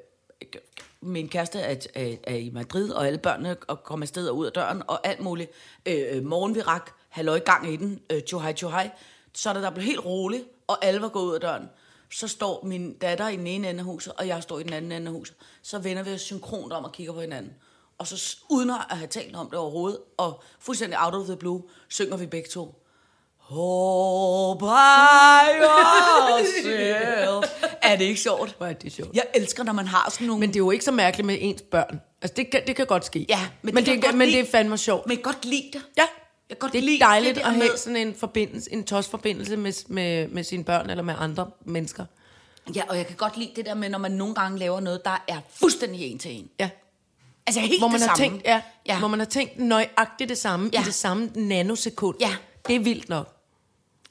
min 1.01 1.29
kæreste 1.29 1.59
er, 1.59 1.77
er, 1.95 2.17
er 2.25 2.35
i 2.35 2.51
Madrid, 2.51 2.91
og 2.91 3.07
alle 3.07 3.19
børnene 3.19 3.57
og 3.69 3.85
kommer 3.85 4.05
afsted 4.05 4.29
og 4.29 4.37
ud 4.37 4.47
af 4.47 4.53
døren, 4.53 4.83
og 4.87 5.07
alt 5.07 5.21
muligt. 5.21 5.51
Øh, 5.87 6.05
øh 6.11 6.25
morgen 6.25 6.55
vi 6.55 6.61
rak, 6.61 6.91
halløj 7.09 7.39
gang 7.39 7.73
i 7.73 7.77
den, 7.77 8.01
øh, 8.11 8.23
tjohaj, 8.23 8.53
tjohaj. 8.53 8.91
Så 9.35 9.53
da 9.53 9.61
der 9.61 9.71
blev 9.71 9.85
helt 9.85 10.05
roligt, 10.05 10.45
og 10.67 10.85
alle 10.85 11.03
var 11.03 11.09
gået 11.09 11.25
ud 11.25 11.35
af 11.35 11.41
døren, 11.41 11.69
så 12.11 12.29
står 12.29 12.65
min 12.65 12.99
datter 12.99 13.29
i 13.29 13.37
den 13.37 13.47
ene 13.47 13.71
ende 13.71 13.81
af 13.81 13.85
huset, 13.85 14.13
og 14.13 14.27
jeg 14.27 14.43
står 14.43 14.59
i 14.59 14.63
den 14.63 14.73
anden 14.73 14.93
ende 14.93 15.07
af 15.07 15.13
huset. 15.13 15.37
Så 15.63 15.79
vender 15.79 16.03
vi 16.03 16.13
os 16.13 16.21
synkront 16.21 16.73
om 16.73 16.85
og 16.85 16.93
kigger 16.93 17.13
på 17.13 17.21
hinanden. 17.21 17.53
Og 17.99 18.07
så 18.07 18.37
uden 18.51 18.71
at 18.71 18.77
have 18.91 19.09
talt 19.09 19.37
om 19.37 19.51
det 19.51 19.59
overhovedet, 19.59 20.01
og 20.17 20.43
fuldstændig 20.59 20.99
out 21.05 21.15
of 21.15 21.27
the 21.27 21.37
blue, 21.37 21.63
synger 21.89 22.17
vi 22.17 22.27
begge 22.27 22.49
to. 22.49 22.86
All 23.51 24.59
by 24.59 25.62
yourself. 25.62 27.44
er 27.82 27.97
det 27.97 28.05
ikke 28.05 28.20
sjovt? 28.20 28.55
Hvor 28.59 28.66
er 28.66 28.72
det 28.72 28.92
sjovt. 28.92 29.14
Jeg 29.14 29.24
elsker, 29.34 29.64
når 29.64 29.72
man 29.72 29.86
har 29.86 30.11
sådan 30.11 30.26
nogle... 30.26 30.40
Men 30.40 30.49
det 30.49 30.57
er 30.57 30.61
jo 30.61 30.70
ikke 30.70 30.84
så 30.84 30.92
mærkeligt 30.92 31.26
med 31.26 31.36
ens 31.40 31.62
børn. 31.62 32.01
Altså, 32.22 32.34
det 32.36 32.51
kan, 32.51 32.61
det 32.66 32.76
kan 32.76 32.86
godt 32.86 33.05
ske. 33.05 33.26
Ja, 33.28 33.40
men, 33.62 33.74
men 33.74 33.86
det 33.86 34.03
det, 34.03 34.14
men 34.14 34.28
lide. 34.28 34.38
det 34.40 34.47
er 34.47 34.51
fandme 34.51 34.78
sjovt. 34.78 35.07
Men 35.07 35.16
jeg 35.16 35.24
godt 35.24 35.44
lide 35.44 35.70
det. 35.72 35.82
Ja, 35.97 36.03
Jeg 36.51 36.59
godt 36.59 36.72
det 36.72 36.78
er 36.78 36.82
lide 36.82 37.01
dejligt 37.01 37.34
det 37.34 37.40
at 37.40 37.47
have 37.47 37.59
med- 37.59 37.76
sådan 37.76 37.97
en 37.97 38.14
forbindelse, 38.14 38.72
en 38.72 38.84
tosforbindelse 38.84 39.57
med, 39.57 39.72
med, 39.88 40.28
med 40.28 40.44
sine 40.44 40.64
børn 40.64 40.90
eller 40.90 41.03
med 41.03 41.14
andre 41.18 41.51
mennesker. 41.64 42.05
Ja, 42.74 42.82
og 42.88 42.97
jeg 42.97 43.07
kan 43.07 43.16
godt 43.16 43.36
lide 43.36 43.53
det 43.57 43.66
der 43.66 43.74
med, 43.74 43.88
når 43.88 43.99
man 43.99 44.11
nogle 44.12 44.34
gange 44.34 44.59
laver 44.59 44.80
noget, 44.80 45.05
der 45.05 45.24
er 45.28 45.38
fuldstændig 45.51 46.01
en 46.03 46.18
til 46.18 46.30
en. 46.38 46.49
Ja. 46.61 46.68
Altså 47.47 47.61
helt 47.61 47.80
Hvor 47.80 47.88
man, 47.88 48.01
det 48.01 48.09
har 48.09 48.16
samme. 48.16 48.30
tænkt, 48.30 48.44
ja, 48.47 48.61
ja. 48.86 48.99
hvor 48.99 49.09
man 49.09 49.18
har 49.18 49.26
tænkt 49.26 49.59
nøjagtigt 49.59 50.28
det 50.28 50.38
samme. 50.38 50.70
Ja. 50.72 50.80
i 50.80 50.84
det 50.84 50.94
samme 50.94 51.30
nanosekund. 51.34 52.16
Ja. 52.20 52.36
Det 52.68 52.76
er 52.76 52.80
vildt 52.80 53.09
nok. 53.09 53.36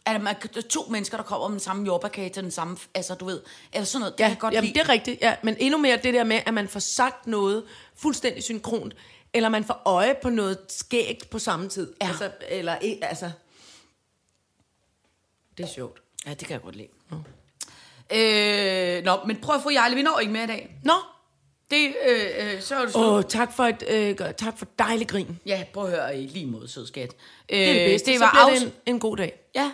Er 0.05 0.13
er 0.13 0.61
to 0.69 0.81
mennesker, 0.89 1.17
der 1.17 1.23
kommer 1.23 1.47
med 1.47 1.51
den 1.53 1.59
samme 1.59 1.85
jordbærkage 1.85 2.29
til 2.29 2.43
den 2.43 2.51
samme... 2.51 2.77
Altså, 2.93 3.15
du 3.15 3.25
ved... 3.25 3.41
Eller 3.73 3.85
sådan 3.85 3.99
noget. 3.99 4.11
Det 4.13 4.17
kan 4.17 4.25
Ja, 4.25 4.29
jeg 4.29 4.39
godt 4.39 4.53
jamen, 4.53 4.67
lide. 4.67 4.79
det 4.79 4.85
er 4.85 4.89
rigtigt. 4.89 5.21
Ja. 5.21 5.35
Men 5.43 5.55
endnu 5.59 5.77
mere 5.79 5.97
det 6.03 6.13
der 6.13 6.23
med, 6.23 6.39
at 6.45 6.53
man 6.53 6.67
får 6.67 6.79
sagt 6.79 7.27
noget 7.27 7.63
fuldstændig 7.95 8.43
synkront, 8.43 8.93
eller 9.33 9.49
man 9.49 9.63
får 9.63 9.81
øje 9.85 10.15
på 10.21 10.29
noget 10.29 10.57
skægt 10.69 11.29
på 11.29 11.39
samme 11.39 11.69
tid. 11.69 11.93
Ja. 12.01 12.07
Altså, 12.07 12.31
eller, 12.49 12.75
altså. 13.01 13.31
Det 15.57 15.63
er 15.63 15.67
sjovt. 15.67 16.01
Ja, 16.25 16.29
det 16.29 16.39
kan 16.47 16.51
jeg 16.53 16.61
godt 16.61 16.75
lide. 16.75 16.87
Mm. 17.09 17.17
Øh, 18.17 19.03
nå, 19.03 19.17
men 19.27 19.37
prøv 19.41 19.55
at 19.55 19.61
få 19.63 19.69
Jarle, 19.69 19.95
vi 19.95 20.01
når 20.01 20.19
ikke 20.19 20.33
mere 20.33 20.43
i 20.43 20.47
dag. 20.47 20.75
Nå, 20.83 20.93
Det, 21.71 21.93
øh, 22.09 22.53
øh, 22.53 22.61
så 22.61 22.75
er 22.75 22.81
det 22.81 22.91
slut. 22.91 23.03
Åh, 23.05 23.23
tak 23.29 23.53
for 23.55 23.63
et 23.63 23.83
øh, 23.89 24.15
tak 24.37 24.57
for 24.57 24.67
dejlig 24.79 25.07
grin. 25.07 25.39
Ja, 25.45 25.63
prøv 25.73 25.83
at 25.85 25.89
høre 25.91 26.19
i 26.19 26.27
lige 26.27 26.45
mod 26.45 26.67
sød 26.67 26.87
skat. 26.87 27.13
Øh, 27.49 27.57
Det 27.59 27.69
er 27.69 27.73
det 27.73 27.91
bedste. 27.91 28.11
Det 28.11 28.19
Så 28.19 28.25
var, 28.25 28.31
bliver 28.31 28.45
afs- 28.57 28.59
det 28.65 28.73
en, 28.85 28.93
en 28.95 28.99
god 28.99 29.17
dag. 29.17 29.39
ja, 29.55 29.71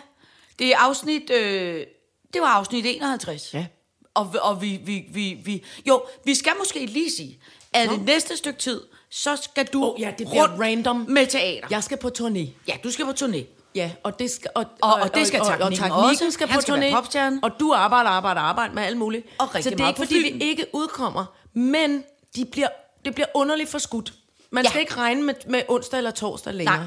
det 0.62 0.70
er 0.72 0.78
afsnit... 0.78 1.30
Øh, 1.30 1.86
det 2.34 2.40
var 2.40 2.46
afsnit 2.48 2.84
51. 2.88 3.54
Ja. 3.54 3.66
Og, 4.14 4.32
vi- 4.32 4.38
og 4.42 4.62
vi, 4.62 4.80
vi, 4.84 5.04
vi, 5.12 5.38
vi... 5.44 5.64
Jo, 5.86 6.02
vi 6.24 6.34
skal 6.34 6.52
måske 6.58 6.86
lige 6.86 7.10
sige, 7.16 7.40
at 7.72 7.88
det 7.88 8.02
næste 8.04 8.36
stykke 8.36 8.58
tid, 8.58 8.80
så 9.10 9.36
skal 9.36 9.66
du 9.66 9.84
Åh, 9.84 10.00
ja, 10.00 10.12
det 10.18 10.28
bliver 10.28 10.48
rundt 10.48 10.60
random. 10.62 10.96
med 11.08 11.26
teater. 11.26 11.66
Jeg 11.70 11.84
skal 11.84 11.96
på 11.98 12.10
turné. 12.18 12.48
ja, 12.68 12.74
du 12.84 12.90
skal 12.90 13.04
på 13.04 13.10
turné. 13.20 13.38
Ja, 13.74 13.90
og 14.02 14.18
det 14.18 14.30
skal, 14.30 14.50
og, 14.54 14.64
Og- 14.82 14.92
og 14.94 15.14
det 15.14 15.26
skal 15.26 15.40
og, 15.40 15.46
og, 15.46 15.52
og 15.52 15.58
teknikken 15.58 15.78
teknikken 15.82 16.26
også. 16.26 16.30
skal 16.30 16.48
Han 16.48 16.56
på 16.56 16.60
skal 16.60 16.74
turné, 16.74 16.94
popstjerne. 16.94 17.40
og 17.42 17.50
du 17.60 17.72
arbejder, 17.76 18.10
arbejder, 18.10 18.40
arbejder 18.40 18.74
med 18.74 18.82
alt 18.82 18.96
muligt. 18.96 19.26
Og 19.38 19.54
rigtig 19.54 19.64
Så 19.64 19.70
det 19.70 19.80
er 19.84 19.88
ikke, 19.88 19.98
fordi 19.98 20.14
vi 20.14 20.28
ikke 20.44 20.66
udkommer, 20.72 21.24
men 21.54 22.04
de 22.36 22.44
bliver, 22.44 22.68
det 23.04 23.14
bliver 23.14 23.26
underligt 23.34 23.70
for 23.70 23.78
skudt. 23.78 24.12
Man 24.50 24.64
Ja. 24.64 24.68
skal 24.70 24.80
ikke 24.80 24.96
regne 24.96 25.22
med, 25.22 25.34
med 25.48 25.62
onsdag 25.68 25.98
eller 25.98 26.10
torsdag 26.10 26.54
længere. 26.54 26.76
Nej. 26.76 26.86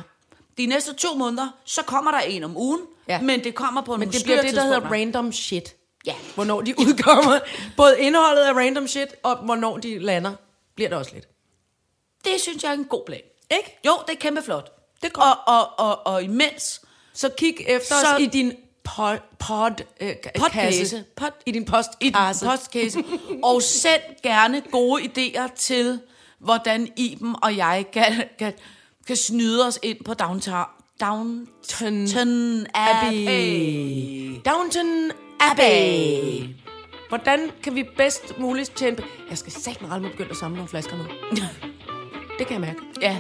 De 0.58 0.66
næste 0.66 0.94
to 0.94 1.14
måneder, 1.16 1.48
så 1.66 1.82
kommer 1.84 2.12
der 2.12 2.20
en 2.20 2.44
om 2.44 2.58
ugen, 2.58 2.82
Ja. 3.08 3.22
men 3.22 3.44
det 3.44 3.56
kommer 3.56 3.82
på 3.82 3.92
Men 3.98 4.00
nogle 4.00 4.14
det 4.18 4.24
bliver 4.24 4.42
det, 4.42 4.56
der 4.56 4.64
hedder 4.64 4.92
random 4.92 5.32
shit. 5.34 5.76
Ja. 6.06 6.14
Hvornår 6.36 6.62
de 6.62 6.80
udkommer. 6.88 7.40
Både 7.78 8.00
indholdet 8.00 8.42
af 8.42 8.54
random 8.54 8.88
shit, 8.88 9.08
og 9.24 9.36
hvornår 9.38 9.78
de 9.78 10.00
lander, 10.00 10.34
bliver 10.76 10.90
det 10.90 10.98
også 10.98 11.12
lidt. 11.14 11.28
Det 12.26 12.42
synes 12.42 12.64
jeg 12.64 12.70
er 12.70 12.74
en 12.74 12.86
god 12.86 13.04
plan. 13.06 13.22
Ikke? 13.52 13.80
Jo, 13.86 13.92
det 14.08 14.14
er 14.16 14.20
kæmpe 14.20 14.42
flot. 14.42 14.72
Det 15.04 15.14
godt. 15.14 15.26
Og, 15.48 15.60
og, 15.60 15.80
og, 15.90 16.08
og 16.08 16.24
imens 16.24 16.82
Så 17.14 17.30
kig 17.38 17.56
efter 17.68 17.96
Så- 17.96 18.16
os 18.16 18.22
i 18.22 18.26
din 18.26 18.54
pod, 18.84 19.18
pod, 19.40 19.72
øh, 20.02 20.16
Podkasse. 20.40 20.80
kasse. 20.80 21.04
Pod- 21.22 21.42
I 21.46 21.52
din 21.52 21.62
i 21.62 21.66
den 21.66 21.66
postkasse. 21.66 22.46
postkasse. 22.46 23.04
og 23.44 23.62
send 23.62 24.02
gerne 24.24 24.62
gode 24.72 25.04
idéer 25.04 25.56
til, 25.56 26.00
hvordan 26.40 26.88
Iben 26.96 27.36
og 27.44 27.58
jeg 27.58 27.86
kan, 27.94 28.24
kan, 28.40 28.54
kan 29.08 29.16
snyde 29.16 29.68
os 29.68 29.80
ind 29.84 29.98
på 30.06 30.14
Downtown, 30.14 30.66
Downton 31.02 32.68
Abbey. 32.74 33.28
Abbey. 33.28 34.42
Downton 34.46 35.12
Abbey. 35.40 36.56
Hvordan 37.10 37.52
kan 37.64 37.76
vi 37.76 37.84
bedst 37.98 38.40
muligt 38.40 38.76
tjene... 38.76 38.98
Jeg 39.30 39.38
skal 39.38 39.52
satme 39.52 39.94
aldrig 39.94 40.12
begynde 40.12 40.30
at 40.30 40.38
samle 40.38 40.56
nogle 40.56 40.70
flasker 40.70 40.98
nu. 40.98 41.04
det 42.40 42.48
kan 42.48 42.52
jeg 42.52 42.62
mærke. 42.62 42.80
Ja. 43.02 43.18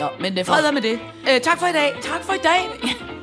Nå, 0.00 0.08
men 0.20 0.36
det 0.36 0.46
fred 0.46 0.62
være 0.62 0.72
med 0.72 0.82
det. 0.82 1.00
Øh, 1.30 1.40
tak 1.40 1.58
for 1.58 1.66
i 1.66 1.72
dag. 1.72 1.92
Tak 2.02 2.24
for 2.24 2.32
i 2.32 2.38
dag. 2.42 2.68